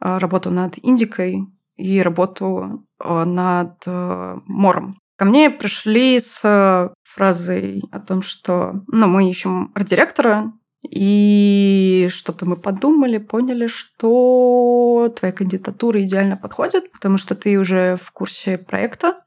э, 0.00 0.18
работу 0.18 0.50
над 0.50 0.78
Индикой 0.82 1.46
и 1.76 2.02
работу 2.02 2.86
э, 3.02 3.24
над 3.24 3.84
Мором. 3.86 4.98
Ко 5.16 5.26
мне 5.26 5.50
пришли 5.50 6.18
с 6.18 6.94
фразой 7.02 7.82
о 7.92 8.00
том, 8.00 8.22
что 8.22 8.82
ну, 8.86 9.06
мы 9.06 9.28
ищем 9.28 9.70
арт-директора, 9.74 10.52
и 10.82 12.08
что-то 12.10 12.46
мы 12.46 12.56
подумали, 12.56 13.18
поняли, 13.18 13.66
что 13.66 15.12
твоя 15.18 15.32
кандидатура 15.32 16.02
идеально 16.02 16.36
подходит, 16.36 16.90
потому 16.92 17.18
что 17.18 17.34
ты 17.34 17.58
уже 17.58 17.96
в 17.96 18.10
курсе 18.12 18.56
проекта. 18.56 19.18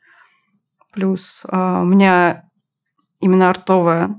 Плюс 0.91 1.43
а, 1.47 1.82
у 1.82 1.86
меня 1.86 2.49
именно 3.20 3.49
артовое 3.49 4.16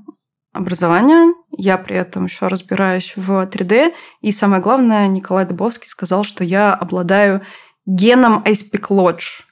образование. 0.52 1.34
Я 1.50 1.76
при 1.76 1.96
этом 1.96 2.26
еще 2.26 2.46
разбираюсь 2.46 3.14
в 3.16 3.30
3D. 3.30 3.92
И 4.20 4.32
самое 4.32 4.62
главное, 4.62 5.08
Николай 5.08 5.44
Дубовский 5.44 5.88
сказал, 5.88 6.22
что 6.22 6.44
я 6.44 6.72
обладаю 6.72 7.42
геном 7.84 8.42
Icepeak 8.44 8.88
Lodge. 8.90 9.42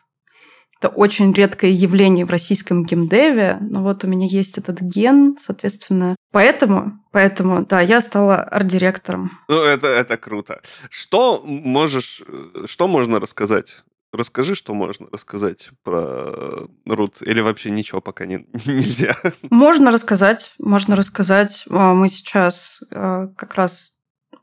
Это 0.82 0.88
очень 0.88 1.32
редкое 1.32 1.70
явление 1.70 2.26
в 2.26 2.30
российском 2.30 2.84
геймдеве, 2.84 3.58
но 3.60 3.84
вот 3.84 4.02
у 4.02 4.08
меня 4.08 4.26
есть 4.26 4.58
этот 4.58 4.80
ген, 4.80 5.36
соответственно. 5.38 6.16
Поэтому, 6.32 7.00
поэтому, 7.12 7.64
да, 7.64 7.80
я 7.80 8.00
стала 8.00 8.42
арт-директором. 8.42 9.30
Ну, 9.46 9.62
это, 9.62 9.86
это 9.86 10.16
круто. 10.16 10.60
Что 10.90 11.40
можешь, 11.44 12.24
что 12.66 12.88
можно 12.88 13.20
рассказать? 13.20 13.84
Расскажи, 14.12 14.56
что 14.56 14.74
можно 14.74 15.06
рассказать 15.12 15.70
про 15.84 16.66
Рут, 16.84 17.22
или 17.22 17.40
вообще 17.40 17.70
ничего 17.70 18.00
пока 18.00 18.26
не, 18.26 18.44
нельзя? 18.66 19.16
Можно 19.50 19.92
рассказать, 19.92 20.52
можно 20.58 20.96
рассказать. 20.96 21.64
А, 21.70 21.94
мы 21.94 22.08
сейчас 22.08 22.82
а, 22.90 23.28
как 23.36 23.54
раз 23.54 23.92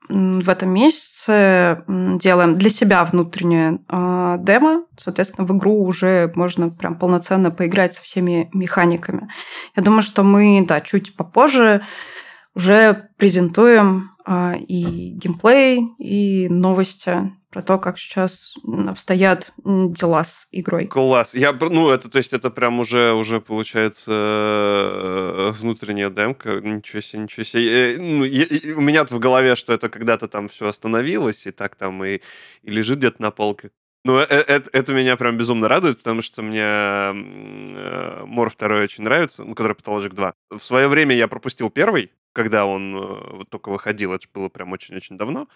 в 0.10 0.49
этом 0.49 0.72
месяце 0.72 1.84
делаем 1.88 2.57
для 2.57 2.70
себя 2.70 3.05
внутреннее 3.05 3.80
э, 3.88 4.38
демо. 4.39 4.86
Соответственно, 4.97 5.45
в 5.45 5.55
игру 5.55 5.84
уже 5.84 6.32
можно 6.36 6.70
прям 6.70 6.97
полноценно 6.97 7.51
поиграть 7.51 7.93
со 7.93 8.01
всеми 8.01 8.49
механиками. 8.51 9.30
Я 9.76 9.84
думаю, 9.84 10.01
что 10.01 10.24
мы, 10.24 10.66
да, 10.68 10.82
чуть 10.82 11.16
попозже 11.16 11.86
уже 12.55 13.10
презентуем 13.18 14.10
э, 14.26 14.57
и 14.57 15.12
геймплей, 15.12 15.93
и 15.99 16.49
новости 16.49 17.32
про 17.50 17.62
то, 17.62 17.80
как 17.80 17.97
сейчас 17.97 18.54
обстоят 18.64 19.52
дела 19.64 20.24
с 20.24 20.47
игрой. 20.52 20.86
Класс. 20.88 21.34
Я, 21.34 21.52
ну, 21.54 21.89
это, 21.89 22.10
то 22.10 22.18
есть, 22.18 22.34
это 22.34 22.50
прям 22.50 22.80
уже, 22.80 23.14
уже 23.14 23.41
получается 23.41 24.12
э, 24.12 25.52
внутренняя 25.54 26.10
демка. 26.10 26.60
Ничего 26.62 27.02
себе, 27.02 27.24
ничего 27.24 27.43
себе. 27.43 27.95
Э, 27.95 27.97
ну, 27.97 28.24
я, 28.24 28.45
у 28.76 28.82
меня 28.82 29.06
в 29.06 29.20
голове, 29.20 29.56
что 29.56 29.74
это 29.74 29.89
когда-то 29.89 30.28
там 30.28 30.47
все 30.47 30.68
остановилось, 30.68 31.47
и 31.47 31.52
так 31.52 31.76
там 31.76 32.04
и, 32.04 32.22
и 32.62 32.72
лежит 32.72 33.00
где-то 33.00 33.22
на 33.22 33.32
полке. 33.32 33.72
Ну, 34.06 34.18
это, 34.18 34.36
это, 34.36 34.70
это 34.72 34.93
меня 34.93 35.18
прям 35.18 35.38
безумно 35.38 35.68
радует, 35.68 35.97
потому 35.97 36.22
что 36.22 36.41
мне 36.41 36.62
э, 36.64 38.24
Мор 38.26 38.50
2 38.56 38.68
очень 38.82 39.04
нравится, 39.04 39.43
ну, 39.43 39.56
который 39.56 39.76
Pathologic 39.76 40.14
2. 40.14 40.34
В 40.52 40.60
свое 40.60 40.88
время 40.88 41.16
я 41.16 41.28
пропустил 41.28 41.70
первый, 41.70 42.12
когда 42.32 42.66
он 42.66 42.95
э, 42.95 43.36
вот 43.38 43.50
только 43.50 43.70
выходил, 43.70 44.14
это 44.14 44.26
было 44.34 44.47
прям 44.47 44.72
очень-очень 44.72 45.18
давно, 45.18 45.50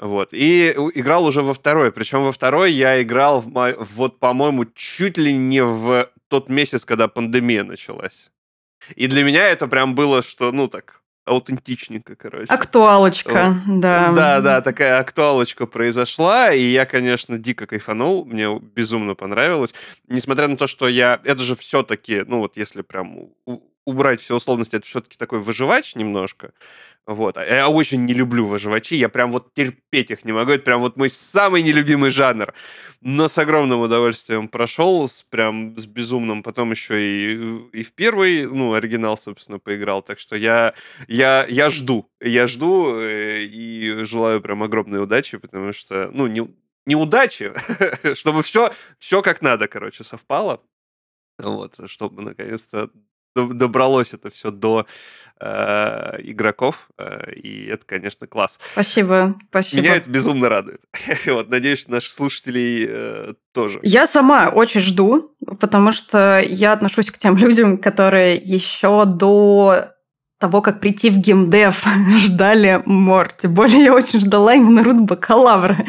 вот, 0.00 0.30
и 0.32 0.70
играл 0.70 1.24
уже 1.24 1.42
во 1.42 1.54
второй, 1.54 1.92
причем 1.92 2.24
во 2.24 2.32
второй 2.32 2.72
я 2.72 3.00
играл, 3.00 3.40
в, 3.40 3.76
вот, 3.78 4.18
по-моему, 4.18 4.64
чуть 4.64 5.16
ли 5.16 5.32
не 5.32 5.62
в 5.62 6.10
тот 6.26 6.48
месяц, 6.48 6.84
когда 6.84 7.06
пандемия 7.06 7.62
началась. 7.62 8.32
И 8.96 9.06
для 9.06 9.22
меня 9.22 9.48
это 9.48 9.68
прям 9.68 9.94
было, 9.94 10.20
что, 10.20 10.50
ну, 10.50 10.66
так, 10.66 11.00
аутентичненько, 11.24 12.16
короче. 12.16 12.52
Актуалочка, 12.52 13.56
вот. 13.66 13.80
да. 13.80 14.12
Да, 14.12 14.40
да, 14.40 14.60
такая 14.60 14.98
актуалочка 14.98 15.66
произошла, 15.66 16.52
и 16.52 16.62
я, 16.64 16.86
конечно, 16.86 17.38
дико 17.38 17.66
кайфанул, 17.66 18.24
мне 18.24 18.58
безумно 18.58 19.14
понравилось. 19.14 19.74
Несмотря 20.08 20.48
на 20.48 20.56
то, 20.56 20.66
что 20.66 20.88
я... 20.88 21.20
Это 21.24 21.42
же 21.42 21.56
все-таки, 21.56 22.24
ну 22.26 22.40
вот 22.40 22.56
если 22.56 22.82
прям 22.82 23.30
убрать 23.84 24.20
все 24.20 24.36
условности, 24.36 24.76
это 24.76 24.86
все-таки 24.86 25.16
такой 25.16 25.40
выживач 25.40 25.94
немножко. 25.94 26.52
Вот. 27.06 27.36
А 27.36 27.44
я 27.44 27.68
очень 27.68 28.06
не 28.06 28.14
люблю 28.14 28.46
выживачи, 28.46 28.94
я 28.94 29.10
прям 29.10 29.30
вот 29.30 29.52
терпеть 29.52 30.10
их 30.10 30.24
не 30.24 30.32
могу. 30.32 30.52
Это 30.52 30.64
прям 30.64 30.80
вот 30.80 30.96
мой 30.96 31.10
самый 31.10 31.62
нелюбимый 31.62 32.10
жанр. 32.10 32.54
Но 33.02 33.28
с 33.28 33.36
огромным 33.36 33.80
удовольствием 33.80 34.48
прошел, 34.48 35.06
с, 35.06 35.22
прям 35.22 35.76
с 35.76 35.84
безумным. 35.84 36.42
Потом 36.42 36.70
еще 36.70 36.98
и, 36.98 37.78
и 37.78 37.82
в 37.82 37.92
первый, 37.92 38.46
ну, 38.46 38.72
оригинал, 38.72 39.18
собственно, 39.18 39.58
поиграл. 39.58 40.00
Так 40.00 40.18
что 40.18 40.34
я, 40.34 40.72
я, 41.06 41.46
я 41.46 41.68
жду. 41.68 42.08
Я 42.20 42.46
жду 42.46 42.98
э, 42.98 43.42
и 43.42 44.04
желаю 44.04 44.40
прям 44.40 44.62
огромной 44.62 45.02
удачи, 45.02 45.36
потому 45.36 45.74
что, 45.74 46.10
ну, 46.10 46.26
не, 46.26 46.48
неудачи, 46.86 47.52
чтобы 48.14 48.42
все, 48.42 48.72
все 48.98 49.20
как 49.20 49.42
надо, 49.42 49.68
короче, 49.68 50.04
совпало. 50.04 50.62
Вот, 51.38 51.78
чтобы 51.86 52.22
наконец-то 52.22 52.90
добралось 53.34 54.14
это 54.14 54.30
все 54.30 54.50
до 54.50 54.86
э, 55.40 56.16
игроков, 56.22 56.88
э, 56.98 57.32
и 57.32 57.66
это, 57.66 57.84
конечно, 57.84 58.26
класс. 58.26 58.58
Спасибо, 58.72 59.36
спасибо. 59.48 59.82
Меня 59.82 59.96
это 59.96 60.08
безумно 60.08 60.48
радует. 60.48 60.80
вот, 61.26 61.48
надеюсь, 61.48 61.80
что 61.80 61.92
наших 61.92 62.12
слушателей 62.12 62.86
э, 62.88 63.34
тоже. 63.52 63.80
Я 63.82 64.06
сама 64.06 64.48
очень 64.48 64.80
жду, 64.80 65.34
потому 65.60 65.92
что 65.92 66.40
я 66.40 66.72
отношусь 66.72 67.10
к 67.10 67.18
тем 67.18 67.36
людям, 67.38 67.78
которые 67.78 68.36
еще 68.36 69.04
до 69.04 69.90
того, 70.38 70.60
как 70.60 70.80
прийти 70.80 71.10
в 71.10 71.18
геймдев, 71.18 71.84
ждали 72.18 72.82
мор. 72.84 73.32
Тем 73.32 73.54
более 73.54 73.84
я 73.84 73.94
очень 73.94 74.20
ждала 74.20 74.54
именно 74.54 74.82
рут 74.84 75.00
бакалавра. 75.00 75.84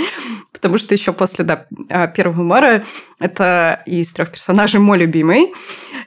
Потому 0.56 0.78
что 0.78 0.94
еще 0.94 1.12
после 1.12 1.44
да, 1.44 1.66
а, 1.90 2.08
первого 2.08 2.42
мора 2.42 2.84
это 3.20 3.84
из 3.86 4.14
трех 4.14 4.32
персонажей 4.32 4.80
мой 4.80 4.98
любимый. 4.98 5.54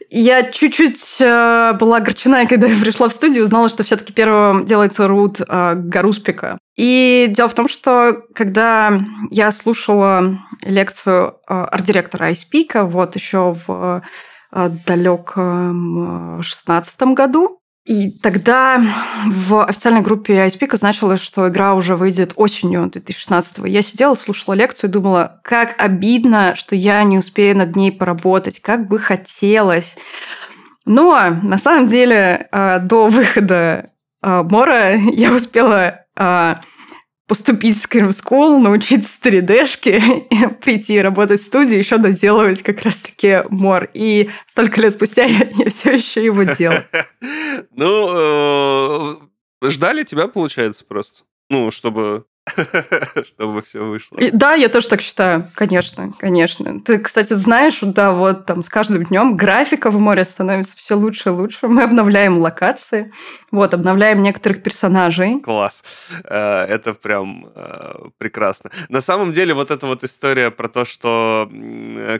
Я 0.08 0.42
чуть-чуть 0.50 1.18
э, 1.20 1.74
была 1.78 1.98
огорчена, 1.98 2.46
когда 2.46 2.66
я 2.66 2.80
пришла 2.80 3.10
в 3.10 3.12
студию, 3.12 3.44
узнала, 3.44 3.68
что 3.68 3.84
все-таки 3.84 4.14
первым 4.14 4.64
делается 4.64 5.06
рут 5.06 5.40
э, 5.46 5.74
Гаруспика. 5.76 6.58
И 6.76 7.26
дело 7.28 7.50
в 7.50 7.54
том, 7.54 7.68
что 7.68 8.22
когда 8.34 9.00
я 9.30 9.50
слушала 9.50 10.38
лекцию 10.64 11.34
э, 11.46 11.52
арт-директора 11.52 12.26
Айспика, 12.26 12.84
вот 12.84 13.16
еще 13.16 13.54
в 13.66 14.02
далеком 14.86 16.40
шестнадцатом 16.42 17.14
году, 17.14 17.57
и 17.88 18.10
тогда 18.10 18.82
в 19.26 19.64
официальной 19.64 20.02
группе 20.02 20.34
ISP 20.46 20.76
значилось, 20.76 21.22
что 21.22 21.48
игра 21.48 21.74
уже 21.74 21.96
выйдет 21.96 22.34
осенью 22.36 22.82
2016 22.82 23.60
Я 23.64 23.80
сидела, 23.80 24.12
слушала 24.12 24.52
лекцию 24.52 24.90
и 24.90 24.92
думала, 24.92 25.40
как 25.42 25.74
обидно, 25.78 26.54
что 26.54 26.76
я 26.76 27.02
не 27.02 27.16
успею 27.16 27.56
над 27.56 27.76
ней 27.76 27.90
поработать, 27.90 28.60
как 28.60 28.88
бы 28.88 28.98
хотелось. 28.98 29.96
Но 30.84 31.30
на 31.42 31.56
самом 31.56 31.86
деле 31.86 32.48
э, 32.52 32.78
до 32.80 33.08
выхода 33.08 33.88
э, 34.22 34.42
Мора 34.42 34.96
я 35.14 35.32
успела 35.32 36.00
э, 36.14 36.56
поступить 37.28 37.76
в 37.76 37.86
Scream 37.86 38.08
School, 38.08 38.58
научиться 38.58 39.18
3D-шке, 39.22 40.56
прийти 40.62 41.00
работать 41.00 41.40
в 41.40 41.44
студию, 41.44 41.78
еще 41.78 41.98
доделывать 41.98 42.62
как 42.62 42.82
раз-таки 42.82 43.44
мор. 43.50 43.90
И 43.94 44.30
столько 44.46 44.80
лет 44.80 44.94
спустя 44.94 45.24
я, 45.26 45.48
я 45.56 45.70
все 45.70 45.92
еще 45.92 46.24
его 46.24 46.42
делаю. 46.42 46.84
Ну, 47.70 48.08
э, 48.10 49.68
ждали 49.68 50.02
тебя, 50.02 50.26
получается, 50.26 50.84
просто? 50.84 51.24
Ну, 51.50 51.70
чтобы 51.70 52.24
чтобы 53.24 53.62
все 53.62 53.84
вышло. 53.84 54.18
да, 54.32 54.54
я 54.54 54.68
тоже 54.68 54.88
так 54.88 55.00
считаю, 55.00 55.48
конечно, 55.54 56.12
конечно. 56.18 56.80
Ты, 56.80 56.98
кстати, 56.98 57.34
знаешь, 57.34 57.78
да, 57.82 58.12
вот 58.12 58.46
там 58.46 58.62
с 58.62 58.68
каждым 58.68 59.04
днем 59.04 59.36
графика 59.36 59.90
в 59.90 60.00
море 60.00 60.24
становится 60.24 60.76
все 60.76 60.94
лучше 60.94 61.30
и 61.30 61.32
лучше. 61.32 61.68
Мы 61.68 61.82
обновляем 61.82 62.38
локации, 62.38 63.12
вот, 63.50 63.74
обновляем 63.74 64.22
некоторых 64.22 64.62
персонажей. 64.62 65.40
Класс. 65.40 65.82
Э, 66.24 66.64
это 66.64 66.94
прям 66.94 67.48
э, 67.54 68.08
прекрасно. 68.18 68.70
На 68.88 69.00
самом 69.00 69.32
деле 69.32 69.54
вот 69.54 69.70
эта 69.70 69.86
вот 69.86 70.04
история 70.04 70.50
про 70.50 70.68
то, 70.68 70.84
что 70.84 71.50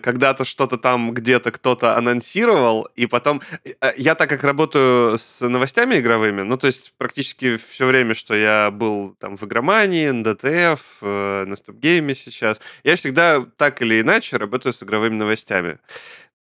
когда-то 0.02 0.44
что-то 0.44 0.78
там 0.78 1.12
где-то 1.12 1.50
кто-то 1.50 1.96
анонсировал, 1.96 2.88
и 2.96 3.06
потом... 3.06 3.40
Э, 3.64 3.92
я 3.96 4.14
так 4.14 4.28
как 4.28 4.44
работаю 4.44 5.18
с 5.18 5.40
новостями 5.40 5.98
игровыми, 5.98 6.42
ну, 6.42 6.56
то 6.56 6.66
есть 6.66 6.92
практически 6.98 7.56
все 7.56 7.86
время, 7.86 8.14
что 8.14 8.34
я 8.34 8.70
был 8.70 9.14
там 9.18 9.36
в 9.36 9.44
игромании, 9.44 10.10
НДТФ, 10.18 10.98
э, 11.02 11.44
на 11.46 11.56
Стопгейме 11.56 12.14
сейчас. 12.14 12.60
Я 12.84 12.96
всегда 12.96 13.44
так 13.56 13.82
или 13.82 14.00
иначе 14.00 14.36
работаю 14.36 14.72
с 14.72 14.82
игровыми 14.82 15.14
новостями. 15.14 15.78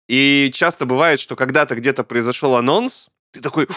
И 0.09 0.51
часто 0.55 0.87
бывает, 0.87 1.21
что 1.21 1.37
когда-то 1.37 1.75
где-то 1.75 2.05
произошел 2.05 2.57
анонс, 2.57 3.09
ты 3.33 3.41
такой, 3.41 3.69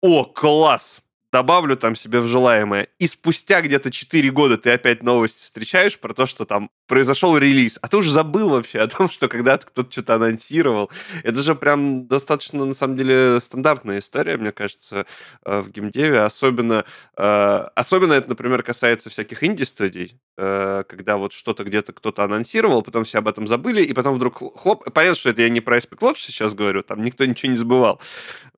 о, 0.00 0.24
класс, 0.24 1.02
добавлю 1.32 1.76
там 1.76 1.96
себе 1.96 2.20
в 2.20 2.26
желаемое. 2.26 2.88
И 2.98 3.06
спустя 3.08 3.60
где-то 3.62 3.90
4 3.90 4.30
года 4.30 4.58
ты 4.58 4.70
опять 4.70 5.02
новости 5.02 5.44
встречаешь 5.44 5.98
про 5.98 6.12
то, 6.14 6.26
что 6.26 6.44
там 6.44 6.70
произошел 6.92 7.38
релиз, 7.38 7.78
а 7.80 7.88
ты 7.88 7.96
уже 7.96 8.12
забыл 8.12 8.50
вообще 8.50 8.80
о 8.80 8.86
том, 8.86 9.08
что 9.10 9.26
когда-то 9.26 9.66
кто-то 9.66 9.90
что-то 9.90 10.16
анонсировал. 10.16 10.90
Это 11.22 11.40
же 11.40 11.54
прям 11.54 12.06
достаточно, 12.06 12.66
на 12.66 12.74
самом 12.74 12.98
деле, 12.98 13.40
стандартная 13.40 14.00
история, 14.00 14.36
мне 14.36 14.52
кажется, 14.52 15.06
э, 15.46 15.60
в 15.62 15.70
геймдеве. 15.70 16.20
Особенно, 16.20 16.84
э, 17.16 17.68
особенно 17.74 18.12
это, 18.12 18.28
например, 18.28 18.62
касается 18.62 19.08
всяких 19.08 19.42
инди-студий, 19.42 20.20
э, 20.36 20.84
когда 20.86 21.16
вот 21.16 21.32
что-то 21.32 21.64
где-то 21.64 21.94
кто-то 21.94 22.24
анонсировал, 22.24 22.82
потом 22.82 23.04
все 23.04 23.20
об 23.20 23.28
этом 23.28 23.46
забыли, 23.46 23.80
и 23.80 23.94
потом 23.94 24.16
вдруг 24.16 24.60
хлоп... 24.60 24.84
Понятно, 24.92 25.16
что 25.16 25.30
это 25.30 25.40
я 25.40 25.48
не 25.48 25.62
про 25.62 25.78
Aspect 25.78 26.00
Lodge 26.00 26.18
сейчас 26.18 26.52
говорю, 26.52 26.82
там 26.82 27.02
никто 27.02 27.24
ничего 27.24 27.52
не 27.52 27.56
забывал. 27.56 28.02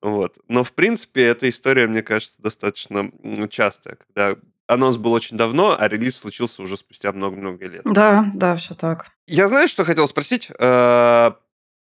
Вот. 0.01 0.39
Но, 0.49 0.65
в 0.65 0.73
принципе, 0.73 1.23
эта 1.23 1.47
история, 1.47 1.87
мне 1.87 2.03
кажется, 2.03 2.35
достаточно 2.41 3.09
частая, 3.49 3.95
когда 3.95 4.35
анонс 4.67 4.97
был 4.97 5.13
очень 5.13 5.37
давно, 5.37 5.75
а 5.77 5.87
релиз 5.87 6.17
случился 6.17 6.61
уже 6.61 6.77
спустя 6.77 7.11
много-много 7.11 7.67
лет. 7.67 7.81
Да, 7.85 8.25
да, 8.33 8.55
все 8.55 8.73
так. 8.75 9.07
Я 9.27 9.47
знаю, 9.47 9.67
что 9.67 9.83
хотел 9.83 10.07
спросить. 10.07 10.51
Э, 10.57 11.31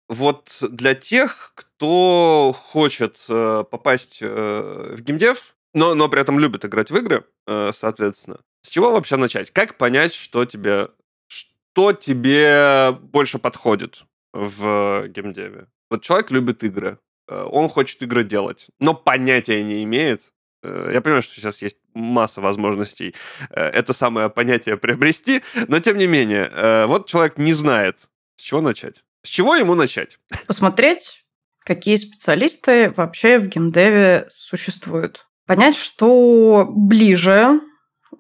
вот 0.08 0.58
для 0.62 0.94
тех, 0.94 1.52
кто 1.54 2.54
хочет 2.54 3.24
э, 3.28 3.64
попасть 3.70 4.18
э, 4.20 4.94
в 4.96 5.00
геймдев, 5.00 5.54
но, 5.74 5.94
но 5.94 6.08
при 6.08 6.20
этом 6.20 6.38
любит 6.38 6.64
играть 6.64 6.90
в 6.90 6.96
игры, 6.96 7.24
соответственно, 7.72 8.40
с 8.60 8.68
чего 8.68 8.92
вообще 8.92 9.16
начать? 9.16 9.50
Как 9.50 9.78
понять, 9.78 10.12
что 10.12 10.44
тебе, 10.44 10.88
что 11.28 11.94
тебе 11.94 12.92
больше 12.92 13.38
подходит 13.38 14.04
в 14.34 15.08
геймдеве? 15.08 15.68
Вот 15.90 16.02
человек 16.02 16.30
любит 16.30 16.62
игры, 16.62 16.98
он 17.26 17.70
хочет 17.70 18.02
игры 18.02 18.22
делать, 18.22 18.66
но 18.80 18.92
понятия 18.92 19.62
не 19.62 19.82
имеет, 19.84 20.30
я 20.62 21.00
понимаю, 21.00 21.22
что 21.22 21.34
сейчас 21.34 21.62
есть 21.62 21.76
масса 21.94 22.40
возможностей 22.40 23.14
э, 23.50 23.60
это 23.60 23.92
самое 23.92 24.30
понятие 24.30 24.76
приобрести, 24.76 25.42
но 25.68 25.80
тем 25.80 25.98
не 25.98 26.06
менее, 26.06 26.50
э, 26.50 26.86
вот 26.86 27.06
человек 27.06 27.38
не 27.38 27.52
знает, 27.52 28.08
с 28.36 28.42
чего 28.42 28.60
начать. 28.60 29.04
С 29.22 29.28
чего 29.28 29.56
ему 29.56 29.74
начать? 29.74 30.18
Посмотреть, 30.46 31.24
какие 31.60 31.96
специалисты 31.96 32.92
вообще 32.96 33.38
в 33.38 33.48
геймдеве 33.48 34.26
существуют. 34.28 35.26
Понять, 35.46 35.76
что 35.76 36.66
ближе, 36.70 37.60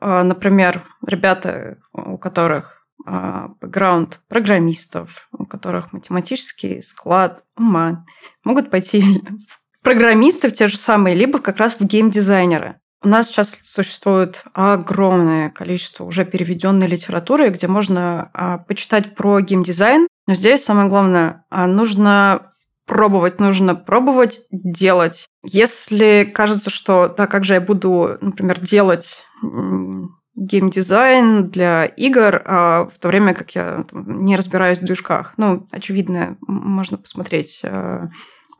например, 0.00 0.82
ребята, 1.06 1.78
у 1.92 2.18
которых 2.18 2.84
бэкграунд 3.04 4.20
программистов, 4.28 5.28
у 5.32 5.46
которых 5.46 5.92
математический 5.92 6.82
склад 6.82 7.44
ума, 7.56 8.04
могут 8.44 8.70
пойти 8.70 9.00
в 9.48 9.61
программисты 9.82 10.48
в 10.48 10.52
те 10.52 10.68
же 10.68 10.76
самые, 10.76 11.14
либо 11.14 11.38
как 11.38 11.58
раз 11.58 11.76
в 11.78 11.84
геймдизайнеры. 11.84 12.76
У 13.04 13.08
нас 13.08 13.26
сейчас 13.26 13.58
существует 13.62 14.44
огромное 14.54 15.50
количество 15.50 16.04
уже 16.04 16.24
переведенной 16.24 16.86
литературы, 16.86 17.48
где 17.48 17.66
можно 17.66 18.30
а, 18.32 18.58
почитать 18.58 19.16
про 19.16 19.40
геймдизайн. 19.40 20.06
Но 20.28 20.34
здесь 20.34 20.62
самое 20.62 20.88
главное, 20.88 21.44
а, 21.50 21.66
нужно 21.66 22.52
пробовать, 22.86 23.40
нужно 23.40 23.74
пробовать 23.74 24.42
делать. 24.52 25.26
Если 25.42 26.30
кажется, 26.32 26.70
что 26.70 27.08
да, 27.08 27.26
как 27.26 27.44
же 27.44 27.54
я 27.54 27.60
буду, 27.60 28.18
например, 28.20 28.60
делать 28.60 29.24
геймдизайн 30.34 31.50
для 31.50 31.86
игр, 31.86 32.40
а 32.44 32.86
в 32.86 32.98
то 32.98 33.08
время 33.08 33.34
как 33.34 33.50
я 33.56 33.84
там, 33.90 34.24
не 34.24 34.36
разбираюсь 34.36 34.78
в 34.78 34.84
движках. 34.84 35.34
Ну, 35.36 35.66
очевидно, 35.72 36.36
можно 36.40 36.98
посмотреть 36.98 37.62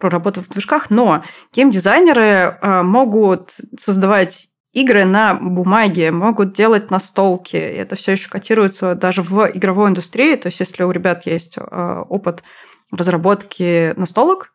про 0.03 0.11
работу 0.11 0.43
в 0.43 0.49
движках, 0.49 0.91
но 0.91 1.23
геймдизайнеры 1.55 2.59
э, 2.61 2.83
могут 2.83 3.55
создавать 3.79 4.49
игры 4.73 5.05
на 5.05 5.35
бумаге, 5.35 6.11
могут 6.11 6.55
делать 6.55 6.91
настолки. 6.91 7.57
Это 7.57 7.95
все 7.95 8.13
еще 8.13 8.29
котируется 8.29 8.97
даже 8.97 9.23
в 9.23 9.49
игровой 9.55 9.91
индустрии. 9.91 10.35
То 10.35 10.49
есть, 10.49 10.59
если 10.59 10.83
у 10.83 10.91
ребят 10.91 11.25
есть 11.27 11.57
э, 11.57 12.05
опыт 12.09 12.43
разработки 12.91 13.95
настолок, 13.97 14.51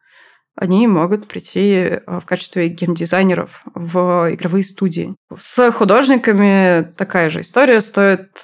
они 0.57 0.85
могут 0.85 1.29
прийти 1.29 2.01
в 2.07 2.25
качестве 2.25 2.67
геймдизайнеров 2.67 3.61
в 3.73 4.27
игровые 4.33 4.65
студии. 4.65 5.15
С 5.33 5.71
художниками 5.71 6.91
такая 6.97 7.29
же 7.29 7.41
история. 7.41 7.79
Стоит 7.79 8.41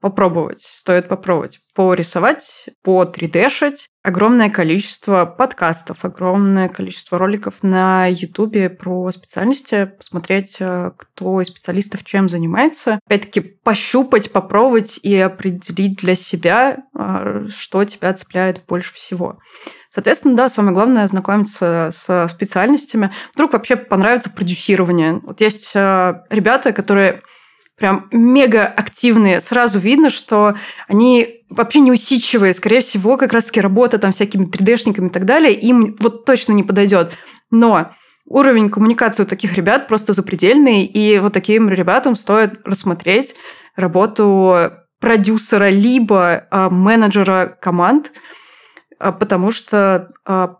попробовать, 0.00 0.60
стоит 0.60 1.08
попробовать 1.08 1.60
порисовать, 1.74 2.66
по 2.82 3.04
3D-шить. 3.04 3.88
Огромное 4.02 4.50
количество 4.50 5.26
подкастов, 5.26 6.04
огромное 6.04 6.68
количество 6.68 7.18
роликов 7.18 7.62
на 7.62 8.06
Ютубе 8.06 8.68
про 8.68 9.10
специальности, 9.12 9.84
посмотреть, 9.84 10.56
э, 10.58 10.90
кто 10.96 11.40
из 11.40 11.46
специалистов 11.46 12.04
чем 12.04 12.28
занимается. 12.28 12.98
Опять-таки, 13.06 13.40
пощупать, 13.40 14.32
попробовать 14.32 14.98
и 15.02 15.16
определить 15.16 15.98
для 15.98 16.16
себя, 16.16 16.78
э, 16.98 17.46
что 17.48 17.84
тебя 17.84 18.12
цепляет 18.12 18.64
больше 18.66 18.92
всего. 18.94 19.38
Соответственно, 19.90 20.36
да, 20.36 20.48
самое 20.48 20.74
главное 20.74 21.06
знакомиться 21.06 21.90
с 21.92 22.28
специальностями. 22.28 23.12
Вдруг 23.34 23.52
вообще 23.52 23.76
понравится 23.76 24.30
продюсирование. 24.30 25.20
Вот 25.22 25.40
есть 25.40 25.72
э, 25.74 26.14
ребята, 26.30 26.72
которые 26.72 27.22
прям 27.78 28.08
мега 28.12 28.66
активные. 28.66 29.40
Сразу 29.40 29.78
видно, 29.78 30.10
что 30.10 30.56
они 30.88 31.44
вообще 31.48 31.80
не 31.80 31.92
усидчивые. 31.92 32.54
Скорее 32.54 32.80
всего, 32.80 33.16
как 33.16 33.32
раз-таки 33.32 33.60
работа 33.60 33.98
там 33.98 34.12
всякими 34.12 34.46
3D-шниками 34.46 35.06
и 35.06 35.10
так 35.10 35.24
далее 35.24 35.52
им 35.52 35.96
вот 36.00 36.24
точно 36.24 36.52
не 36.52 36.62
подойдет. 36.62 37.12
Но 37.50 37.92
уровень 38.26 38.70
коммуникации 38.70 39.22
у 39.22 39.26
таких 39.26 39.54
ребят 39.54 39.88
просто 39.88 40.12
запредельный, 40.12 40.84
и 40.84 41.18
вот 41.18 41.32
таким 41.32 41.68
ребятам 41.68 42.16
стоит 42.16 42.66
рассмотреть 42.66 43.34
работу 43.76 44.72
продюсера 45.00 45.70
либо 45.70 46.46
а, 46.50 46.70
менеджера 46.70 47.56
команд, 47.60 48.12
а, 48.98 49.12
потому 49.12 49.50
что 49.50 50.10
а, 50.24 50.56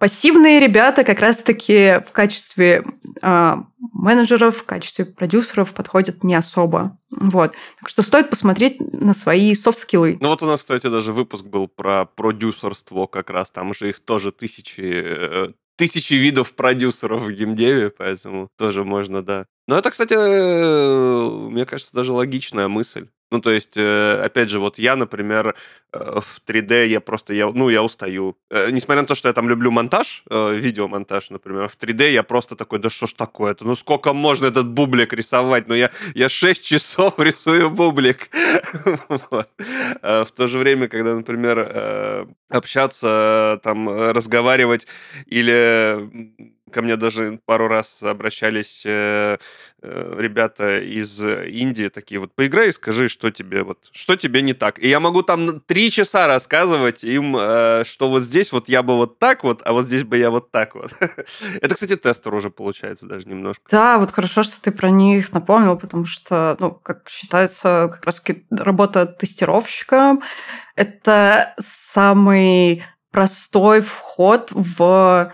пассивные 0.00 0.58
ребята 0.58 1.04
как 1.04 1.20
раз-таки 1.20 2.00
в 2.06 2.10
качестве 2.10 2.82
а, 3.20 3.64
менеджеров, 3.92 4.56
в 4.56 4.64
качестве 4.64 5.04
продюсеров 5.04 5.74
подходят 5.74 6.24
не 6.24 6.34
особо. 6.34 6.98
Вот. 7.10 7.52
Так 7.78 7.88
что 7.90 8.02
стоит 8.02 8.30
посмотреть 8.30 8.80
на 8.80 9.12
свои 9.12 9.54
софт-скиллы. 9.54 10.16
Ну 10.18 10.28
вот 10.30 10.42
у 10.42 10.46
нас, 10.46 10.60
кстати, 10.60 10.88
даже 10.88 11.12
выпуск 11.12 11.44
был 11.44 11.68
про 11.68 12.06
продюсерство 12.06 13.06
как 13.06 13.28
раз. 13.28 13.50
Там 13.50 13.74
же 13.74 13.90
их 13.90 14.00
тоже 14.00 14.32
тысячи, 14.32 14.80
э, 14.80 15.52
тысячи 15.76 16.14
видов 16.14 16.54
продюсеров 16.54 17.20
в 17.20 17.30
геймдеве, 17.30 17.90
поэтому 17.90 18.48
тоже 18.56 18.84
можно, 18.84 19.22
да. 19.22 19.44
Но 19.68 19.76
это, 19.76 19.90
кстати, 19.90 20.14
э, 20.16 21.30
мне 21.50 21.66
кажется, 21.66 21.92
даже 21.92 22.12
логичная 22.14 22.68
мысль. 22.68 23.08
Ну, 23.30 23.40
то 23.40 23.50
есть, 23.50 23.76
э, 23.76 24.22
опять 24.24 24.50
же, 24.50 24.58
вот 24.58 24.78
я, 24.78 24.96
например, 24.96 25.54
э, 25.92 26.20
в 26.20 26.40
3D 26.44 26.86
я 26.86 27.00
просто, 27.00 27.32
я, 27.32 27.46
ну, 27.50 27.68
я 27.68 27.82
устаю. 27.82 28.36
Э, 28.50 28.70
несмотря 28.70 29.02
на 29.02 29.06
то, 29.06 29.14
что 29.14 29.28
я 29.28 29.34
там 29.34 29.48
люблю 29.48 29.70
монтаж, 29.70 30.24
видеомонтаж, 30.28 31.30
например, 31.30 31.68
в 31.68 31.76
3D 31.76 32.10
я 32.10 32.22
просто 32.22 32.56
такой, 32.56 32.80
да 32.80 32.90
что 32.90 33.06
ж 33.06 33.12
такое-то? 33.12 33.64
Ну, 33.64 33.76
сколько 33.76 34.12
можно 34.12 34.46
этот 34.46 34.66
бублик 34.66 35.12
рисовать? 35.12 35.68
Ну, 35.68 35.74
я, 35.74 35.90
я 36.14 36.28
6 36.28 36.64
часов 36.64 37.18
рисую 37.18 37.70
бублик. 37.70 38.30
В 40.02 40.30
то 40.34 40.46
же 40.46 40.58
время, 40.58 40.88
когда, 40.88 41.14
например, 41.14 42.26
общаться, 42.48 43.60
там, 43.62 43.88
разговаривать 43.88 44.86
или 45.26 46.10
Ко 46.72 46.82
мне 46.82 46.96
даже 46.96 47.40
пару 47.44 47.68
раз 47.68 48.02
обращались 48.02 48.82
э, 48.84 49.38
э, 49.82 50.14
ребята 50.18 50.78
из 50.78 51.22
Индии, 51.22 51.88
такие 51.88 52.20
вот, 52.20 52.32
поиграй 52.34 52.68
и 52.68 52.72
скажи, 52.72 53.08
что 53.08 53.30
тебе 53.30 53.62
вот, 53.62 53.78
что 53.92 54.16
тебе 54.16 54.42
не 54.42 54.54
так. 54.54 54.78
И 54.78 54.88
я 54.88 55.00
могу 55.00 55.22
там 55.22 55.60
три 55.60 55.90
часа 55.90 56.26
рассказывать 56.26 57.04
им, 57.04 57.36
э, 57.38 57.84
что 57.84 58.08
вот 58.08 58.22
здесь 58.22 58.52
вот 58.52 58.68
я 58.68 58.82
бы 58.82 58.96
вот 58.96 59.18
так 59.18 59.44
вот, 59.44 59.62
а 59.64 59.72
вот 59.72 59.86
здесь 59.86 60.04
бы 60.04 60.18
я 60.18 60.30
вот 60.30 60.50
так 60.50 60.74
вот. 60.74 60.92
Это, 61.60 61.74
кстати, 61.74 61.96
тестер 61.96 62.34
уже 62.34 62.50
получается 62.50 63.06
даже 63.06 63.28
немножко. 63.28 63.62
Да, 63.70 63.98
вот 63.98 64.10
хорошо, 64.10 64.42
что 64.42 64.60
ты 64.60 64.70
про 64.70 64.90
них 64.90 65.32
напомнил, 65.32 65.76
потому 65.76 66.04
что, 66.04 66.56
ну, 66.60 66.70
как 66.70 67.08
считается, 67.08 67.90
как 67.92 68.04
раз 68.04 68.24
работа 68.50 69.06
тестировщика– 69.06 70.18
это 70.76 71.54
самый 71.58 72.82
простой 73.10 73.80
вход 73.80 74.50
в 74.52 75.32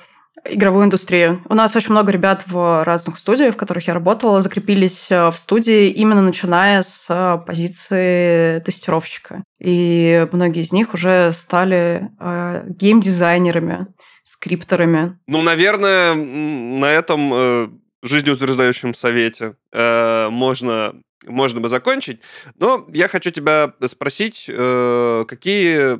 игровую 0.50 0.84
индустрию. 0.84 1.42
У 1.48 1.54
нас 1.54 1.74
очень 1.76 1.92
много 1.92 2.12
ребят 2.12 2.44
в 2.46 2.84
разных 2.84 3.18
студиях, 3.18 3.54
в 3.54 3.56
которых 3.56 3.86
я 3.86 3.94
работала, 3.94 4.40
закрепились 4.40 5.10
э, 5.10 5.28
в 5.28 5.38
студии 5.38 5.88
именно 5.88 6.22
начиная 6.22 6.82
с 6.82 7.06
э, 7.08 7.38
позиции 7.46 8.60
тестировщика. 8.60 9.42
И 9.58 10.26
многие 10.32 10.62
из 10.62 10.72
них 10.72 10.94
уже 10.94 11.32
стали 11.32 12.10
э, 12.18 12.64
геймдизайнерами, 12.68 13.86
скрипторами. 14.22 15.18
Ну, 15.26 15.42
наверное, 15.42 16.14
на 16.14 16.86
этом 16.86 17.32
э, 17.34 17.68
жизнеутверждающем 18.02 18.94
совете 18.94 19.56
э, 19.72 20.28
можно 20.30 20.94
можно 21.26 21.60
бы 21.60 21.68
закончить. 21.68 22.20
Но 22.56 22.86
я 22.92 23.08
хочу 23.08 23.30
тебя 23.30 23.72
спросить, 23.86 24.46
э, 24.48 25.24
какие 25.26 25.98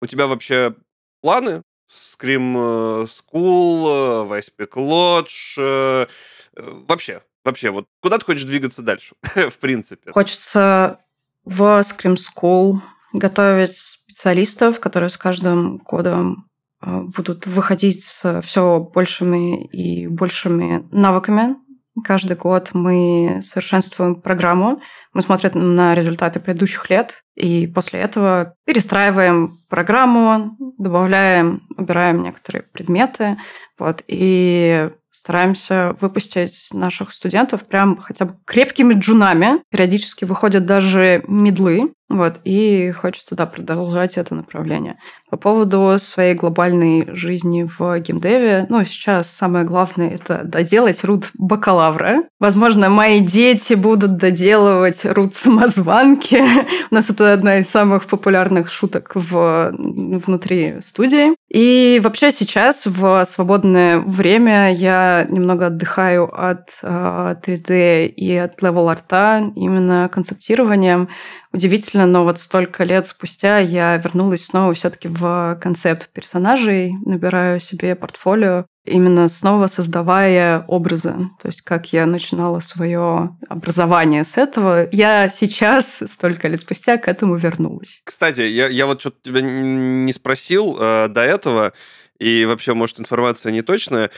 у 0.00 0.06
тебя 0.06 0.26
вообще 0.26 0.74
планы 1.20 1.62
Scream 1.88 3.06
School, 3.06 4.26
Vice 4.28 4.50
Peak 4.56 4.72
Lodge. 4.74 6.08
Вообще, 6.56 7.22
вообще, 7.44 7.70
вот 7.70 7.86
куда 8.00 8.18
ты 8.18 8.24
хочешь 8.24 8.44
двигаться 8.44 8.82
дальше, 8.82 9.14
в 9.22 9.58
принципе? 9.58 10.12
Хочется 10.12 11.00
в 11.44 11.62
Scream 11.80 12.16
School 12.16 12.80
готовить 13.12 13.76
специалистов, 13.76 14.80
которые 14.80 15.08
с 15.08 15.16
каждым 15.16 15.78
годом 15.78 16.48
э, 16.82 17.00
будут 17.00 17.46
выходить 17.46 18.02
с 18.02 18.42
все 18.42 18.80
большими 18.80 19.66
и 19.66 20.06
большими 20.08 20.86
навыками. 20.90 21.56
Каждый 22.02 22.36
год 22.36 22.70
мы 22.72 23.38
совершенствуем 23.42 24.20
программу, 24.20 24.80
мы 25.12 25.22
смотрим 25.22 25.76
на 25.76 25.94
результаты 25.94 26.40
предыдущих 26.40 26.90
лет, 26.90 27.22
и 27.36 27.66
после 27.68 28.00
этого 28.00 28.54
перестраиваем 28.64 29.58
программу, 29.68 30.56
добавляем, 30.78 31.62
убираем 31.76 32.22
некоторые 32.22 32.62
предметы, 32.62 33.36
вот, 33.78 34.02
и 34.08 34.90
стараемся 35.10 35.96
выпустить 36.00 36.70
наших 36.72 37.12
студентов 37.12 37.64
прям 37.64 37.98
хотя 37.98 38.24
бы 38.24 38.34
крепкими 38.44 38.94
джунами. 38.94 39.62
Периодически 39.70 40.24
выходят 40.24 40.66
даже 40.66 41.22
медлы, 41.28 41.92
вот, 42.10 42.34
и 42.44 42.92
хочется, 42.92 43.34
да, 43.34 43.46
продолжать 43.46 44.18
это 44.18 44.34
направление. 44.34 44.98
По 45.30 45.38
поводу 45.38 45.96
своей 45.98 46.34
глобальной 46.34 47.08
жизни 47.08 47.64
в 47.64 47.98
геймдеве, 47.98 48.66
ну, 48.68 48.84
сейчас 48.84 49.30
самое 49.30 49.64
главное– 49.64 50.10
это 50.14 50.42
доделать 50.44 51.02
рут 51.02 51.30
бакалавра. 51.34 52.24
Возможно, 52.38 52.90
мои 52.90 53.20
дети 53.20 53.74
будут 53.74 54.18
доделывать 54.18 55.04
рут 55.06 55.34
самозванки. 55.34 56.42
У 56.90 56.94
нас 56.94 57.08
это 57.08 57.32
одна 57.32 57.58
из 57.58 57.70
самых 57.70 58.04
популярных 58.06 58.70
шуток 58.70 59.12
в, 59.14 59.72
внутри 59.72 60.80
студии. 60.82 61.34
И 61.48 62.00
вообще 62.04 62.30
сейчас 62.30 62.84
в 62.86 63.24
свободное 63.24 63.98
время 64.00 64.74
я 64.74 65.26
немного 65.28 65.66
отдыхаю 65.66 66.28
от 66.32 66.68
3D 66.82 67.70
э, 67.70 68.06
и 68.06 68.36
от 68.36 68.60
level 68.60 68.90
арта 68.90 69.52
именно 69.56 70.10
концептированием. 70.12 71.08
Удивительно, 71.54 72.04
но 72.04 72.24
вот 72.24 72.40
столько 72.40 72.82
лет 72.82 73.06
спустя 73.06 73.60
я 73.60 73.96
вернулась 73.96 74.44
снова 74.44 74.74
все-таки 74.74 75.06
в 75.06 75.56
концепт 75.62 76.08
персонажей, 76.12 76.94
набираю 77.06 77.60
себе 77.60 77.94
портфолио, 77.94 78.66
именно 78.84 79.28
снова 79.28 79.68
создавая 79.68 80.64
образы. 80.66 81.14
То 81.40 81.46
есть 81.46 81.62
как 81.62 81.92
я 81.92 82.06
начинала 82.06 82.58
свое 82.58 83.38
образование 83.48 84.24
с 84.24 84.36
этого, 84.36 84.88
я 84.90 85.28
сейчас, 85.28 86.02
столько 86.08 86.48
лет 86.48 86.60
спустя, 86.60 86.98
к 86.98 87.06
этому 87.06 87.36
вернулась. 87.36 88.02
Кстати, 88.02 88.40
я, 88.40 88.66
я 88.66 88.86
вот 88.86 89.00
что-то 89.00 89.18
тебя 89.22 89.40
не 89.40 90.12
спросил 90.12 90.76
э, 90.76 91.06
до 91.06 91.22
этого, 91.22 91.72
и 92.18 92.46
вообще, 92.46 92.74
может, 92.74 92.98
информация 92.98 93.52
не 93.52 93.62
точная. 93.62 94.10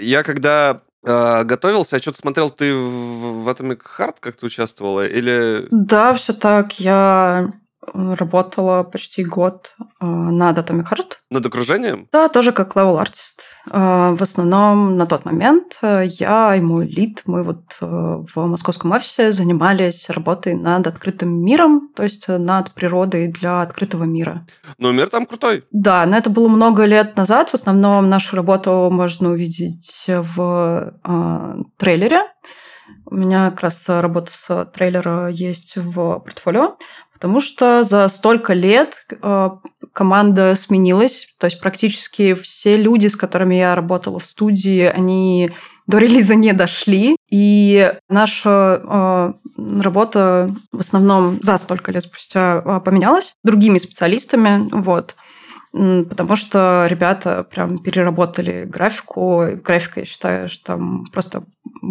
Я 0.00 0.22
когда 0.22 0.80
э, 1.04 1.44
готовился, 1.44 1.96
я 1.96 2.02
что-то 2.02 2.18
смотрел, 2.18 2.50
ты 2.50 2.74
в 2.74 3.48
Atomic 3.48 3.82
Heart 3.98 4.16
как-то 4.20 4.46
участвовала? 4.46 5.06
Или... 5.06 5.66
Да, 5.70 6.12
все 6.12 6.32
так. 6.32 6.78
Я 6.80 7.52
работала 7.94 8.82
почти 8.82 9.24
год 9.24 9.74
э, 9.78 10.06
над 10.06 10.58
Atomic 10.58 10.90
Heart. 10.90 11.12
Над 11.30 11.46
окружением? 11.46 12.08
Да, 12.12 12.28
тоже 12.28 12.52
как 12.52 12.76
level 12.76 12.98
артист. 13.00 13.42
Э, 13.70 14.14
в 14.16 14.22
основном 14.22 14.96
на 14.96 15.06
тот 15.06 15.24
момент 15.24 15.78
э, 15.82 16.04
я 16.06 16.54
и 16.56 16.60
мой 16.60 16.86
лид, 16.86 17.22
мы 17.26 17.42
вот 17.42 17.60
в 17.80 18.46
московском 18.46 18.92
офисе 18.92 19.32
занимались 19.32 20.10
работой 20.10 20.54
над 20.54 20.86
открытым 20.86 21.44
миром, 21.44 21.90
то 21.94 22.02
есть 22.02 22.28
над 22.28 22.72
природой 22.72 23.28
для 23.28 23.62
открытого 23.62 24.04
мира. 24.04 24.46
Ну, 24.78 24.92
мир 24.92 25.08
там 25.08 25.26
крутой. 25.26 25.64
Да, 25.70 26.06
но 26.06 26.16
это 26.16 26.30
было 26.30 26.48
много 26.48 26.84
лет 26.84 27.16
назад. 27.16 27.50
В 27.50 27.54
основном 27.54 28.08
нашу 28.08 28.36
работу 28.36 28.88
можно 28.90 29.30
увидеть 29.30 30.04
в 30.08 30.94
э, 31.04 31.54
трейлере. 31.76 32.22
У 33.06 33.16
меня 33.16 33.50
как 33.50 33.60
раз 33.62 33.88
работа 33.88 34.30
с 34.32 34.64
трейлера 34.66 35.28
есть 35.28 35.76
в 35.76 36.20
портфолио. 36.20 36.76
Потому 37.20 37.40
что 37.40 37.82
за 37.82 38.08
столько 38.08 38.54
лет 38.54 39.04
э, 39.10 39.50
команда 39.92 40.54
сменилась, 40.54 41.28
то 41.38 41.48
есть 41.48 41.60
практически 41.60 42.32
все 42.32 42.78
люди, 42.78 43.08
с 43.08 43.16
которыми 43.16 43.56
я 43.56 43.74
работала 43.74 44.18
в 44.18 44.24
студии, 44.24 44.84
они 44.84 45.50
до 45.86 45.98
релиза 45.98 46.34
не 46.34 46.54
дошли, 46.54 47.16
и 47.30 47.92
наша 48.08 48.80
э, 48.82 49.32
работа 49.82 50.50
в 50.72 50.80
основном 50.80 51.38
за 51.42 51.58
столько 51.58 51.92
лет 51.92 52.04
спустя 52.04 52.62
э, 52.64 52.80
поменялась 52.82 53.34
другими 53.44 53.76
специалистами, 53.76 54.66
вот. 54.72 55.14
Потому 55.72 56.34
что 56.34 56.86
ребята 56.88 57.44
прям 57.48 57.78
переработали 57.78 58.64
графику. 58.64 59.44
Графика, 59.62 60.00
я 60.00 60.06
считаю, 60.06 60.48
что 60.48 60.64
там 60.64 61.04
просто 61.12 61.44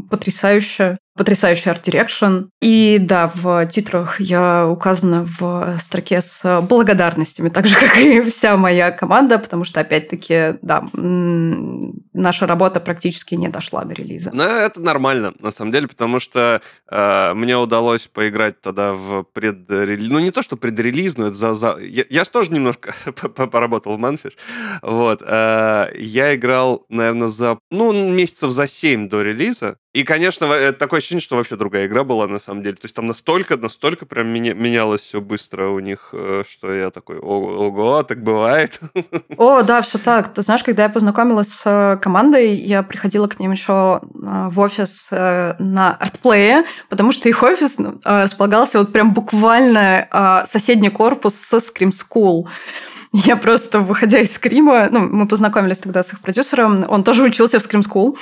потрясающая 0.10 1.00
потрясающий 1.20 1.70
art 1.70 1.87
direction. 1.87 2.46
И 2.62 2.98
да, 2.98 3.30
в 3.36 3.66
титрах 3.66 4.22
я 4.22 4.66
указана 4.70 5.26
в 5.26 5.78
строке 5.78 6.22
с 6.22 6.62
благодарностями, 6.62 7.50
так 7.50 7.68
же, 7.68 7.76
как 7.76 7.98
и 7.98 8.22
вся 8.22 8.56
моя 8.56 8.92
команда, 8.92 9.38
потому 9.38 9.66
что, 9.66 9.82
опять-таки, 9.82 10.56
да, 10.62 10.82
наша 10.94 12.48
работа 12.48 12.80
практически 12.80 13.36
не 13.36 13.50
дошла 13.50 13.84
до 13.84 13.94
релиза. 13.94 14.32
Ну, 14.34 14.44
это 14.44 14.80
нормально, 14.80 15.34
на 15.40 15.52
самом 15.52 15.72
деле, 15.72 15.90
потому 15.90 16.22
что 16.22 16.62
э, 16.90 17.34
мне 17.34 17.58
удалось 17.58 18.08
поиграть 18.08 18.62
тогда 18.62 18.94
в 18.94 19.24
предрелиз... 19.24 20.10
Ну, 20.10 20.20
не 20.20 20.32
то, 20.32 20.42
что 20.42 20.56
предрелизную, 20.56 21.32
это 21.32 21.38
за... 21.38 21.54
за... 21.54 21.78
Я, 21.80 22.06
я 22.10 22.24
же 22.24 22.30
тоже 22.30 22.54
немножко 22.54 22.94
поработал 23.12 23.98
в 23.98 24.00
Mundfish. 24.00 24.38
Вот. 24.82 25.22
Э, 25.22 25.90
я 25.98 26.34
играл, 26.34 26.86
наверное, 26.88 27.28
за... 27.28 27.60
Ну, 27.72 27.92
месяцев 27.92 28.52
за 28.52 28.68
7 28.68 29.10
до 29.10 29.22
релиза. 29.22 29.59
И, 29.94 30.04
конечно, 30.04 30.72
такое 30.74 31.00
ощущение, 31.00 31.22
что 31.22 31.36
вообще 31.36 31.56
другая 31.56 31.88
игра 31.88 32.04
была 32.04 32.28
на 32.28 32.40
самом 32.40 32.64
деле. 32.64 32.76
То 32.76 32.86
есть 32.86 32.96
там 32.96 33.08
настолько, 33.08 33.58
настолько 33.58 34.06
прям 34.06 34.28
меня, 34.28 34.54
менялось 34.54 35.02
все 35.02 35.20
быстро 35.20 35.70
у 35.70 35.80
них, 35.80 36.10
э, 36.14 36.44
что 36.48 36.72
я 36.72 36.92
такой, 36.92 37.18
ого, 37.18 38.04
так 38.04 38.24
бывает. 38.24 38.80
О, 39.38 39.64
да, 39.64 39.82
все 39.82 39.98
так. 39.98 40.34
Ты 40.34 40.42
знаешь, 40.42 40.64
когда 40.64 40.84
я 40.84 40.90
познакомилась 40.90 41.50
с 41.50 41.64
э, 41.66 41.98
командой, 41.98 42.54
я 42.56 42.84
приходила 42.84 43.28
к 43.28 43.40
ним 43.40 43.52
еще 43.52 44.02
э, 44.04 44.48
в 44.50 44.60
офис 44.60 45.10
на 45.12 45.98
артплее, 46.00 46.64
потому 46.90 47.12
что 47.12 47.28
их 47.30 47.42
офис 47.42 47.78
располагался 48.04 48.80
вот 48.80 48.94
прям 48.94 49.14
буквально 49.14 50.46
соседний 50.48 50.90
корпус 50.90 51.36
со 51.36 51.58
Scream 51.58 51.90
School. 51.90 52.48
Я 53.12 53.38
просто, 53.38 53.80
выходя 53.80 54.20
из 54.20 54.34
Скрима, 54.36 54.88
ну, 54.92 55.00
мы 55.00 55.28
познакомились 55.28 55.80
тогда 55.80 56.04
с 56.04 56.14
их 56.14 56.20
продюсером, 56.20 56.86
он 56.88 57.04
тоже 57.04 57.24
учился 57.24 57.60
в 57.60 57.64
Scream 57.64 57.82
School, 57.82 58.16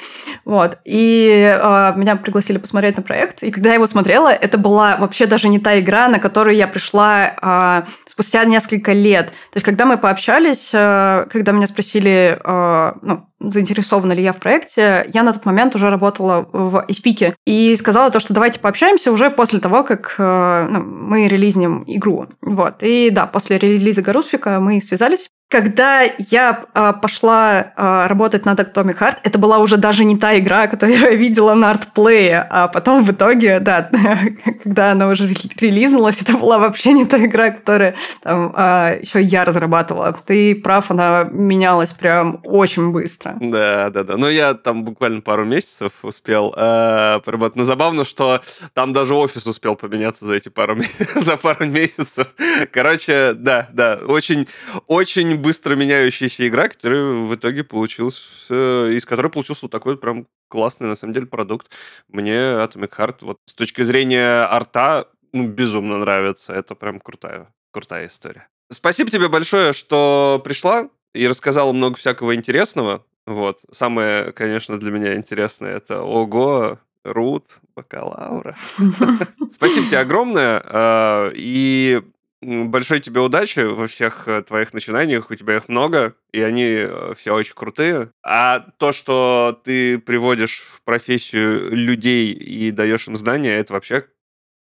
вот, 0.45 0.77
и 0.85 1.57
э, 1.61 1.93
меня 1.97 2.15
пригласили 2.15 2.57
посмотреть 2.57 2.95
на 2.95 3.03
проект, 3.03 3.43
и 3.43 3.51
когда 3.51 3.69
я 3.69 3.75
его 3.75 3.85
смотрела, 3.85 4.29
это 4.29 4.57
была 4.57 4.95
вообще 4.95 5.25
даже 5.25 5.49
не 5.49 5.59
та 5.59 5.77
игра, 5.77 6.07
на 6.07 6.19
которую 6.19 6.55
я 6.55 6.69
пришла 6.69 7.83
э, 7.85 7.89
спустя 8.05 8.45
несколько 8.45 8.93
лет. 8.93 9.27
То 9.27 9.55
есть, 9.55 9.65
когда 9.65 9.85
мы 9.85 9.97
пообщались, 9.97 10.71
э, 10.73 11.25
когда 11.29 11.51
меня 11.51 11.67
спросили, 11.67 12.39
э, 12.41 12.93
ну, 13.01 13.27
заинтересована 13.39 14.13
ли 14.13 14.23
я 14.23 14.33
в 14.33 14.37
проекте, 14.37 15.05
я 15.13 15.23
на 15.23 15.33
тот 15.33 15.45
момент 15.45 15.75
уже 15.75 15.89
работала 15.89 16.47
в 16.51 16.83
Испике 16.87 17.35
и 17.45 17.75
сказала 17.75 18.09
то, 18.09 18.19
что 18.19 18.33
давайте 18.33 18.59
пообщаемся 18.59 19.11
уже 19.11 19.29
после 19.29 19.59
того, 19.59 19.83
как 19.83 20.15
э, 20.17 20.67
ну, 20.69 20.79
мы 20.81 21.27
релизнем 21.27 21.83
игру. 21.87 22.27
Вот. 22.41 22.77
И 22.81 23.09
да, 23.09 23.27
после 23.27 23.57
релиза 23.57 24.01
Гаруспика 24.01 24.59
мы 24.59 24.81
связались. 24.81 25.29
Когда 25.49 26.01
я 26.17 26.65
э, 26.73 26.93
пошла 27.01 27.71
э, 27.77 28.07
работать 28.07 28.45
над 28.45 28.59
Atomic 28.59 28.99
Heart, 28.99 29.17
это 29.23 29.39
была 29.39 29.59
уже 29.59 29.77
даже 29.77 30.03
не 30.03 30.17
та 30.17 30.37
игра, 30.37 30.67
которую 30.67 30.99
я 30.99 31.11
видела 31.11 31.53
на 31.53 31.71
артплее, 31.71 32.45
а 32.49 32.67
потом 32.67 33.01
в 33.01 33.11
итоге, 33.11 33.61
да, 33.61 33.89
когда 34.63 34.91
она 34.91 35.07
уже 35.07 35.27
релизнулась, 35.27 36.21
это 36.21 36.37
была 36.37 36.57
вообще 36.57 36.91
не 36.91 37.05
та 37.05 37.23
игра, 37.23 37.51
которую 37.51 37.93
там, 38.21 38.53
э, 38.57 38.99
еще 39.01 39.21
я 39.21 39.45
разрабатывала. 39.45 40.11
Ты 40.11 40.53
прав, 40.53 40.91
она 40.91 41.29
менялась 41.31 41.93
прям 41.93 42.41
очень 42.43 42.91
быстро. 42.91 43.37
Да, 43.39 43.89
да, 43.89 44.03
да. 44.03 44.17
Но 44.17 44.29
я 44.29 44.53
там 44.53 44.83
буквально 44.83 45.21
пару 45.21 45.45
месяцев 45.45 45.93
успел 46.03 46.53
э, 46.57 47.21
поработать. 47.23 47.55
Но 47.55 47.63
забавно, 47.63 48.03
что 48.03 48.41
там 48.73 48.91
даже 48.91 49.15
офис 49.15 49.47
успел 49.47 49.77
поменяться 49.77 50.25
за 50.25 50.33
эти 50.33 50.49
пару, 50.49 50.77
за 51.15 51.37
пару 51.37 51.65
месяцев. 51.67 52.27
Короче, 52.73 53.31
да, 53.33 53.69
да, 53.71 53.99
очень, 54.05 54.45
очень 54.87 55.36
быстро 55.37 55.75
меняющаяся 55.75 56.47
игра, 56.47 56.67
которая 56.67 57.03
в 57.03 57.35
итоге 57.35 57.63
получилась, 57.63 58.45
э, 58.49 58.91
из 58.93 59.05
которой 59.05 59.29
получился 59.29 59.65
вот 59.65 59.71
такой 59.71 59.97
прям 59.97 60.27
классный, 60.49 60.87
на 60.87 60.95
самом 60.95 61.13
деле, 61.13 61.25
продукт. 61.25 61.71
Мне 62.09 62.33
Atomic 62.33 62.89
Heart 62.97 63.17
вот 63.21 63.37
с 63.45 63.53
точки 63.53 63.83
зрения 63.83 64.43
арта 64.43 65.07
ну, 65.33 65.47
безумно 65.47 65.97
нравится. 65.97 66.53
Это 66.53 66.75
прям 66.75 66.99
крутая, 66.99 67.53
крутая 67.71 68.07
история. 68.07 68.47
Спасибо 68.71 69.09
тебе 69.09 69.29
большое, 69.29 69.73
что 69.73 70.41
пришла 70.43 70.89
и 71.13 71.27
рассказала 71.27 71.71
много 71.71 71.95
всякого 71.95 72.35
интересного. 72.35 73.05
Вот. 73.25 73.61
Самое, 73.71 74.31
конечно, 74.31 74.79
для 74.79 74.91
меня 74.91 75.15
интересное 75.15 75.77
это 75.77 76.01
ого, 76.01 76.79
Рут, 77.03 77.59
бакалавра. 77.75 78.57
Спасибо 79.49 79.87
тебе 79.87 79.99
огромное. 79.99 80.61
А, 80.65 81.31
и 81.33 82.01
Большой 82.41 82.99
тебе 82.99 83.19
удачи 83.21 83.61
во 83.61 83.87
всех 83.87 84.27
э, 84.27 84.43
твоих 84.43 84.71
начинаниях, 84.71 85.31
у 85.31 85.35
тебя 85.35 85.55
их 85.57 85.69
много, 85.69 86.15
и 86.31 86.41
они 86.41 86.65
э, 86.65 87.13
все 87.15 87.33
очень 87.33 87.55
крутые. 87.55 88.11
А 88.23 88.59
то, 88.77 88.91
что 88.93 89.59
ты 89.63 89.97
приводишь 89.97 90.59
в 90.59 90.83
профессию 90.83 91.75
людей 91.75 92.31
и 92.31 92.69
даешь 92.69 93.07
им 93.07 93.15
знания, 93.17 93.55
это 93.55 93.73
вообще 93.73 94.05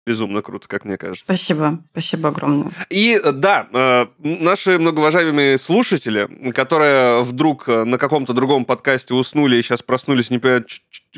безумно 0.05 0.41
круто, 0.41 0.67
как 0.67 0.85
мне 0.85 0.97
кажется. 0.97 1.23
Спасибо, 1.25 1.79
спасибо 1.91 2.29
огромное. 2.29 2.71
И 2.89 3.19
э, 3.23 3.31
да, 3.31 3.67
э, 3.71 4.07
наши 4.17 4.79
многоуважаемые 4.79 5.57
слушатели, 5.57 6.27
которые 6.53 7.21
вдруг 7.21 7.69
э, 7.69 7.83
на 7.83 7.97
каком-то 7.97 8.33
другом 8.33 8.65
подкасте 8.65 9.13
уснули 9.13 9.57
и 9.57 9.61
сейчас 9.61 9.83
проснулись, 9.83 10.31
не 10.31 10.39
понимают, 10.39 10.69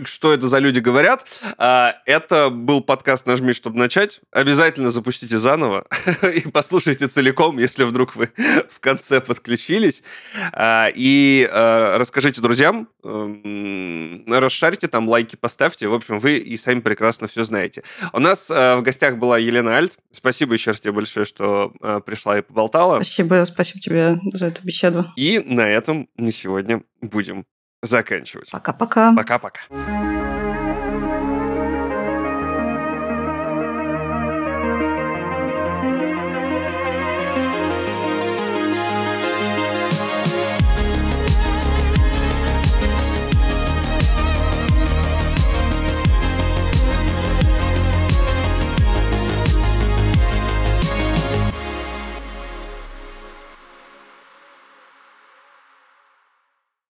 что 0.03 0.33
это 0.33 0.47
за 0.47 0.57
люди 0.59 0.79
говорят, 0.79 1.25
это 1.57 2.49
был 2.49 2.81
подкаст 2.81 3.27
«Нажми, 3.27 3.53
чтобы 3.53 3.77
начать». 3.77 4.21
Обязательно 4.31 4.89
запустите 4.89 5.37
заново 5.37 5.85
и 6.33 6.49
послушайте 6.49 7.07
целиком, 7.07 7.59
если 7.59 7.83
вдруг 7.83 8.15
вы 8.15 8.31
в 8.69 8.79
конце 8.79 9.21
подключились. 9.21 10.01
И 10.59 11.49
расскажите 11.51 12.41
друзьям, 12.41 12.89
эм, 13.03 14.23
расшарьте 14.27 14.87
там, 14.87 15.07
лайки 15.07 15.35
поставьте. 15.35 15.87
В 15.87 15.93
общем, 15.93 16.17
вы 16.17 16.37
и 16.37 16.57
сами 16.57 16.79
прекрасно 16.79 17.27
все 17.27 17.43
знаете. 17.43 17.83
У 18.13 18.19
нас 18.19 18.51
в 18.77 18.81
гостях 18.81 19.17
была 19.17 19.37
Елена 19.37 19.77
Альт. 19.77 19.97
Спасибо 20.11 20.53
еще 20.53 20.71
раз 20.71 20.79
тебе 20.79 20.93
большое, 20.93 21.25
что 21.25 21.73
э, 21.81 22.01
пришла 22.05 22.37
и 22.37 22.41
поболтала. 22.41 22.95
Спасибо, 22.95 23.43
спасибо 23.45 23.79
тебе 23.79 24.19
за 24.33 24.47
эту 24.47 24.63
беседу. 24.63 25.05
И 25.15 25.39
на 25.39 25.67
этом 25.67 26.09
на 26.17 26.31
сегодня 26.31 26.83
будем 27.01 27.45
заканчивать. 27.81 28.49
Пока-пока. 28.51 29.13
Пока-пока. 29.15 30.22